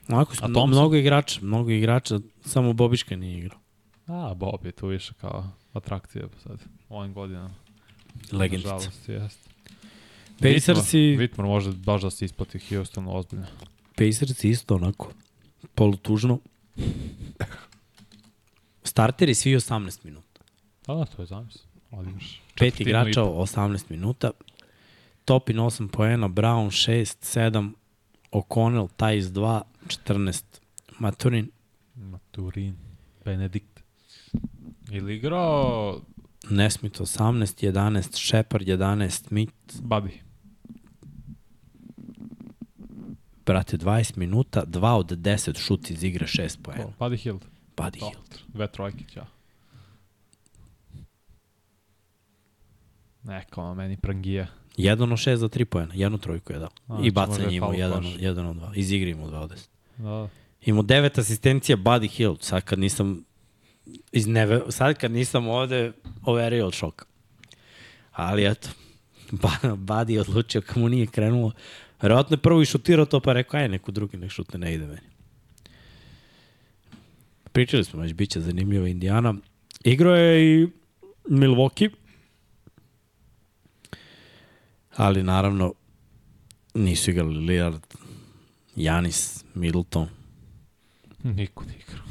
[0.10, 0.70] Ovako, A A Thompson?
[0.70, 3.60] mnogo igrača, mnogo igrača, samo Bobiška nije igrao.
[4.08, 6.60] A, Bob je tu više kao atrakcija sad,
[6.90, 7.50] u ovim godinama.
[8.32, 8.74] Legendica.
[8.74, 9.50] Nažalost, jeste.
[10.40, 13.46] Pacersi, Whitmore može baš da se isplati Houston ozbiljno.
[13.96, 15.12] Pacersi isto onako,
[15.76, 16.40] polutužno.
[18.84, 20.41] Starteri svi 18 minuta.
[20.88, 21.60] Da, da, to je zamisl.
[21.91, 23.30] Ali imaš Pet igrača po.
[23.30, 24.32] 18 minuta.
[25.26, 27.74] Topin 8 poena, Brown 6, 7,
[28.32, 30.45] O'Connell, Tajs 2, 14,
[30.99, 31.52] Maturin,
[31.95, 32.76] Maturin,
[33.26, 33.80] Benedikt.
[34.91, 36.02] Ili igrao
[36.49, 40.27] Nesmith 18, 11, Shepard 11, Smith, Buddy.
[43.48, 46.84] Brate 20 minuta, 2 od 10 šut iz igre, 6 poena.
[46.84, 46.94] Ko?
[46.99, 47.45] Buddy Hield.
[47.78, 47.99] Buddy.
[47.99, 48.40] Hield.
[48.48, 49.26] Dve trojke, ja.
[53.24, 54.48] Neka ono meni prangija.
[54.78, 56.69] 1 od 6 za 3 poena, jednu trojku je dao.
[56.88, 58.06] A, I znači bacanje imao faul 1 baš.
[58.06, 58.72] od 1 od 2.
[58.76, 59.68] Iz igre imao 2 od 10.
[59.98, 60.30] Da.
[60.61, 63.24] Imao 9 asistencija Buddy Hield, sad kad nisam
[64.11, 65.91] iz neve, sad kad nisam ovde
[66.24, 67.06] overio od šoka.
[68.11, 68.69] Ali eto,
[69.41, 71.52] Ba- Buddy je odlučio kako mu nije krenulo.
[72.02, 74.86] Vjerojatno je prvo i šutirao to pa rekao, aj neku drugi nek šutne, ne ide
[74.86, 75.07] meni.
[77.52, 79.34] Pričali smo već, bit će zanimljiva Indijana.
[79.84, 80.68] Igrao je i
[81.30, 81.90] Milwaukee,
[84.95, 85.74] ali naravno
[86.74, 87.82] nisu igrali Lillard,
[88.76, 90.07] Janis, Middleton.
[91.24, 92.02] Niko ne igra.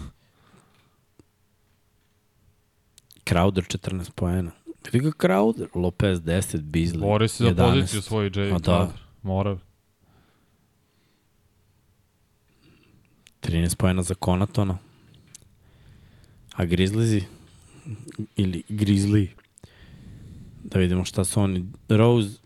[3.24, 4.50] Crowder 14 poena.
[4.92, 7.56] Vidi ga Crowder, Lopez 10, Beasley Bori se za 11.
[7.56, 8.72] poziciju svoju Jay A da.
[8.72, 8.88] Crowder.
[9.22, 9.58] Mora.
[13.46, 14.78] 13 poena za Konatona.
[16.54, 17.24] A Grizzliesi
[18.36, 19.28] ili Grizzly
[20.64, 21.64] da vidimo šta su oni.
[21.88, 22.38] Rose,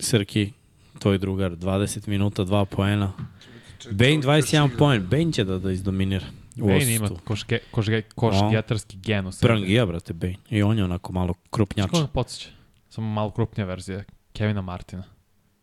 [0.00, 0.52] Srki,
[0.98, 3.12] tvoj drugar, 20 minuta, 2 poena.
[3.90, 6.26] Bane 21 poen, Bane će da, da izdominira.
[6.60, 7.24] U Bane ima odsustu.
[7.24, 9.48] košge, košge, košgetarski gen u sebi.
[9.48, 10.36] Prangija, brate, Bane.
[10.50, 11.90] I on je onako malo krupnjač.
[11.90, 12.50] koga podsjeća?
[12.90, 14.04] Samo malo krupnija verzija.
[14.32, 15.04] Kevina Martina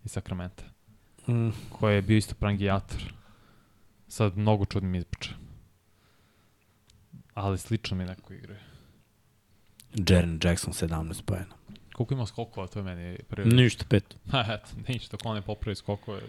[0.04, 0.64] iz Sakramenta.
[1.28, 3.14] Mm, Koji je bio isto prangijator.
[4.16, 5.30] Sad mnogo čudnim izbuče.
[7.34, 8.56] Ali slično mi neko igra.
[10.10, 11.56] Jaren Jackson 17 poena.
[11.94, 13.50] Koliko ima skokova, to je meni prvi.
[13.50, 14.16] Ništa, pet.
[14.32, 16.22] Ha, eto, ništa, ko ne popravi skokove.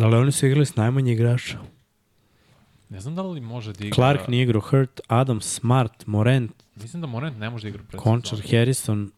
[0.00, 1.58] Ali oni su igrali s najmanje igrača.
[2.88, 3.94] Ne znam da li može da igra...
[3.94, 8.00] Clark nije igrao, Hurt, Adams, Smart, Morant, Mislim da Morant ne može da igra pred
[8.00, 8.38] Končar.
[8.50, 9.10] Harrison,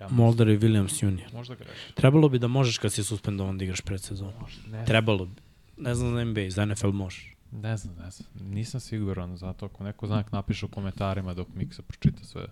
[0.00, 1.32] Ja Mulder i Williams Jr.
[1.32, 1.78] Možda greš.
[1.94, 4.46] Trebalo bi da možeš kad si suspendovan da igraš predsezonu.
[4.70, 5.44] Ne, Trebalo bi.
[5.76, 7.36] Ne znam za NBA, za NFL možeš.
[7.52, 8.28] ne znam, ne znam.
[8.40, 12.46] Nisam siguran, zato ako neko znak napiše u komentarima dok Miksa pročita sve.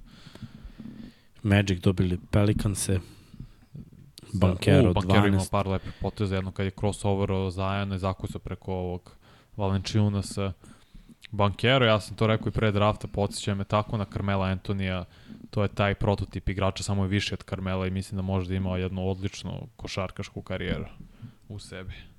[1.43, 3.01] Magic dobili Pelicanse,
[4.33, 5.51] Bankero U, Bankero imao 12.
[5.51, 9.17] par lepih poteza, jedno kad je crossover Zajana i zakucao preko ovog
[9.57, 10.53] Valenčiunasa.
[11.31, 15.05] Bankero, ja sam to rekao i pre drafta, podsjeća me tako na Carmela Antonija,
[15.51, 18.55] to je taj prototip igrača, samo je više od Carmela i mislim da može da
[18.55, 20.85] ima jednu odličnu košarkašku karijeru
[21.49, 22.12] u sebi.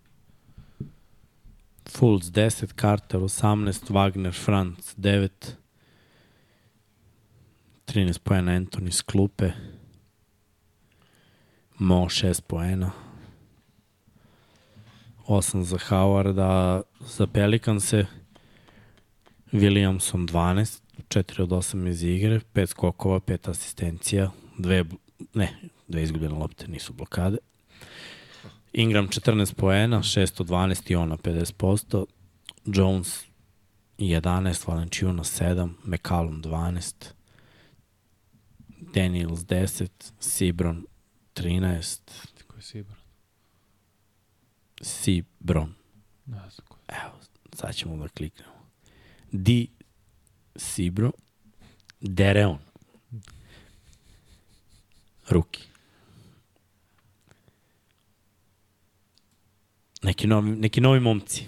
[1.90, 5.30] Fultz 10, Carter 18, Wagner, Franz 9,
[7.86, 9.52] 13 poena Anthony s klupe,
[11.80, 12.92] Mo 6 poena,
[15.28, 18.06] 8 za Howarda, za Pelicanse,
[19.52, 24.98] Williamson 12, 4 od 8 iz igre, 5 skokova, 5 asistencija, dve, bl-
[25.34, 25.50] ne,
[25.88, 27.38] dve izgubljene lopte, nisu blokade.
[28.74, 32.06] Ingram 14 poena, 6 od 12 i ona 50%.
[32.66, 33.24] Jones
[33.98, 37.14] 11, Valenciuna 7, McCallum 12,
[38.94, 39.90] Daniels 10,
[40.20, 40.86] Sebron
[41.34, 42.00] 13,
[42.48, 42.98] Ko je Sibor?
[44.82, 45.74] Sebron.
[46.26, 46.78] Ne znam ko.
[46.90, 46.96] je.
[47.06, 47.20] Evo,
[47.54, 48.54] sad ćemo da kliknemo.
[49.32, 49.68] Di
[50.56, 51.12] Sibro,
[52.00, 52.60] Dereon.
[55.30, 55.73] Ruki.
[60.04, 61.48] Neki novi, neki novi momci.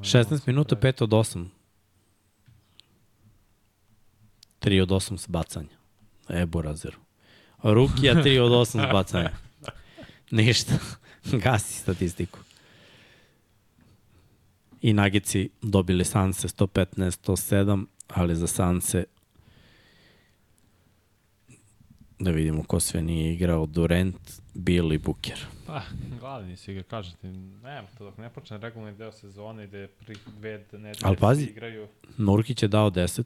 [0.00, 1.46] 16 minuta, 5 od 8.
[4.60, 5.76] 3 od 8 s bacanja.
[6.28, 6.98] Ebo razeru.
[7.62, 9.30] Rukija 3 od 8 s bacanja.
[10.30, 10.74] Ništa.
[11.44, 12.38] Gasi statistiku.
[14.82, 19.04] I Nagici dobili Sanse 115-107, ali za Sanse
[22.20, 23.66] Da vidimo ko sve nije igrao.
[23.66, 24.16] Durant,
[24.54, 25.46] Bill i Booker.
[25.66, 25.82] Pa,
[26.20, 30.16] gladni si ga, kažem ti, nema to dok ne počne regularni deo sezone je pri
[30.28, 31.44] dve nedelje Al pazi.
[31.44, 31.88] igraju.
[32.18, 33.22] Nurkić je dao 10.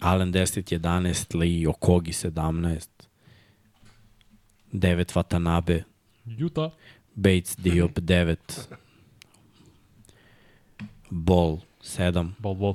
[0.00, 2.88] Allen 10, 11, Lee, Okogi 17.
[4.72, 5.82] 9 Watanabe,
[6.38, 6.70] Utah.
[7.14, 8.36] Bates, Diop 9.
[11.10, 12.30] Ball 7.
[12.38, 12.74] Bol, bol.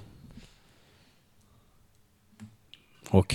[3.11, 3.33] Ok.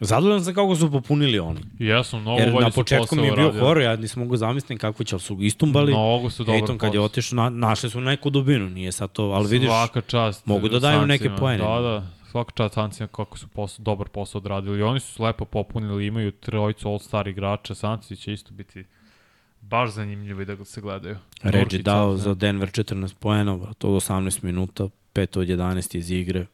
[0.00, 1.60] Zadovoljan sam kako su popunili oni.
[1.78, 3.64] Jesam, mnogo Jer bolje na početku mi je bio uradili.
[3.64, 5.92] horor, ja nisam mogu zamislim kako će, ali su istumbali.
[5.92, 9.24] Mnogo su dobro Ejton kad je otišao, na, našli su neku dubinu, nije sad to,
[9.24, 10.46] ali vidiš, Svaka čast.
[10.46, 11.64] mogu da daju neke poene.
[11.64, 12.06] Da, da.
[12.30, 14.82] Svaka čast Sancima kako su posao, dobar posao odradili.
[14.82, 17.74] Oni su lepo popunili, imaju trojicu all-star igrača.
[17.74, 18.84] Sanci će isto biti
[19.60, 21.16] baš zanimljivi da se gledaju.
[21.42, 26.46] Reggie dao za Denver 14 poena, to 18 minuta, 5 od 11 iz igre,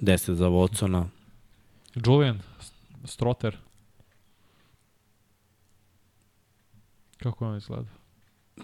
[0.00, 1.04] 10 za Watsona.
[2.06, 2.40] Julian
[3.08, 3.56] Stroter.
[7.18, 7.88] Kako on izgleda?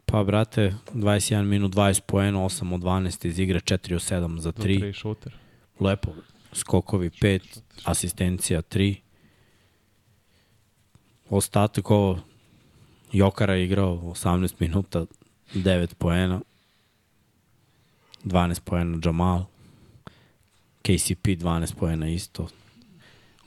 [0.07, 4.43] Pa, brate, 21 minut, 20 poena, 8 od 12 iz igre, 4 od 7 za
[4.43, 4.81] Za 3.
[4.81, 5.37] tri šuter.
[5.81, 6.11] Lepo,
[6.53, 8.95] skokovi 5, asistencija 3.
[11.31, 12.21] Ostatak ovo,
[13.12, 15.07] Jokara je igrao 18 minuta,
[15.55, 16.41] 9 poena,
[18.25, 19.45] 12 poena Jamal,
[20.83, 22.49] KCP 12 poena isto.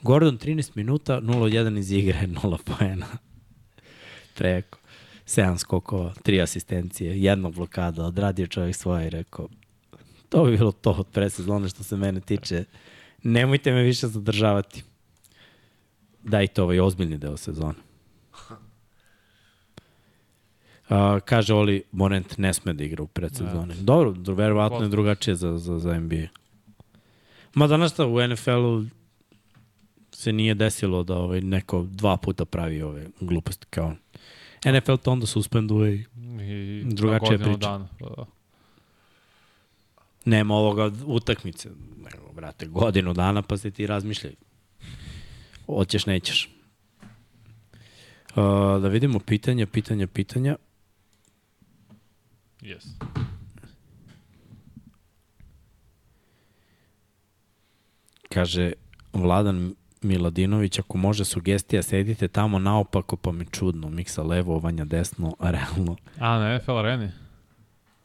[0.02, 3.06] Gordon 13 minuta, 0 od 1 iz igre, 0 poena.
[4.34, 4.78] Preko.
[5.26, 9.48] 7 skokova, 3 asistencije, jedna blokada, odradio čovjek svoje i rekao,
[10.28, 12.64] to bi bilo to od predsezone što se mene tiče.
[13.22, 14.82] Nemojte me više zadržavati.
[16.22, 17.78] Dajte ovaj ozbiljni deo sezone.
[20.90, 23.74] Uh, kaže Oli, Morent ne sme da igra u predsezoni.
[23.80, 26.26] Dobro, verovatno je drugačije za, za, za NBA.
[27.54, 28.84] Ma danas šta, u NFL-u
[30.18, 33.96] se nije desilo da ovaj neko dva puta pravi ove gluposti kao on.
[34.72, 36.04] NFL to onda suspenduje i
[36.42, 37.56] I Drugačija priča.
[37.56, 37.88] Dana.
[38.00, 38.24] Da.
[40.24, 41.70] nema ovoga utakmice.
[41.96, 44.34] Nego, brate, godinu dana pa se ti razmišljaj.
[45.66, 46.50] Hoćeš, nećeš.
[48.30, 48.36] Uh,
[48.82, 50.56] da vidimo pitanja, pitanja, pitanja.
[52.60, 52.86] Yes.
[58.28, 58.72] Kaže
[59.12, 63.88] Vladan Miladinović, ako može sugestija, sedite tamo naopako, pa mi čudno.
[63.88, 65.96] Miksa levo, Vanja desno, realno.
[66.18, 67.10] A, na NFL areni?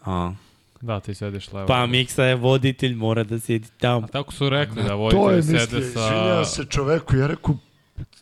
[0.05, 0.33] A,
[0.81, 1.67] Da, ti sediš levo.
[1.67, 4.05] pa Miksa je voditelj, mora da sedi tamo.
[4.05, 5.77] A tako su rekli da to je, sede sa...
[5.79, 7.55] izvinjava se čoveku, ja rekao,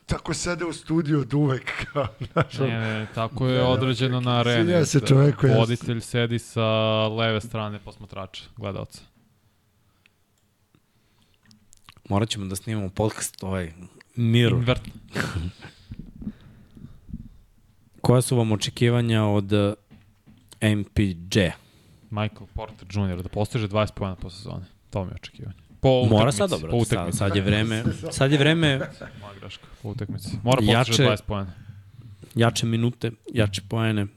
[0.06, 1.72] tako sede u studiju od uvek,
[2.60, 4.60] Ne, ne, tako je određeno na areni.
[4.60, 5.60] Izvinjava se da čoveku, jeste.
[5.60, 6.68] Voditelj sedi sa
[7.08, 9.02] leve strane posmatrača, gledalca.
[12.12, 13.72] Morat ćemo da snimamo podcast ovaj
[14.16, 14.60] Mirror.
[14.60, 14.82] Invert.
[18.02, 19.74] Koja su vam očekivanja od uh,
[20.62, 21.40] MPJ?
[22.10, 23.24] Michael Porter Jr.
[23.24, 24.66] da postiže 20 pojena po sezoni.
[24.90, 25.58] To mi je očekivanje.
[25.80, 26.78] Po Mora utakmici, sada, Po brate.
[26.80, 27.18] Sad, utakmici.
[27.18, 28.78] sad je vreme, sad je vreme
[29.22, 29.64] Moja greška.
[29.82, 30.30] Po utakmici.
[30.44, 31.54] Mora postiže Jače- 20 pojena.
[32.36, 34.08] jače minute, jače poene.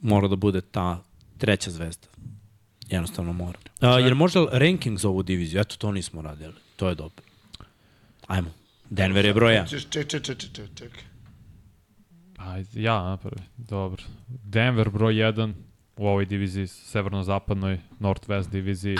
[0.00, 1.02] Mora da bude ta
[1.38, 2.06] treća zvezda.
[2.88, 3.58] Jednostavno mora.
[3.80, 6.54] A, jer možda ranking za ovu diviziju, eto to nismo radili.
[6.82, 7.24] To je dobro.
[8.26, 8.50] Ajmo.
[8.90, 9.70] Denver je broj 1.
[9.70, 10.90] Ček, ček, ček, ček, ček, ček.
[12.38, 13.42] Ajde, ja napravi.
[13.56, 14.02] Dobro.
[14.28, 15.52] Denver broj 1
[15.96, 18.96] u ovoj diviziji, severno-zapadnoj, Northwest diviziji.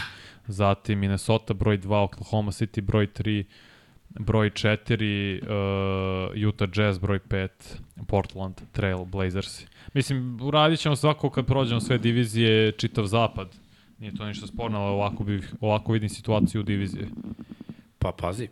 [0.47, 3.45] Zatim Minnesota broj 2, Oklahoma City broj 3,
[4.09, 7.49] broj 4, uh, Utah Jazz broj 5,
[8.07, 9.65] Portland Trail Blazers.
[9.95, 13.57] Mislim, uradit ćemo svako kad prođemo sve divizije, čitav zapad.
[13.99, 17.07] Nije to ništa sporno, ali ovako, bi, ovako vidim situaciju u diviziji.
[18.03, 18.49] Pa pazi.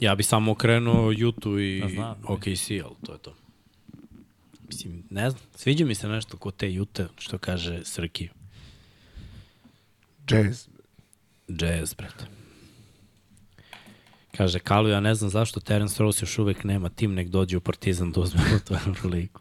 [0.00, 2.16] Ja bi samo okrenuo Jutu i Ja znam.
[2.24, 3.34] OKC, ali to je to.
[4.66, 8.28] Mislim, ne znam, sviđa mi se nešto kod te Jute, što kaže Srki.
[10.30, 10.66] Jazz.
[11.48, 12.24] Jazz, brate.
[14.36, 17.60] Kaže, Kalu, ja ne znam zašto Terence Ross još uvek nema tim, nek dođe u
[17.60, 19.40] Partizan da uzme u tu Euroligu.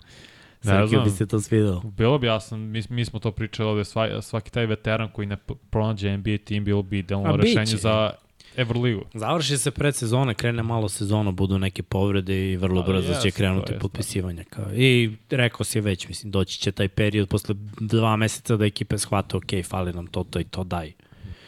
[0.63, 1.03] Ne Srki znam.
[1.03, 1.81] bi se to svidelo.
[1.81, 5.37] Bilo bi jasno, mi, mi smo to pričali ovde, sva, svaki taj veteran koji ne
[5.69, 7.59] pronađe NBA tim, bilo bi idealno biće.
[7.59, 8.11] rešenje za
[8.57, 9.01] Euroligu.
[9.13, 13.31] Završi se pred sezone, krene malo sezona, budu neke povrede i vrlo Ali brzo će
[13.31, 13.79] to krenuti jeste.
[13.79, 14.43] potpisivanja.
[14.49, 14.65] Kao.
[14.73, 19.37] I rekao si već, mislim, doći će taj period posle dva meseca da ekipe shvate,
[19.37, 20.91] ok, fali nam to, to i to, daj.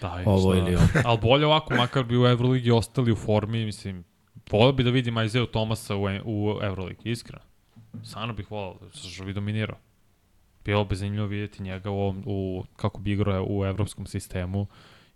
[0.02, 0.60] Daj, Ovo šta?
[0.60, 0.86] ili ovo.
[1.06, 4.03] Ali bolje ovako, makar bi u Euroligi ostali u formi, mislim,
[4.52, 7.44] volio bi da vidim Isaiah Thomasa u, u Euroligi, iskreno.
[8.03, 9.77] Stvarno bih volio, što bi dominirao.
[10.65, 14.68] Bilo bi zanimljivo vidjeti njega u, ovom, u kako bi igrao u evropskom sistemu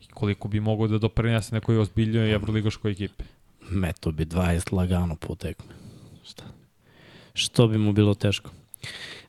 [0.09, 3.23] i koliko bi mogao da doprinese nekoj ozbiljnoj evroligaškoj ekipi.
[3.69, 5.73] Meto bi 20 lagano po tekme.
[6.23, 6.43] Šta?
[7.33, 8.49] Što bi mu bilo teško?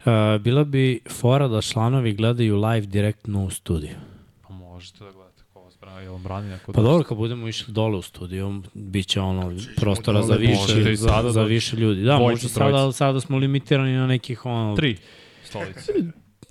[0.05, 3.95] Uh, bila bi fora da članovi gledaju live direktno u studiju.
[4.43, 7.73] Pa možete da gledate ko vas brani, jel brani neko Pa dobro, kad budemo išli
[7.73, 11.77] dole u studiju, bit će ono ćemo prostora dole, za više, za, sada za više
[11.77, 12.03] ljudi.
[12.03, 14.77] Da, možda sada, sada smo limitirani na nekih ono...
[14.77, 14.97] Tri
[15.45, 15.93] stolice.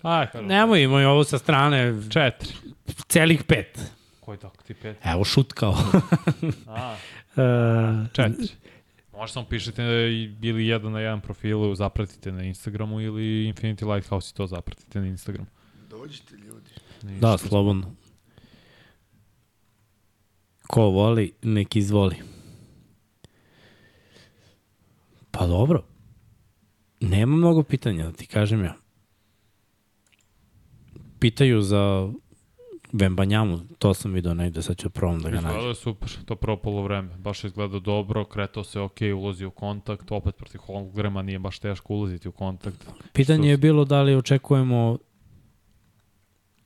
[0.01, 0.27] Aj.
[0.41, 2.49] Nemoj, imaju ovo sa strane Četiri.
[3.07, 3.79] celih pet.
[4.25, 4.97] Koji tako ti pet?
[5.03, 5.75] Evo šut kao.
[6.67, 6.95] A,
[7.35, 8.47] uh, četiri.
[9.13, 13.21] Možda samo pišete i- ili jedan na jedan profilu, zapratite na Instagramu ili
[13.53, 15.47] Infinity Lighthouse i to zapratite na Instagramu.
[15.89, 16.69] Dođite ljudi.
[17.03, 17.19] Ništa.
[17.21, 17.95] Da, slobodno.
[20.63, 22.15] Ko voli, nek izvoli.
[25.31, 25.83] Pa dobro.
[26.99, 28.75] Nema mnogo pitanja, da ti kažem ja.
[31.19, 32.09] Pitaju za
[32.93, 35.69] Vembanjamu, to sam vidio negde, sad ću probam da ga Izgledao nađem.
[35.69, 37.17] je super, to prvo polovreme.
[37.17, 41.59] Baš je izgledao dobro, kretao se ok, ulazi u kontakt, opet protiv Holmgrema nije baš
[41.59, 42.85] teško ulaziti u kontakt.
[43.13, 44.97] Pitanje je bilo da li očekujemo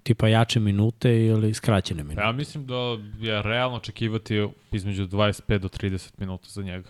[0.04, 2.22] tipa jače minute ili skraćene minute.
[2.22, 6.90] Ja mislim da je realno očekivati između 25 do 30 minuta za njega.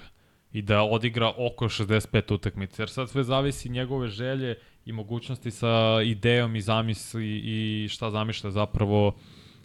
[0.52, 2.82] I da odigra oko 65 utakmica.
[2.82, 4.56] Jer sad sve zavisi njegove želje
[4.88, 9.16] i mogućnosti sa idejom i zamisli i šta zamišlja zapravo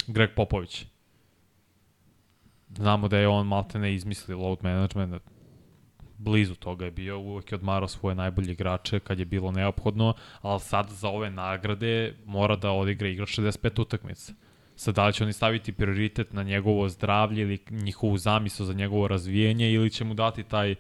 [0.07, 0.85] Greg Popović.
[2.77, 5.23] Znamo da je on maltene izmislio load management,
[6.19, 10.61] blizu toga je bio, uvek je odmarao svoje najbolje igrače kad je bilo neophodno, ali
[10.61, 14.33] sad za ove nagrade mora da odigra igra 65 utakmica.
[14.77, 19.09] Sad da li će oni staviti prioritet na njegovo zdravlje ili njihovu zamisao za njegovo
[19.09, 20.79] razvijenje ili će mu dati taj uh,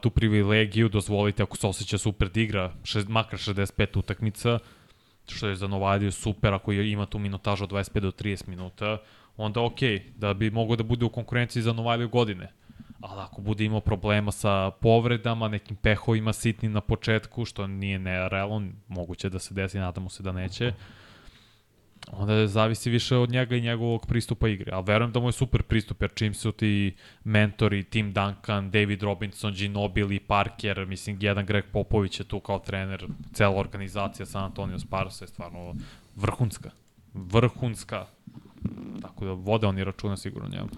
[0.00, 4.58] tu privilegiju, dozvoliti ako se osjeća super da igra šest, makar 65 utakmica,
[5.28, 8.98] što je za Novadiju super ako ima tu minutažu od 25 do 30 minuta,
[9.36, 9.78] onda ok,
[10.16, 12.52] da bi mogao da bude u konkurenciji za Novadiju godine.
[13.00, 18.68] Ali ako bude imao problema sa povredama, nekim pehovima sitnim na početku, što nije nerealno,
[18.88, 20.72] moguće da se desi, nadamo se da neće,
[22.12, 24.72] onda zavisi više od njega i njegovog pristupa igre.
[24.72, 26.94] Ali verujem da mu je super pristup, jer čim su ti
[27.24, 33.06] mentori, Tim Duncan, David Robinson, Ginobili, Parker, mislim, jedan Greg Popović je tu kao trener,
[33.32, 35.74] cela organizacija San Antonio Sparsa je stvarno
[36.16, 36.70] vrhunska.
[37.14, 38.06] Vrhunska.
[39.02, 40.68] Tako da vode oni računa sigurno njemu.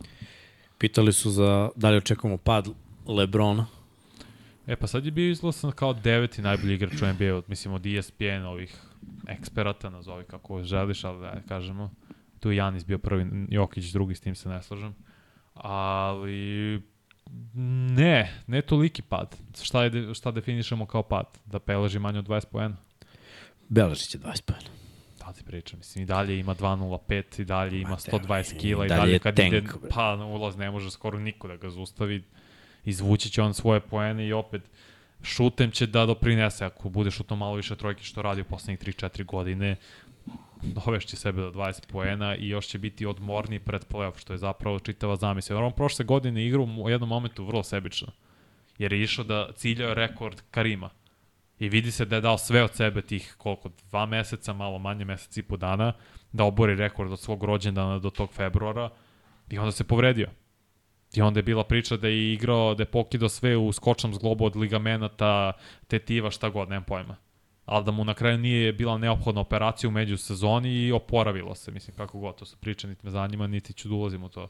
[0.78, 2.68] Pitali su za da li očekujemo pad
[3.06, 3.66] Lebrona.
[4.66, 7.86] E pa sad je bio izglasan kao deveti najbolji igrač u NBA, od, mislim od
[7.86, 8.89] ESPN ovih
[9.28, 11.90] eksperata, nazovi kako želiš, ali da kažemo.
[12.40, 14.94] Tu je Janis bio prvi, Jokić drugi, s tim se ne slažem.
[15.54, 16.82] Ali
[17.54, 19.36] ne, ne toliki pad.
[19.62, 21.38] Šta, je, šta definišemo kao pad?
[21.44, 22.76] Da peleži manje od 20 poena?
[23.68, 24.68] Beležić je 20 pojena.
[25.18, 28.58] Da ti pričam, mislim i dalje ima 2.05, i dalje ima Ma, da, 120 i
[28.58, 31.48] kila, i dalje dalje je kad tank, ide pa na ulaz ne može skoro niko
[31.48, 32.24] da ga zaustavi.
[32.84, 34.62] Izvući će on svoje poene i opet
[35.22, 39.24] šutem će da doprinese ako bude šutno malo više trojke što radi u poslednjih 3-4
[39.24, 39.76] godine
[40.62, 44.78] dovešće sebe do 20 poena i još će biti odmorniji pred playoff, što je zapravo
[44.78, 45.56] čitava zamisla.
[45.56, 48.08] Jer on prošle godine igrao u jednom momentu vrlo sebično.
[48.78, 50.90] Jer je išao da ciljao rekord Karima.
[51.58, 55.04] I vidi se da je dao sve od sebe tih koliko, dva meseca, malo manje
[55.04, 55.92] mesec i po dana,
[56.32, 58.90] da obori rekord od svog rođendana do tog februara
[59.50, 60.28] i onda se povredio.
[61.14, 64.44] I onda je bila priča da je igrao, da je pokidao sve u skočnom zglobu
[64.44, 65.52] od ligamenata,
[65.88, 67.16] tetiva, šta god, nemam pojma.
[67.64, 71.96] Ali da mu na kraju nije bila neophodna operacija u međusezoni i oporavilo se, mislim,
[71.96, 74.48] kako god, to su priče, niti me zanima, niti ću da ulazim u to.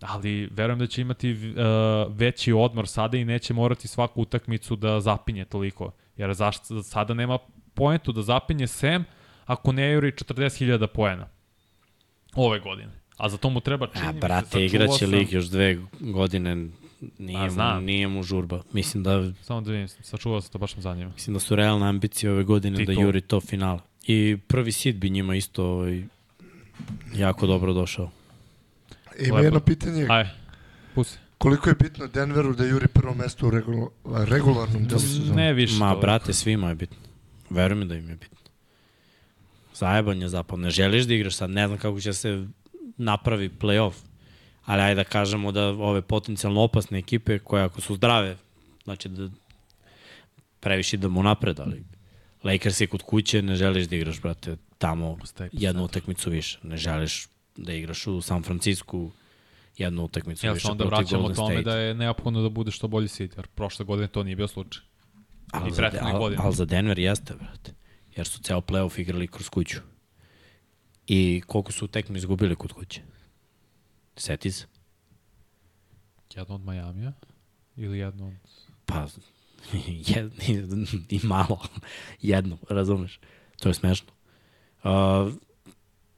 [0.00, 5.00] Ali verujem da će imati uh, veći odmor sada i neće morati svaku utakmicu da
[5.00, 5.92] zapinje toliko.
[6.16, 7.38] Jer zašto sada nema
[7.74, 9.04] poentu da zapinje sem
[9.44, 11.28] ako ne juri 40.000 poena
[12.34, 12.92] ove godine.
[13.16, 16.68] A za to mu treba čini A, brate, igraće sam- lig još dve godine.
[17.18, 18.62] Nije, Pa, mu, nije mu žurba.
[18.72, 21.10] Mislim da, Samo da vidim, sačuvao sam to, baš me zanima.
[21.10, 23.02] mislim da su realne ambicije ove godine da Titul.
[23.02, 23.80] juri to finala.
[24.02, 26.02] I prvi sit bi njima isto ovaj,
[27.14, 28.10] jako dobro došao.
[29.18, 30.28] E, ima jedno pitanje, Aj,
[30.94, 31.18] pusti.
[31.38, 35.36] koliko je bitno Denveru da juri prvo mesto u regula, regularnom delu sezone?
[35.36, 35.74] Ne više.
[35.74, 36.96] Ma, brate, svima je bitno.
[37.50, 38.38] Veruj mi da im je bitno.
[39.74, 40.58] Zajebanje zapad.
[40.58, 42.46] Ne želiš da igraš sad, ne znam kako će se
[42.96, 43.94] napravi playoff.
[44.64, 48.36] Ali ajde da kažemo da ove potencijalno opasne ekipe koje ako su zdrave,
[48.84, 49.28] znači da
[50.60, 51.84] previše idemo napred, ali
[52.44, 55.18] Lakers je kod kuće, ne želiš da igraš, brate, tamo
[55.52, 56.58] jednu utakmicu više.
[56.62, 59.10] Ne želiš da igraš u San Francisku
[59.76, 61.64] jednu utakmicu Jel više se onda protiv vraćamo Golden tome State.
[61.64, 64.82] da je neophodno da bude što bolji sit, jer prošle godine to nije bio slučaj.
[65.52, 67.74] Ali I za, al, al za Denver jeste, brate.
[68.16, 69.78] Jer su ceo playoff igrali kroz kuću.
[71.06, 73.00] I koliko su tekme izgubili kod kuće?
[74.16, 74.66] Seti se.
[76.34, 77.12] Jedno od Majamija?
[77.76, 78.34] Ili jedno od...
[78.86, 79.06] Pa,
[80.08, 80.32] jed,
[81.08, 81.60] i malo.
[82.22, 83.20] Jedno, razumeš?
[83.60, 84.08] To je smešno.
[84.84, 85.32] Uh,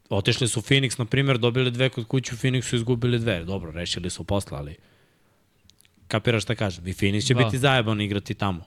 [0.09, 3.45] otišli su Phoenix, na primjer, dobili dve kod kuće u Phoenixu izgubili dve.
[3.45, 4.77] Dobro, rešili su posla, ali
[6.09, 6.87] kapiraš šta kažem.
[6.87, 7.45] I Phoenix će da.
[7.45, 8.65] biti zajeban igrati tamo.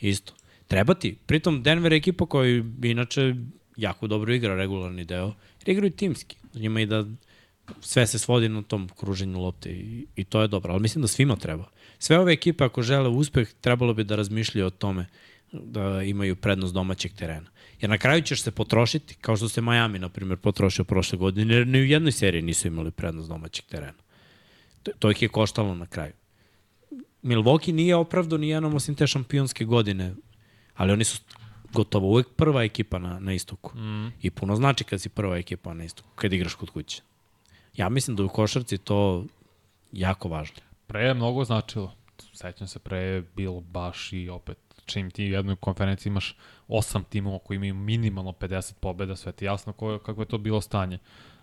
[0.00, 0.32] Isto.
[0.68, 1.16] Treba ti.
[1.26, 3.34] Pritom Denver je ekipa koja inače
[3.76, 5.34] jako dobro igra regularni deo.
[5.66, 6.36] Jer igraju timski.
[6.54, 7.04] Njima i da
[7.80, 10.72] sve se svodi na tom kruženju lopte i, i to je dobro.
[10.72, 11.68] Ali mislim da svima treba.
[11.98, 15.06] Sve ove ekipe ako žele uspeh, trebalo bi da razmišljaju o tome
[15.52, 17.50] da imaju prednost domaćeg terena.
[17.80, 21.54] Jer na kraju ćeš se potrošiti, kao što se Miami, na primjer, potrošio prošle godine,
[21.54, 24.02] jer ni u jednoj seriji nisu imali prednost domaćeg terena.
[24.82, 26.12] To, to ih je koštalo na kraju.
[27.22, 30.14] Milwaukee nije opravdo ni jednom osim te šampionske godine,
[30.74, 31.20] ali oni su
[31.72, 33.78] gotovo uvek prva ekipa na, na istoku.
[33.78, 34.12] Mm.
[34.22, 37.02] I puno znači kad si prva ekipa na istoku, kad igraš kod kuće.
[37.76, 39.24] Ja mislim da u košarci to
[39.92, 40.56] jako važno.
[40.86, 41.94] Pre je mnogo značilo.
[42.32, 46.36] Sećam se, pre je bilo baš i opet čim ti u jednoj konferenciji imaš
[46.68, 50.60] osam timova koji imaju minimalno 50 pobjeda, sve ti jasno koje, kako je to bilo
[50.60, 50.98] stanje.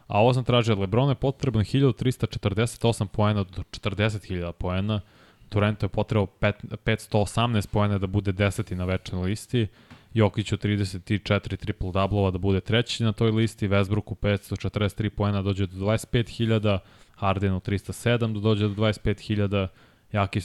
[0.08, 5.02] A ovo sam tražio, Lebron je potrebno 1348 poena do 40.000 poena,
[5.50, 9.68] Torrento je potrebao 518 poena da bude deseti na večernoj listi,
[10.14, 15.86] Jokiću 34 triple doublova da bude treći na toj listi, Westbrooku 543 poena dođe do
[15.86, 16.80] 25.000,
[17.16, 19.68] Hardenu 307 da dođe do 25.000,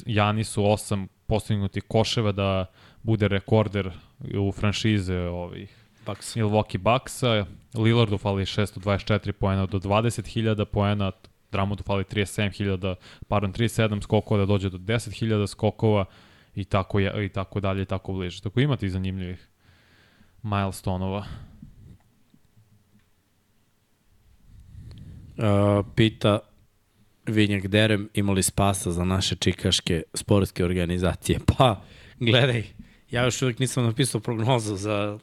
[0.07, 2.66] Janisu 8 postignuti koševa da
[3.03, 3.91] bude rekorder
[4.39, 6.36] u franšize ovih Bucks.
[6.36, 7.47] Milwaukee Bucksa.
[7.74, 11.12] Lillardu fali 624 poena do 20.000 poena,
[11.53, 12.95] Dramudu fali 37.000,
[13.28, 16.05] pardon, 37 skokova da dođe do 10.000 skokova
[16.55, 18.43] i tako, je, i tako dalje i tako bliže.
[18.43, 19.49] Tako imate i zanimljivih
[20.45, 21.25] milestonova.
[25.37, 26.39] Uh, pita
[27.27, 31.39] Vinjak Derem imali spasa za naše čikaške sportske organizacije.
[31.57, 31.83] Pa,
[32.21, 32.65] gledaj,
[33.11, 35.19] ja još uvijek nisam napisao prognozu za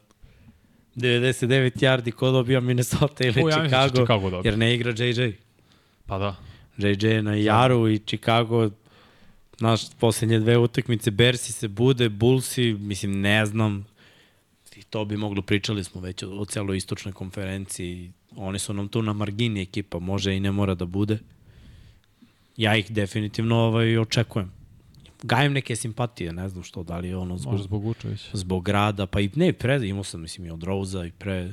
[0.96, 5.30] 99 yardi ko dobija Minnesota ili o, ja Chicago, Chicago jer ne igra JJ.
[6.06, 6.36] Pa da.
[6.76, 8.70] JJ je na Jaru i Chicago
[9.60, 13.86] naš poslednje dve utakmice, Bersi se bude, Bullsi, mislim, ne znam,
[14.82, 18.88] i to bi moglo, pričali smo već o, o celoj istočnoj konferenciji, oni su nam
[18.88, 21.18] tu na margini ekipa, može i ne mora da bude.
[22.56, 24.52] Ja ih definitivno ovaj, očekujem.
[25.22, 28.30] Gajem neke simpatije, ne znam što, da li je ono zbog, zbog Vučevića.
[28.32, 31.52] Zbog grada, pa i ne, pre, imao sam, mislim, i od Rosa i pre,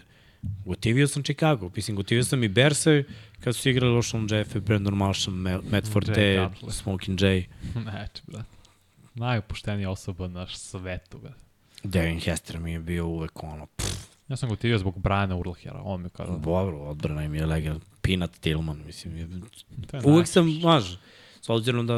[0.65, 3.03] gotivio sam Chicago, mislim, gotivio sam i Berse,
[3.39, 5.37] kad su igrali Oshon Jeffe, Brandon Marshall,
[5.71, 7.43] Matt Forte, Smoking Jay.
[7.85, 8.45] Neče, brat.
[9.15, 11.48] Najopuštenija osoba na svetu, brat.
[11.83, 14.09] Devin Hester mi je bio uvek ono, pff.
[14.29, 16.31] Ja sam gotivio zbog Briana Urlahera, on mi kada...
[16.31, 17.79] Dobro, odbrana im je legal.
[18.01, 19.17] Peanut Tillman, mislim.
[19.17, 19.27] Je...
[20.03, 20.95] Uvek sam, maž,
[21.41, 21.95] s obzirom da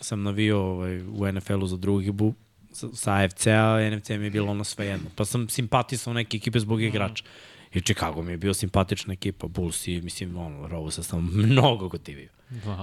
[0.00, 2.34] sam navio ovaj, u NFL-u za drugi bu,
[2.72, 5.10] sa AFC-a, NFC mi je bilo ono sve jedno.
[5.16, 7.24] Pa sam simpatisao neke ekipe zbog igrača.
[7.74, 12.28] I Chicago mi je bio simpatična ekipa, Bulls i mislim, ono, Rovo sam mnogo gotivio.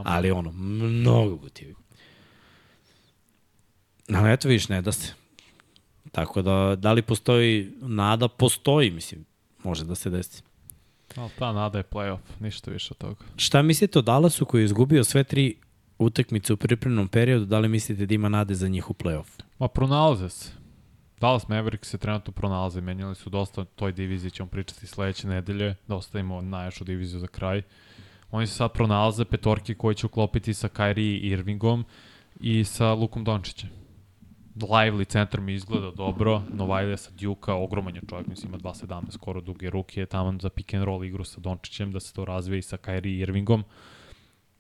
[0.04, 1.76] Ali ono, mnogo gotivio.
[4.14, 5.14] Ali eto vidiš, ne da se.
[6.12, 8.28] Tako da, da li postoji nada?
[8.28, 9.26] Postoji, mislim,
[9.64, 10.44] može da se desi.
[11.16, 13.16] Ali ta nada je playoff, ništa više od toga.
[13.36, 15.56] Šta mislite o Dallasu koji je izgubio sve tri
[16.00, 19.44] utakmice u pripremnom periodu, da li mislite da ima nade za njih u play-off?
[19.60, 20.52] Ma pronalaze se.
[21.20, 25.96] Dallas Mavericks se trenutno pronalaze, menjali su dosta toj diviziji, ćemo pričati sledeće nedelje, da
[25.96, 27.62] ostavimo najjašu diviziju za kraj.
[28.32, 31.86] Oni se sad pronalaze petorki koji će uklopiti sa Kyrie Irvingom
[32.40, 33.70] i sa Lukom Dončićem.
[34.62, 39.42] Lively centar mi izgleda dobro, Novajlija sa Duke-a, ogroman je čovjek, mislim ima 2.17, skoro
[39.42, 42.62] duge ruke, tamo za pick and roll igru sa Dončićem, da se to razvije i
[42.62, 43.64] sa Kyrie Irvingom.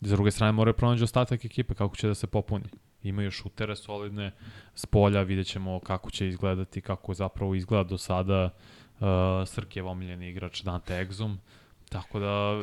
[0.01, 2.65] S druge strane moraju pronađi ostatak ekipe, kako će da se popuni.
[3.03, 4.31] Imaju šutere solidne,
[4.75, 8.43] s polja vidjet ćemo kako će izgledati, kako zapravo izgleda do sada
[8.99, 9.07] uh,
[9.45, 11.35] Srkijev omiljeni igrač Dante Exum.
[11.89, 12.61] Tako da,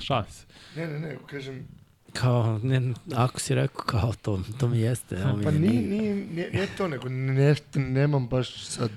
[0.30, 0.46] se.
[0.76, 1.68] Ne, ne, ne, kažem,
[2.14, 5.22] Kao, ne, ako si rekao kao to, to mi jeste.
[5.44, 8.90] Pa nije, nije, nije, nije to, nego nešto nemam baš sad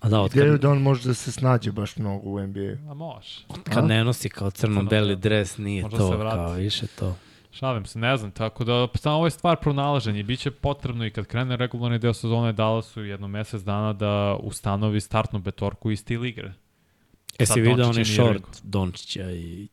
[0.00, 0.42] A da, otkad...
[0.42, 2.90] Ideju da on može da se snađe baš mnogo u NBA.
[2.90, 3.44] A može.
[3.64, 7.16] Kad ne nosi kao crno-beli dres, nije Možda to, kao više to.
[7.50, 10.22] Šalim se, ne znam, tako da samo ovo je stvar pronalaženja.
[10.22, 15.38] Biće potrebno i kad krene regularni deo sezone Dallasu jedno mesec dana da ustanovi startnu
[15.38, 16.52] betorku i stil igre.
[17.38, 19.68] E si vidio onaj short Dončića i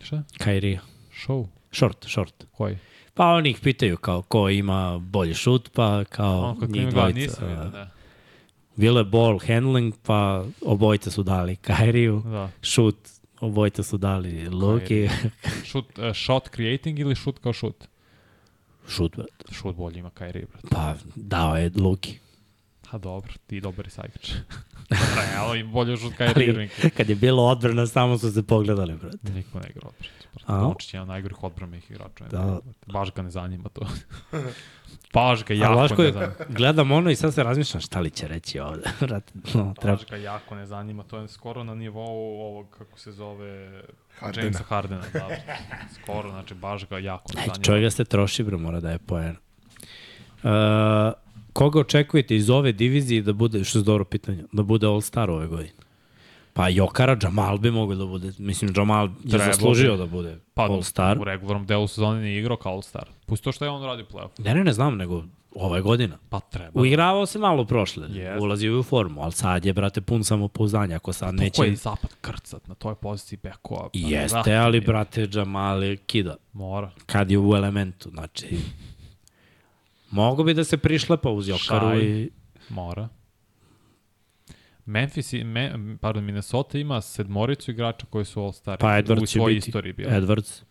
[0.00, 0.22] Šta?
[0.38, 0.80] Kairija.
[1.26, 1.46] Show?
[1.72, 2.44] Short, short.
[2.52, 2.78] Koji?
[3.14, 7.18] Pa oni ih pitaju kao ko ima bolji šut, pa kao On, njih dvojica.
[7.18, 7.90] Nisam vidio, da.
[8.76, 12.50] Bilo je ball handling, pa obojica su dali Kairiju, da.
[12.62, 12.96] šut
[13.40, 15.08] Obojte su dali Luki.
[15.64, 17.84] Shoot, uh, shot creating ili shoot kao shoot?
[18.88, 19.44] Šut, brat.
[19.52, 20.64] Shoot bolje ima Kyrie, brat.
[20.70, 22.18] Pa, dao je Luki.
[22.88, 24.30] Ha, dobro, ti dobar je sajkač.
[25.16, 26.70] Realno im bolje šut Kyrie Ali, Irving.
[26.96, 29.22] kad je bilo odbrana, samo su se pogledali, brat.
[29.24, 30.14] Niko ne igra odbranu.
[30.46, 30.60] A?
[30.60, 32.24] Doncic je jedan od najgorih odbranih igrača.
[32.24, 32.58] Da.
[32.86, 33.86] Baš ga ne zanima to.
[35.14, 36.32] Baš ga A jako Vaško ne zanima.
[36.48, 38.82] gledam ono i sad se razmišljam šta li će reći ovde.
[39.00, 39.96] Brat, no, treba.
[39.96, 41.02] Baš ga jako ne zanima.
[41.02, 43.82] To je skoro na nivou ovog, kako se zove,
[44.18, 44.44] Hardena.
[44.46, 45.02] Jamesa Hardena.
[45.12, 45.28] Da,
[45.94, 47.64] skoro, znači baš ga jako ne Ej, zanima.
[47.64, 49.36] čovjek ga se troši, bro, mora da je poen.
[50.42, 50.50] Uh,
[51.58, 55.46] koga očekujete iz ove divizije da bude, što je dobro pitanje, da bude All-Star ove
[55.46, 55.72] godine?
[56.52, 60.62] Pa Jokara, Jamal bi mogao da bude, mislim, Jamal je Trebao zaslužio da bude Pa,
[60.62, 61.20] All-Star.
[61.20, 63.04] u regularnom delu sezone nije igrao kao All-Star.
[63.26, 64.44] Pusti to što je on radi u play-off.
[64.44, 65.24] Ne, ne, ne znam, nego
[65.54, 66.18] ove godina.
[66.28, 66.80] Pa treba.
[66.80, 68.44] Uigravao se malo prošle, Jeste.
[68.44, 71.62] ulazio je u formu, ali sad je, brate, pun samopouzdanja, ako sad Neće...
[71.62, 71.70] neće...
[71.70, 73.88] je zapad krcat na toj poziciji bekova.
[73.92, 76.36] Jeste, ali, brate, Jamal je kida.
[76.52, 76.90] Mora.
[77.06, 78.58] kad je u elementu, znači...
[80.10, 82.30] Mogu bi da se prišlepa uz Jokaru i...
[82.68, 83.08] Mora.
[84.86, 89.38] Memphis, i, me, pardon, Minnesota ima sedmoricu igrača koji su All-Star Pa u Edwards će
[89.38, 89.68] svojoj biti.
[89.68, 90.08] istoriji bio.
[90.08, 90.62] Edwards.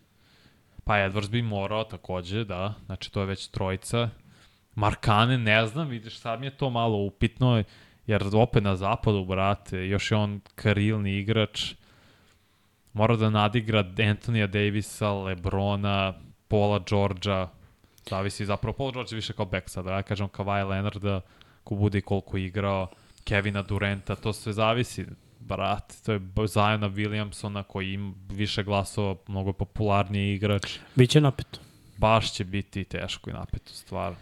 [0.84, 2.74] Pa Edwards bi morao takođe, da.
[2.86, 4.10] Znači to je već trojica.
[4.76, 7.64] Markane, ne znam, vidiš, sad mi je to malo upitno,
[8.08, 11.74] jer opet na zapadu, brate, još je on karilni igrač.
[12.94, 16.14] Mora da nadigra Antonija Davisa, Lebrona,
[16.48, 17.48] Paula Georgia,
[18.10, 21.22] zavisi zapravo Paul George više kao back sada, ja kažem Kawhi Leonarda,
[21.64, 22.88] ko bude i koliko igrao,
[23.24, 25.06] Kevina Durenta, to sve zavisi,
[25.40, 31.60] brate, to je Zajona Williamsona koji ima više glasova, mnogo popularniji igrač, Biće napeto.
[31.98, 34.14] baš će biti teško i napeto stvar.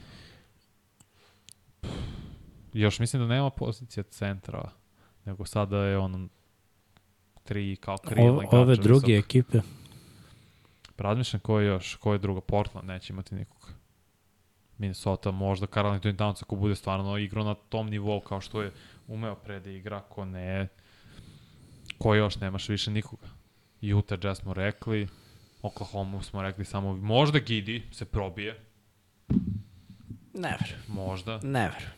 [2.74, 4.70] Još mislim da nema pozicija centra,
[5.26, 6.30] nego sada je on
[7.44, 9.26] tri kao krilni O, ove druge visok.
[9.26, 9.60] ekipe.
[10.98, 13.74] Razmišljam ko je još, ko je druga, Portland neće imati nikog.
[14.78, 18.72] Minnesota, možda Karl Anthony Towns ako bude stvarno igrao na tom nivou kao što je
[19.08, 20.68] umeo pre da igra, ko ne,
[21.98, 23.28] ko još, nemaš više nikoga.
[23.96, 25.08] Utah Jazz smo rekli,
[25.62, 28.60] Oklahoma smo rekli samo, možda Gidi se probije,
[30.34, 30.82] Ne verujem.
[30.88, 31.92] možda, Ne verujem.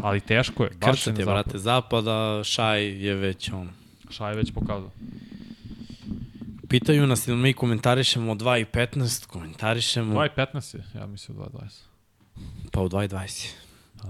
[0.00, 3.70] ali teško je, baš Krcat je na brate, zapada, Šaj je već on.
[4.10, 4.90] Šaj je već pokazao.
[6.68, 11.38] Pitaju nas da mi komentarišemo 2 i 15, komentarišemo 2 i 15 je, ja mislim
[11.38, 11.95] 2.20.
[12.72, 13.52] pa u 2 i 20.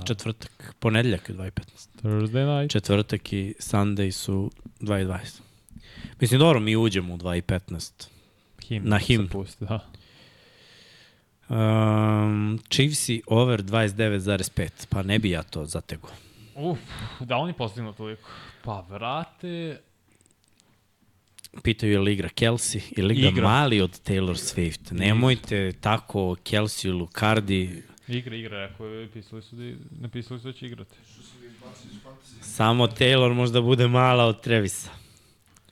[0.07, 1.63] Četvrtak, ponedeljak je 2 i 15.
[2.03, 2.73] Thursday night.
[2.73, 4.51] Četvrtak i Sunday su
[4.81, 5.41] 2 i 20.
[6.21, 8.09] Mislim, dobro, mi uđemo u 2 i 15.
[8.63, 9.29] Himn Na se himn.
[9.29, 9.81] Pusti, da.
[11.49, 14.69] Um, Chiefsi over 29,5.
[14.89, 16.11] Pa ne bi ja to zategao.
[16.55, 16.79] Uf,
[17.21, 18.31] da oni postignu toliko.
[18.65, 19.79] Pa, vrate,
[21.63, 23.49] Pitaju je li igra Kelsey ili igra, Igra.
[23.49, 24.93] mali od Taylor Swift.
[24.93, 30.67] Nemojte tako Kelsey, Lucardi, Igra, igra, rekao je, pisali su da, napisali su da će
[30.67, 30.97] igrati.
[32.41, 34.91] samo Taylor možda bude mala od Trevisa.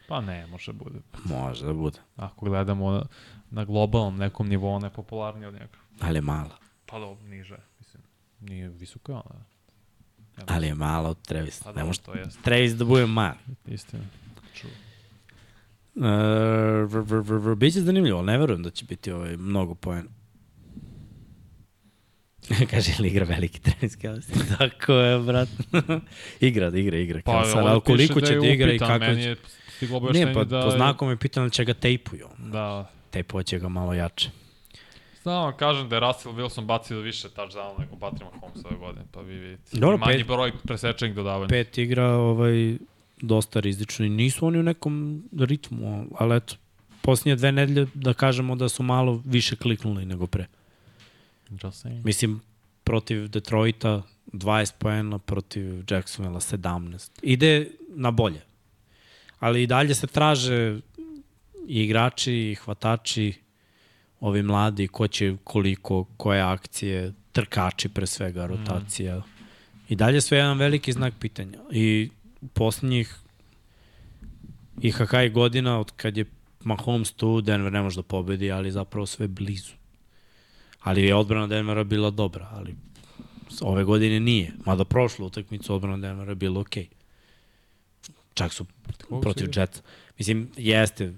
[0.09, 0.98] Pa ne, može bude.
[1.24, 3.06] Može da bude, Ako gledamo na,
[3.51, 5.69] na globalnom nekom nivou, ona je popularnija od njega.
[6.01, 6.59] ali je mala.
[6.86, 8.02] Pa dobro, niže, mislim.
[8.40, 9.44] Nije visoka ona.
[10.39, 11.65] Ja Ali je mala od Trevisa.
[11.65, 12.43] Pa Ne dobro, može to jeste.
[12.43, 13.39] Travis da bude mali.
[13.66, 14.05] Istina.
[14.61, 14.73] True.
[15.94, 16.02] Uh,
[16.93, 20.09] vr, biće zanimljivo, ali ne verujem da će biti ovaj, mnogo poena.
[22.70, 24.34] Kaže li igra veliki Travis Kelsey?
[24.58, 25.48] Tako je, brat.
[26.40, 27.20] igra, da igra, igra.
[27.24, 29.36] Pa, Kelsey, ali koliko piše će da igra i kako će...
[29.76, 30.60] stiglo Ne, pa da...
[30.60, 32.28] po znakom je pitano da će ga tejpuju.
[32.38, 32.90] Da.
[33.10, 34.30] Tejpovat će ga malo jače.
[35.22, 39.04] Samo vam kažem da je Russell Wilson bacio više touchdown nego Patrick Mahomes ove godine,
[39.12, 39.62] pa vi vidite.
[39.72, 41.48] Dobro, Manji pet- broj presečenih dodavanja.
[41.48, 42.76] Pet igra ovaj,
[43.20, 46.54] dosta rizično i nisu oni u nekom ritmu, ali eto,
[47.00, 50.46] posljednje dve nedelje da kažemo da su malo više kliknuli nego pre.
[52.04, 52.40] Mislim,
[52.84, 54.02] protiv Detroita
[54.32, 57.10] 20 poena, protiv Jacksonvilla 17.
[57.22, 58.40] Ide na bolje.
[59.38, 60.80] Ali i dalje se traže
[61.68, 63.32] i igrači, i hvatači,
[64.20, 69.22] ovi mladi, ko će koliko, koje akcije, trkači pre svega, rotacija.
[69.88, 71.58] I dalje sve jedan veliki znak pitanja.
[71.72, 72.10] I
[72.52, 73.16] poslednjih
[74.80, 76.24] IHH godina, od kad je
[76.64, 79.72] Mahomes tu, Denver ne može da pobedi, ali zapravo sve blizu.
[80.85, 82.74] Ali je odbrana Denvera bila dobra, ali
[83.61, 84.52] ove godine nije.
[84.66, 86.89] Mada prošlu utakmicu odbrana Denvera je bila okej.
[88.35, 88.66] Čak su
[89.09, 89.82] koga protiv Jetsa.
[90.19, 91.12] Mislim, jeste,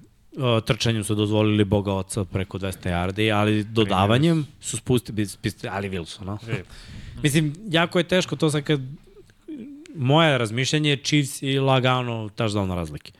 [0.64, 5.26] trčanjem su dozvolili Boga oca preko 200 yardi, ali dodavanjem su spustili,
[5.70, 6.38] ali Wilson, no?
[7.22, 8.80] Mislim, jako je teško to sad kad
[9.94, 13.12] moje razmišljanje je Chiefs i lagano touchdown razlike.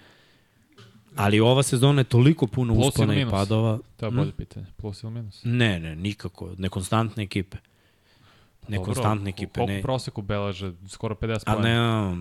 [1.16, 3.78] Ali ova sezona je toliko puno Plus uspona i padova.
[3.96, 4.66] To je bolje pitanje.
[4.76, 5.40] Plus ili minus?
[5.44, 6.54] Ne, ne, nikako.
[6.58, 7.56] Nekonstantne ekipe.
[8.68, 9.60] Nekonstantne Dobro, ekipe.
[9.60, 10.72] Koliko Ne, proseku beleže?
[10.88, 12.14] Skoro 50 a pojena.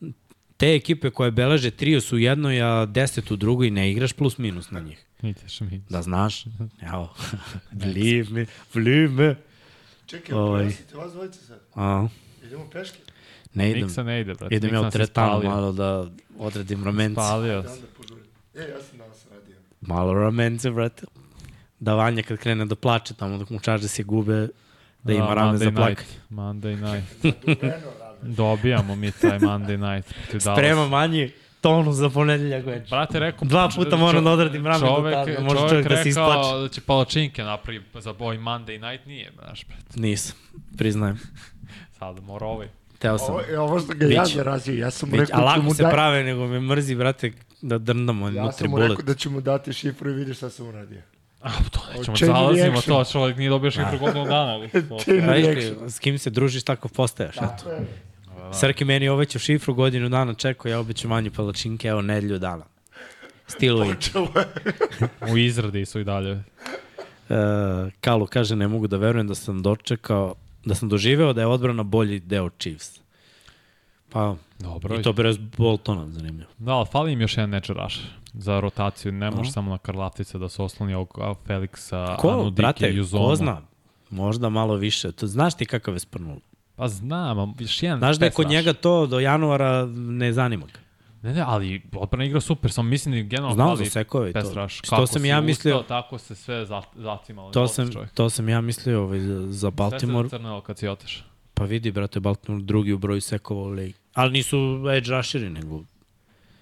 [0.00, 0.12] ne,
[0.56, 4.38] te ekipe koje beleže trio su u jednoj, a deset u drugoj, ne igraš plus
[4.38, 5.04] minus na njih.
[5.22, 5.88] Ideš minus.
[5.88, 6.44] Da znaš.
[6.82, 7.14] Evo.
[7.72, 9.36] believe me, believe me.
[10.06, 10.62] Čekaj, Ovaj.
[10.62, 10.74] ovaj.
[10.94, 11.60] vas dvojice sad.
[11.74, 12.08] A,
[12.46, 12.98] Idemo peške.
[13.54, 13.82] Ne idem.
[13.82, 14.54] Miksa ne ide, brate.
[14.54, 15.50] Idem ja u spalio.
[15.50, 16.06] malo da
[16.38, 17.14] odredim ramence.
[17.14, 17.68] Spalio se.
[18.54, 19.56] E, ja sam danas radio.
[19.80, 21.06] Malo ramence, brate.
[21.80, 24.48] Da Vanja kad krene da plače tamo dok mu čaže se gube,
[25.02, 25.96] da ima Da, rame Monday za plakanje.
[25.96, 26.30] night.
[26.30, 27.36] Monday night.
[28.22, 30.14] Dobijamo mi taj Monday night.
[30.42, 32.90] Sprema manji tonu za ponedeljak već.
[32.90, 33.48] Brate, rekao...
[33.48, 36.60] Dva puta moram da odradim rame do tada, može čovek čovjek da se rekao isplače.
[36.62, 40.00] da će palačinke napravi za boj Monday night, nije, znaš, brate.
[40.00, 40.36] Nisam,
[40.78, 41.18] priznajem.
[41.98, 42.68] Sad mora ovaj.
[42.98, 43.34] Teo sam.
[43.34, 45.82] Ovo, ovo što ga ja zarazio, ja sam mu Bić, rekao a da lako se
[45.82, 45.88] da...
[45.90, 49.40] prave, nego me mrzi, brate, da drndamo Ja unutra sam mu rekao da ću mu
[49.40, 51.00] dati šifru i vidiš šta sam uradio.
[51.42, 54.52] A, to nećemo, zalazimo to, čovjek nije dobio šifru godinu dana.
[54.52, 55.90] ali to- reaction.
[55.90, 57.34] s kim se družiš, tako postaješ.
[57.36, 57.86] Tako je.
[58.52, 62.64] Srki meni obećao šifru godinu dana, čekao, ja obećao manju palačinke, evo, nedelju dana.
[63.46, 63.94] Stilu i.
[63.94, 64.44] Počelo je.
[65.32, 66.30] U izradi su i dalje.
[66.32, 67.34] E,
[68.00, 71.82] Kalu kaže, ne mogu da verujem da sam dočekao, da sam doživeo da je odbrana
[71.82, 73.00] bolji deo Chiefs.
[74.10, 75.00] Pa, Dobro.
[75.00, 76.50] i to bez Boltona, zanimljivo.
[76.58, 79.12] Da, ali fali im još jedan rusher za rotaciju.
[79.12, 79.50] Ne može Aha.
[79.52, 83.24] samo na Karlaftica da se osloni ovog Felixa, Ko, Anudike, brate, Juzonu.
[83.26, 83.62] ko zna?
[84.10, 85.12] Možda malo više.
[85.12, 86.36] To, znaš ti kakav je sprnul?
[86.76, 90.66] Pa znam, a još jedan Znaš da je kod njega to do januara ne zanima
[90.66, 90.78] ga.
[91.22, 94.32] Ne, ne, ali odbrana igra super, samo mislim da generalno Znao fali za sekove i
[94.32, 94.68] to.
[94.68, 97.50] Što Kako sam ja ustao, mislio, tako se sve za, zacimalo.
[97.50, 100.28] to sam, to sam ja mislio ovaj, za, za Baltimore.
[100.28, 101.24] Sve se crnilo kad si oteš.
[101.54, 103.94] Pa vidi, brate, Baltimore drugi u broju sekova u ligi.
[104.14, 104.58] Ali nisu
[104.96, 105.82] edge rusheri, nego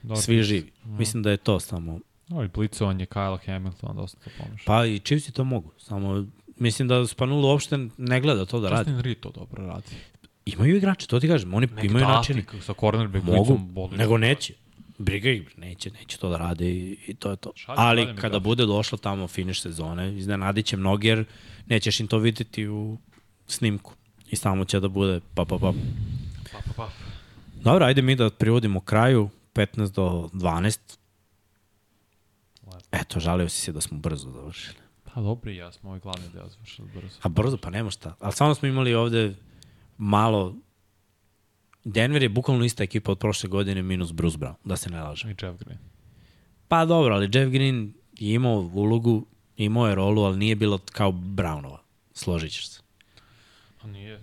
[0.02, 0.16] Dobro.
[0.22, 0.72] svi živi.
[0.84, 2.00] Mislim da je to samo.
[2.28, 4.64] No, i blicovanje Kyle Hamilton, dosta to pomože.
[4.66, 5.72] Pa i Chiefs to mogu.
[5.78, 6.26] Samo
[6.56, 8.90] mislim da Spanulu uopšte ne gleda to da radi.
[8.90, 9.96] Justin Reed to dobro radi.
[10.46, 11.54] Imaju igrače, to ti kažem.
[11.54, 12.60] Oni Nek imaju dati načine.
[12.62, 13.96] Sa cornerback Mogu, boli.
[13.96, 14.54] nego neće.
[14.98, 17.52] Briga ih, neće, neće to da rade i, i to je to.
[17.54, 18.38] Šalje Ali mi kada ga.
[18.38, 21.24] bude došlo tamo finiš sezone, iznenadit će mnogi jer
[21.66, 22.98] nećeš im to videti u
[23.46, 23.92] snimku.
[24.30, 25.72] I samo će da bude pa pa pa.
[26.52, 26.88] Pa, pa, pa.
[27.54, 30.78] Dobro, ajde mi da privodimo kraju, 15 do 12.
[32.66, 32.78] Lepo.
[32.92, 34.76] Eto, žalio si se da smo brzo završili.
[35.04, 37.18] Pa dobro, ja smo ovaj glavni deo završili brzo.
[37.22, 38.14] A brzo, pa nema šta.
[38.20, 39.34] Ali samo smo imali ovde
[39.98, 40.56] malo...
[41.84, 45.30] Denver je bukvalno ista ekipa od prošle godine minus Bruce Brown, da se ne lažem.
[45.30, 45.78] I Jeff Green.
[46.68, 51.12] Pa dobro, ali Jeff Green je imao ulogu, imao je rolu, ali nije bilo kao
[51.12, 51.78] Brownova.
[52.14, 52.80] Složit ćeš se.
[53.82, 54.20] A nije.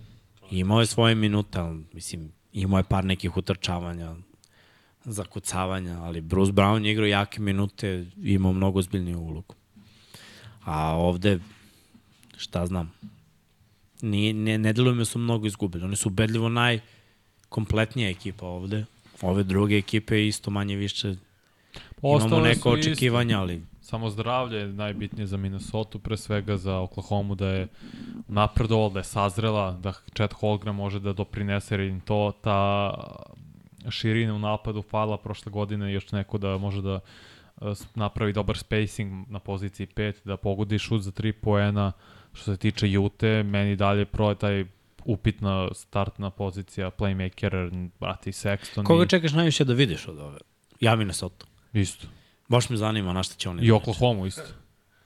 [0.50, 4.14] Imao je svoje minute, ali, mislim, imao je par nekih utrčavanja,
[5.04, 9.54] zakucavanja, ali Bruce Brown je igrao jake minute imao mnogo zbiljniju ulogu.
[10.64, 11.40] A ovde,
[12.36, 12.92] šta znam,
[14.04, 15.84] nije, ne, ne deluju mi da su mnogo izgubili.
[15.84, 18.84] Oni su ubedljivo najkompletnija ekipa ovde.
[19.22, 21.18] Ove druge ekipe isto manje više imamo
[22.16, 22.90] Ostale neko su isti.
[22.90, 27.68] očekivanja, ali Samo zdravlje je najbitnije za Minnesota, pre svega za Oklahoma da je
[28.28, 32.94] napredovala, da je sazrela, da Chad Holgram može da doprinese jer im to, ta
[33.90, 37.00] širina u napadu fala prošle godine, još neko da može da
[37.62, 41.92] e, s- napravi dobar spacing na poziciji 5, da pogodi šut za 3 poena.
[42.34, 44.64] Što se tiče Jute, meni dalje pro taj
[45.04, 50.38] upitna startna pozicija playmaker, brati Sexton koga i, čekaš najviše da vidiš od ove?
[50.80, 51.46] Ja Minnesota.
[51.72, 52.06] isto.
[52.48, 53.62] Baš me zanima na šta će oni.
[53.62, 54.42] I Oklahoma isto.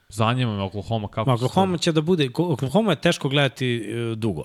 [0.09, 4.43] Zanima me Oklahoma kako Ma, Oklahoma će da bude, Oklahoma je teško gledati e, dugo.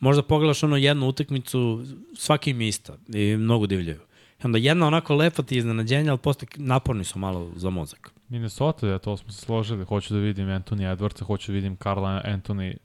[0.00, 1.84] Možda pogledaš ono jednu utakmicu,
[2.16, 4.00] svaki im je ista i mnogo divljaju.
[4.42, 8.13] I onda jedna onako lepa ti iznenađenja, ali posle naporni su malo za mozak.
[8.28, 9.84] Minnesota, ja to smo se složili.
[9.84, 12.76] Hoću da vidim Anthony Edwardsa, hoću da vidim Carla Anthony,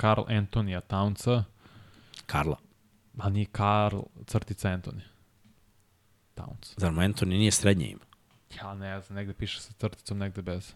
[0.00, 1.42] Carl Antonija Townsa,
[2.26, 2.56] Karla.
[3.18, 5.00] a nije Carl crtica Anthony.
[6.34, 6.74] Towns.
[6.76, 8.04] Zar mu Anthony nije srednje ima?
[8.62, 10.74] Ja ne znam, negde piše sa crticom, negde bez.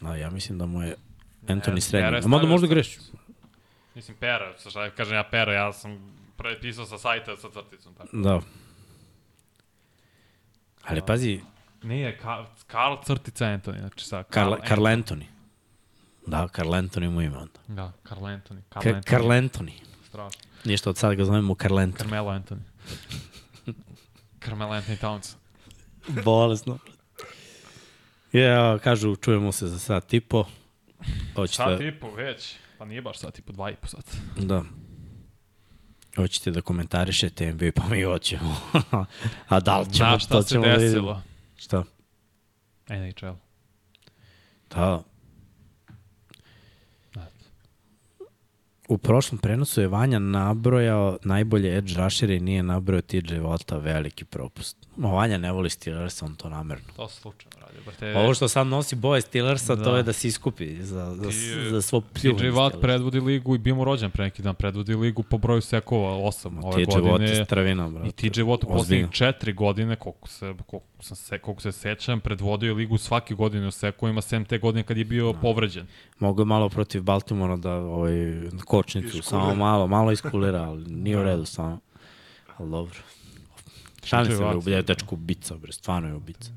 [0.00, 0.96] No, ja mislim da mu je
[1.46, 2.08] Anthony Ne, srednje.
[2.08, 3.00] A možda, stavio možda grešću.
[3.94, 5.98] Mislim, pera, šta kažem ja pera, ja sam
[6.36, 7.94] prepisao sa sajta sa crticom.
[7.94, 8.16] Tako.
[8.16, 8.40] Da.
[10.84, 11.40] Ali pazi,
[11.82, 15.24] Nije, Ka Carl crtica Anthony, znači sa Karl, Karl Anthony.
[16.26, 17.60] Da, Karl Anthony mu ime onda.
[17.68, 18.60] Da, Carl Anthony.
[18.72, 19.02] Carl Ka Anthony.
[19.04, 19.72] Karl Anthony.
[20.08, 20.40] Strašno.
[20.64, 21.98] Ništa od sada ga zovemo Karl Anthony.
[21.98, 22.60] Carmelo Anthony.
[24.44, 25.34] Carmelo Anthony Towns.
[26.24, 26.78] Bolesno.
[28.32, 30.44] Ja, kažu, čujemo se za sat i po.
[31.34, 32.54] Hoćete, Sat i po već.
[32.78, 34.04] Pa nije baš sat i po, dva i po sat.
[34.36, 34.62] Da.
[36.16, 38.56] hoćete da komentarišete NBA, pa mi hoćemo.
[39.48, 41.22] A da li ćemo, Znaš šta to se ćemo da desilo?
[41.58, 41.84] Šta?
[42.88, 43.36] NHL.
[44.70, 45.02] Da.
[48.88, 54.24] U prošlom prenosu je Vanja nabrojao najbolje edge rushere i nije nabrojao TJ Vota, veliki
[54.24, 54.87] propust.
[54.98, 56.84] Ma Vanja ne voli Steelers, on to namerno.
[56.96, 57.78] To slučajno radi.
[57.84, 59.84] Brate, Ovo što sad nosi boje Steelersa, da.
[59.84, 59.96] to Da.
[59.96, 62.38] je da se iskupi za, za, Ti- za svo pljuvanje.
[62.40, 62.78] TJ Watt Steelersa.
[62.78, 66.64] predvodi ligu i bio mu rođen pre neki dan, predvodi ligu po broju sekova, 8
[66.64, 67.44] ove TJ Watt je godine.
[67.44, 68.08] stravina, brate.
[68.08, 72.20] I TJ Watt u poslednjih četiri godine, koliko se, koliko, sam se, koliko se sećam,
[72.20, 75.38] predvodio ligu svake godine u sekovima, sem te godine kad je bio Da.
[75.38, 75.86] povređen.
[76.18, 78.12] Mogu malo protiv Baltimora da ovaj,
[78.58, 79.22] kočnicu, Iskulira.
[79.22, 81.78] samo malo, malo iskulira, ali nije u redu samo.
[82.56, 82.94] Ali dobro.
[84.08, 86.50] Šalim se, bre, je dečko ubica, bre, stvarno je ubica.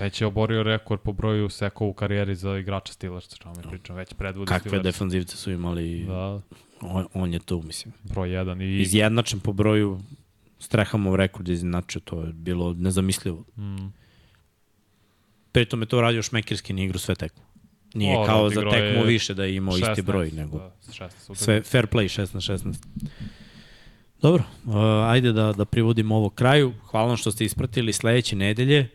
[0.00, 3.96] Već je oborio rekord po broju sekova u karijeri za igrača Steelersa, čemu mi pričam,
[3.96, 4.84] već predvodi Kakve Steelers.
[4.84, 6.40] defanzivce su imali, Da,
[6.82, 7.94] on, on je tu, mislim.
[8.04, 10.00] broj 1 i Izjednačen po broju
[10.58, 13.44] Strehamov rekord je izjednačio, to je bilo nezamislivo.
[13.56, 13.92] mm,
[15.52, 17.42] Pritom je to radio šmekirski, nije igru sve tekmu.
[17.94, 20.58] Nije O, kao da, za tekmu je više da je imao isti 16, broj, nego
[20.58, 21.34] Da, 16 utakmica.
[21.34, 22.74] sve fair play 6 na 16.
[24.22, 24.74] Dobro, uh,
[25.08, 26.72] ajde da, da privodimo ovo kraju.
[26.90, 28.88] Hvala vam što ste ispratili sledeće nedelje.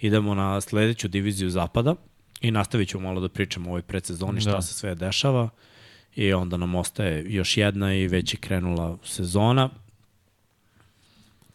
[0.00, 1.94] Idemo na sledeću diviziju zapada
[2.40, 4.62] i nastavit ćemo malo da pričamo o ovoj predsezoni, šta Da.
[4.62, 5.48] se sve dešava.
[6.16, 9.70] I onda nam ostaje još jedna i već je krenula sezona.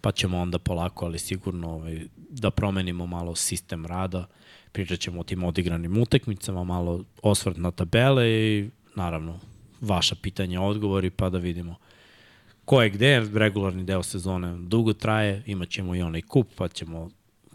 [0.02, 4.28] Pa ćemo onda polako, ali sigurno ovaj, da promenimo malo sistem rada.
[4.72, 9.40] Pričat ćemo o tim odigranim utekmicama, malo osvrt na tabele i naravno
[9.82, 11.76] vaša pitanja, odgovori, pa da vidimo
[12.66, 17.10] ko je gde, regularni deo sezone dugo traje, imat ćemo i onaj kup, pa ćemo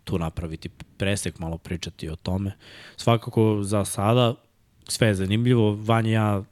[0.05, 2.53] tu napraviti presek, malo pričati o tome.
[2.97, 4.35] Svakako za sada
[4.89, 6.43] sve je zanimljivo, Vanja ja,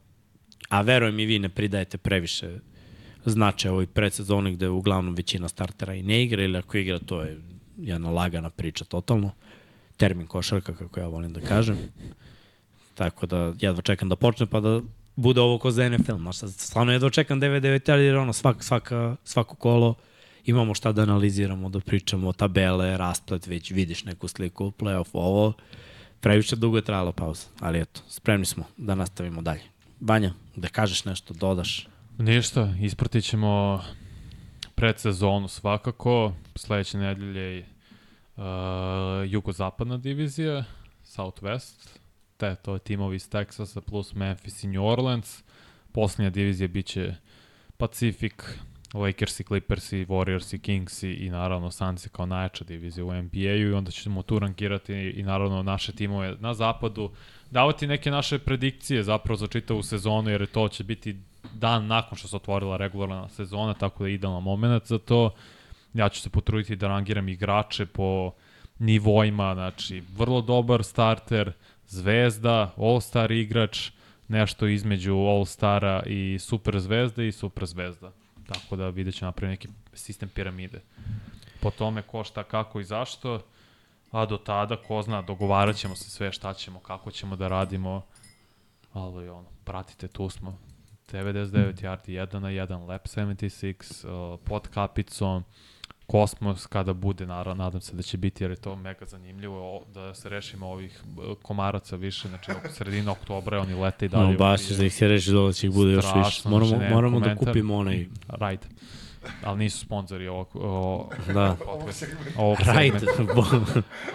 [0.68, 2.58] a verujem i vi ne pridajete previše
[3.24, 7.40] značaja ovoj predsezoni gde uglavnom većina startera i ne igra ili ako igra to je
[7.76, 9.30] jedna lagana priča totalno.
[9.96, 11.78] Termin košarka kako ja volim da kažem.
[12.94, 14.80] Tako da jedva čekam da počne pa da
[15.18, 16.16] bude ovo ko za NFL.
[16.16, 19.94] Znaš, sad stvarno jedva čekam 9-9, jer ono svak, svaka, svako kolo
[20.44, 25.52] imamo šta da analiziramo, da pričamo tabele, rasplet, već vidiš neku sliku, playoff, ovo.
[26.20, 29.62] Previše dugo je trajala pauza, ali eto, spremni smo da nastavimo dalje.
[30.00, 31.88] Banja, da kažeš nešto, dodaš.
[32.18, 33.82] Ništa, ispratit ćemo
[34.74, 36.32] predsezonu svakako.
[36.54, 37.66] Sledeće nedelje
[38.36, 38.44] uh,
[39.26, 40.64] jugozapadna divizija,
[41.04, 41.98] Southwest,
[42.38, 45.42] te, to je timovi iz Texasa plus Memphis i New Orleans.
[45.92, 47.14] Poslednja divizija biće
[47.76, 48.34] Pacific,
[48.94, 53.22] Lakers i Clippers i Warriors i Kings i, i naravno Suns kao najjača divizija u
[53.22, 57.10] NBA-u i onda ćemo tu rankirati i naravno naše timove na zapadu,
[57.50, 61.16] davati neke naše predikcije zapravo za čitavu sezonu jer to će biti
[61.54, 65.34] dan nakon što se otvorila regularna sezona, tako da je idealan moment za to.
[65.94, 68.32] Ja ću se potruditi da rangiram igrače po
[68.78, 71.52] nivoima, znači vrlo dobar starter,
[71.88, 73.90] zvezda, all-star igrač,
[74.28, 78.12] nešto između all-stara i super zvezde i super zvezda.
[78.46, 80.80] Tako da vidjet ću napraviti neki sistem piramide.
[81.60, 83.40] Po tome ko šta, kako i zašto,
[84.10, 88.02] a do tada, ko zna, dogovarat ćemo se sve šta ćemo, kako ćemo da radimo,
[88.92, 90.58] ali ono, pratite, tu smo.
[91.12, 95.44] 99 yardi, 1 na 1, lap 76, uh, pod kapicom,
[96.08, 99.84] Kosmos kada bude, naravno, nadam se da će biti, jer je to mega zanimljivo o-
[99.86, 101.02] da se rešimo ovih
[101.42, 104.26] komaraca više, znači oko sredina oktobra oni lete i dalje.
[104.26, 106.10] No, baš ćeš da ih se reši dole će ih bude još više.
[106.10, 108.66] Strašno, Moramo, znači, moramo da kupimo onaj, Right.
[109.44, 112.36] Ali nisu sponzori ovog, o, da, Ovo segment.
[112.36, 113.02] ovog right.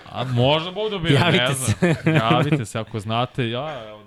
[0.05, 2.15] A možda budu bili, Javite ne znam.
[2.15, 3.49] Javite se ako znate.
[3.49, 4.02] Ja, evo.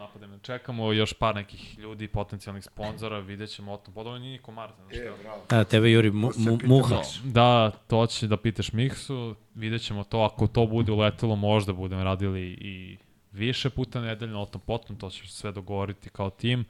[0.46, 3.94] Čekamo još par nekih ljudi, potencijalnih sponzora, vidjet ćemo o tom.
[3.94, 5.22] Podobno nije ni komar, znaš E, šta.
[5.22, 5.42] bravo.
[5.48, 7.00] A, tebe Juri mu, se mu, muha.
[7.24, 12.04] Da, to će da pitaš Miksu, vidjet ćemo to, ako to bude uletelo, možda budemo
[12.04, 12.96] radili i
[13.32, 16.64] više puta nedeljno, o tom potom, to će sve dogovoriti kao tim.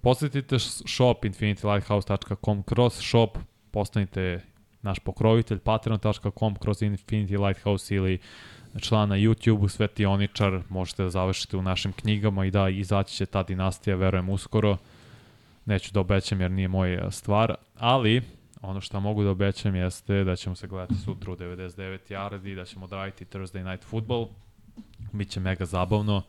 [0.00, 3.38] Posetite shop infinitylighthouse.com kroz shop,
[3.70, 4.40] postanite
[4.82, 8.18] naš pokrovitelj patreon.com kroz Infinity Lighthouse ili
[8.80, 13.42] član na YouTube-u, Svetioničar, možete da završite u našim knjigama i da, izaći će ta
[13.42, 14.76] dinastija, verujem, uskoro.
[15.64, 18.22] Neću da obećam jer nije moja stvar, ali
[18.62, 22.64] ono što mogu da obećam jeste da ćemo se gledati sutra u 99 yardi, da
[22.64, 24.28] ćemo odraditi Thursday Night Football.
[25.12, 26.22] Biće mega zabavno.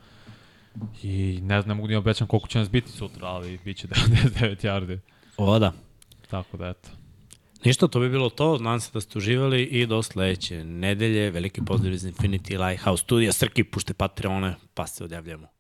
[1.03, 3.87] I ne znam, ne mogu ni obećam koliko će nas biti sutra, ali bit će
[3.93, 4.99] 99 yardi.
[5.37, 5.73] O, da.
[6.29, 6.89] Tako da, eto.
[7.65, 8.57] Ništa, to bi bilo to.
[8.57, 11.31] Nadam se da ste uživali i do sledeće nedelje.
[11.31, 13.33] Veliki pozdrav iz Infinity Lighthouse studija.
[13.33, 15.56] Srki, pušte Patreone, pa se odjavljamo.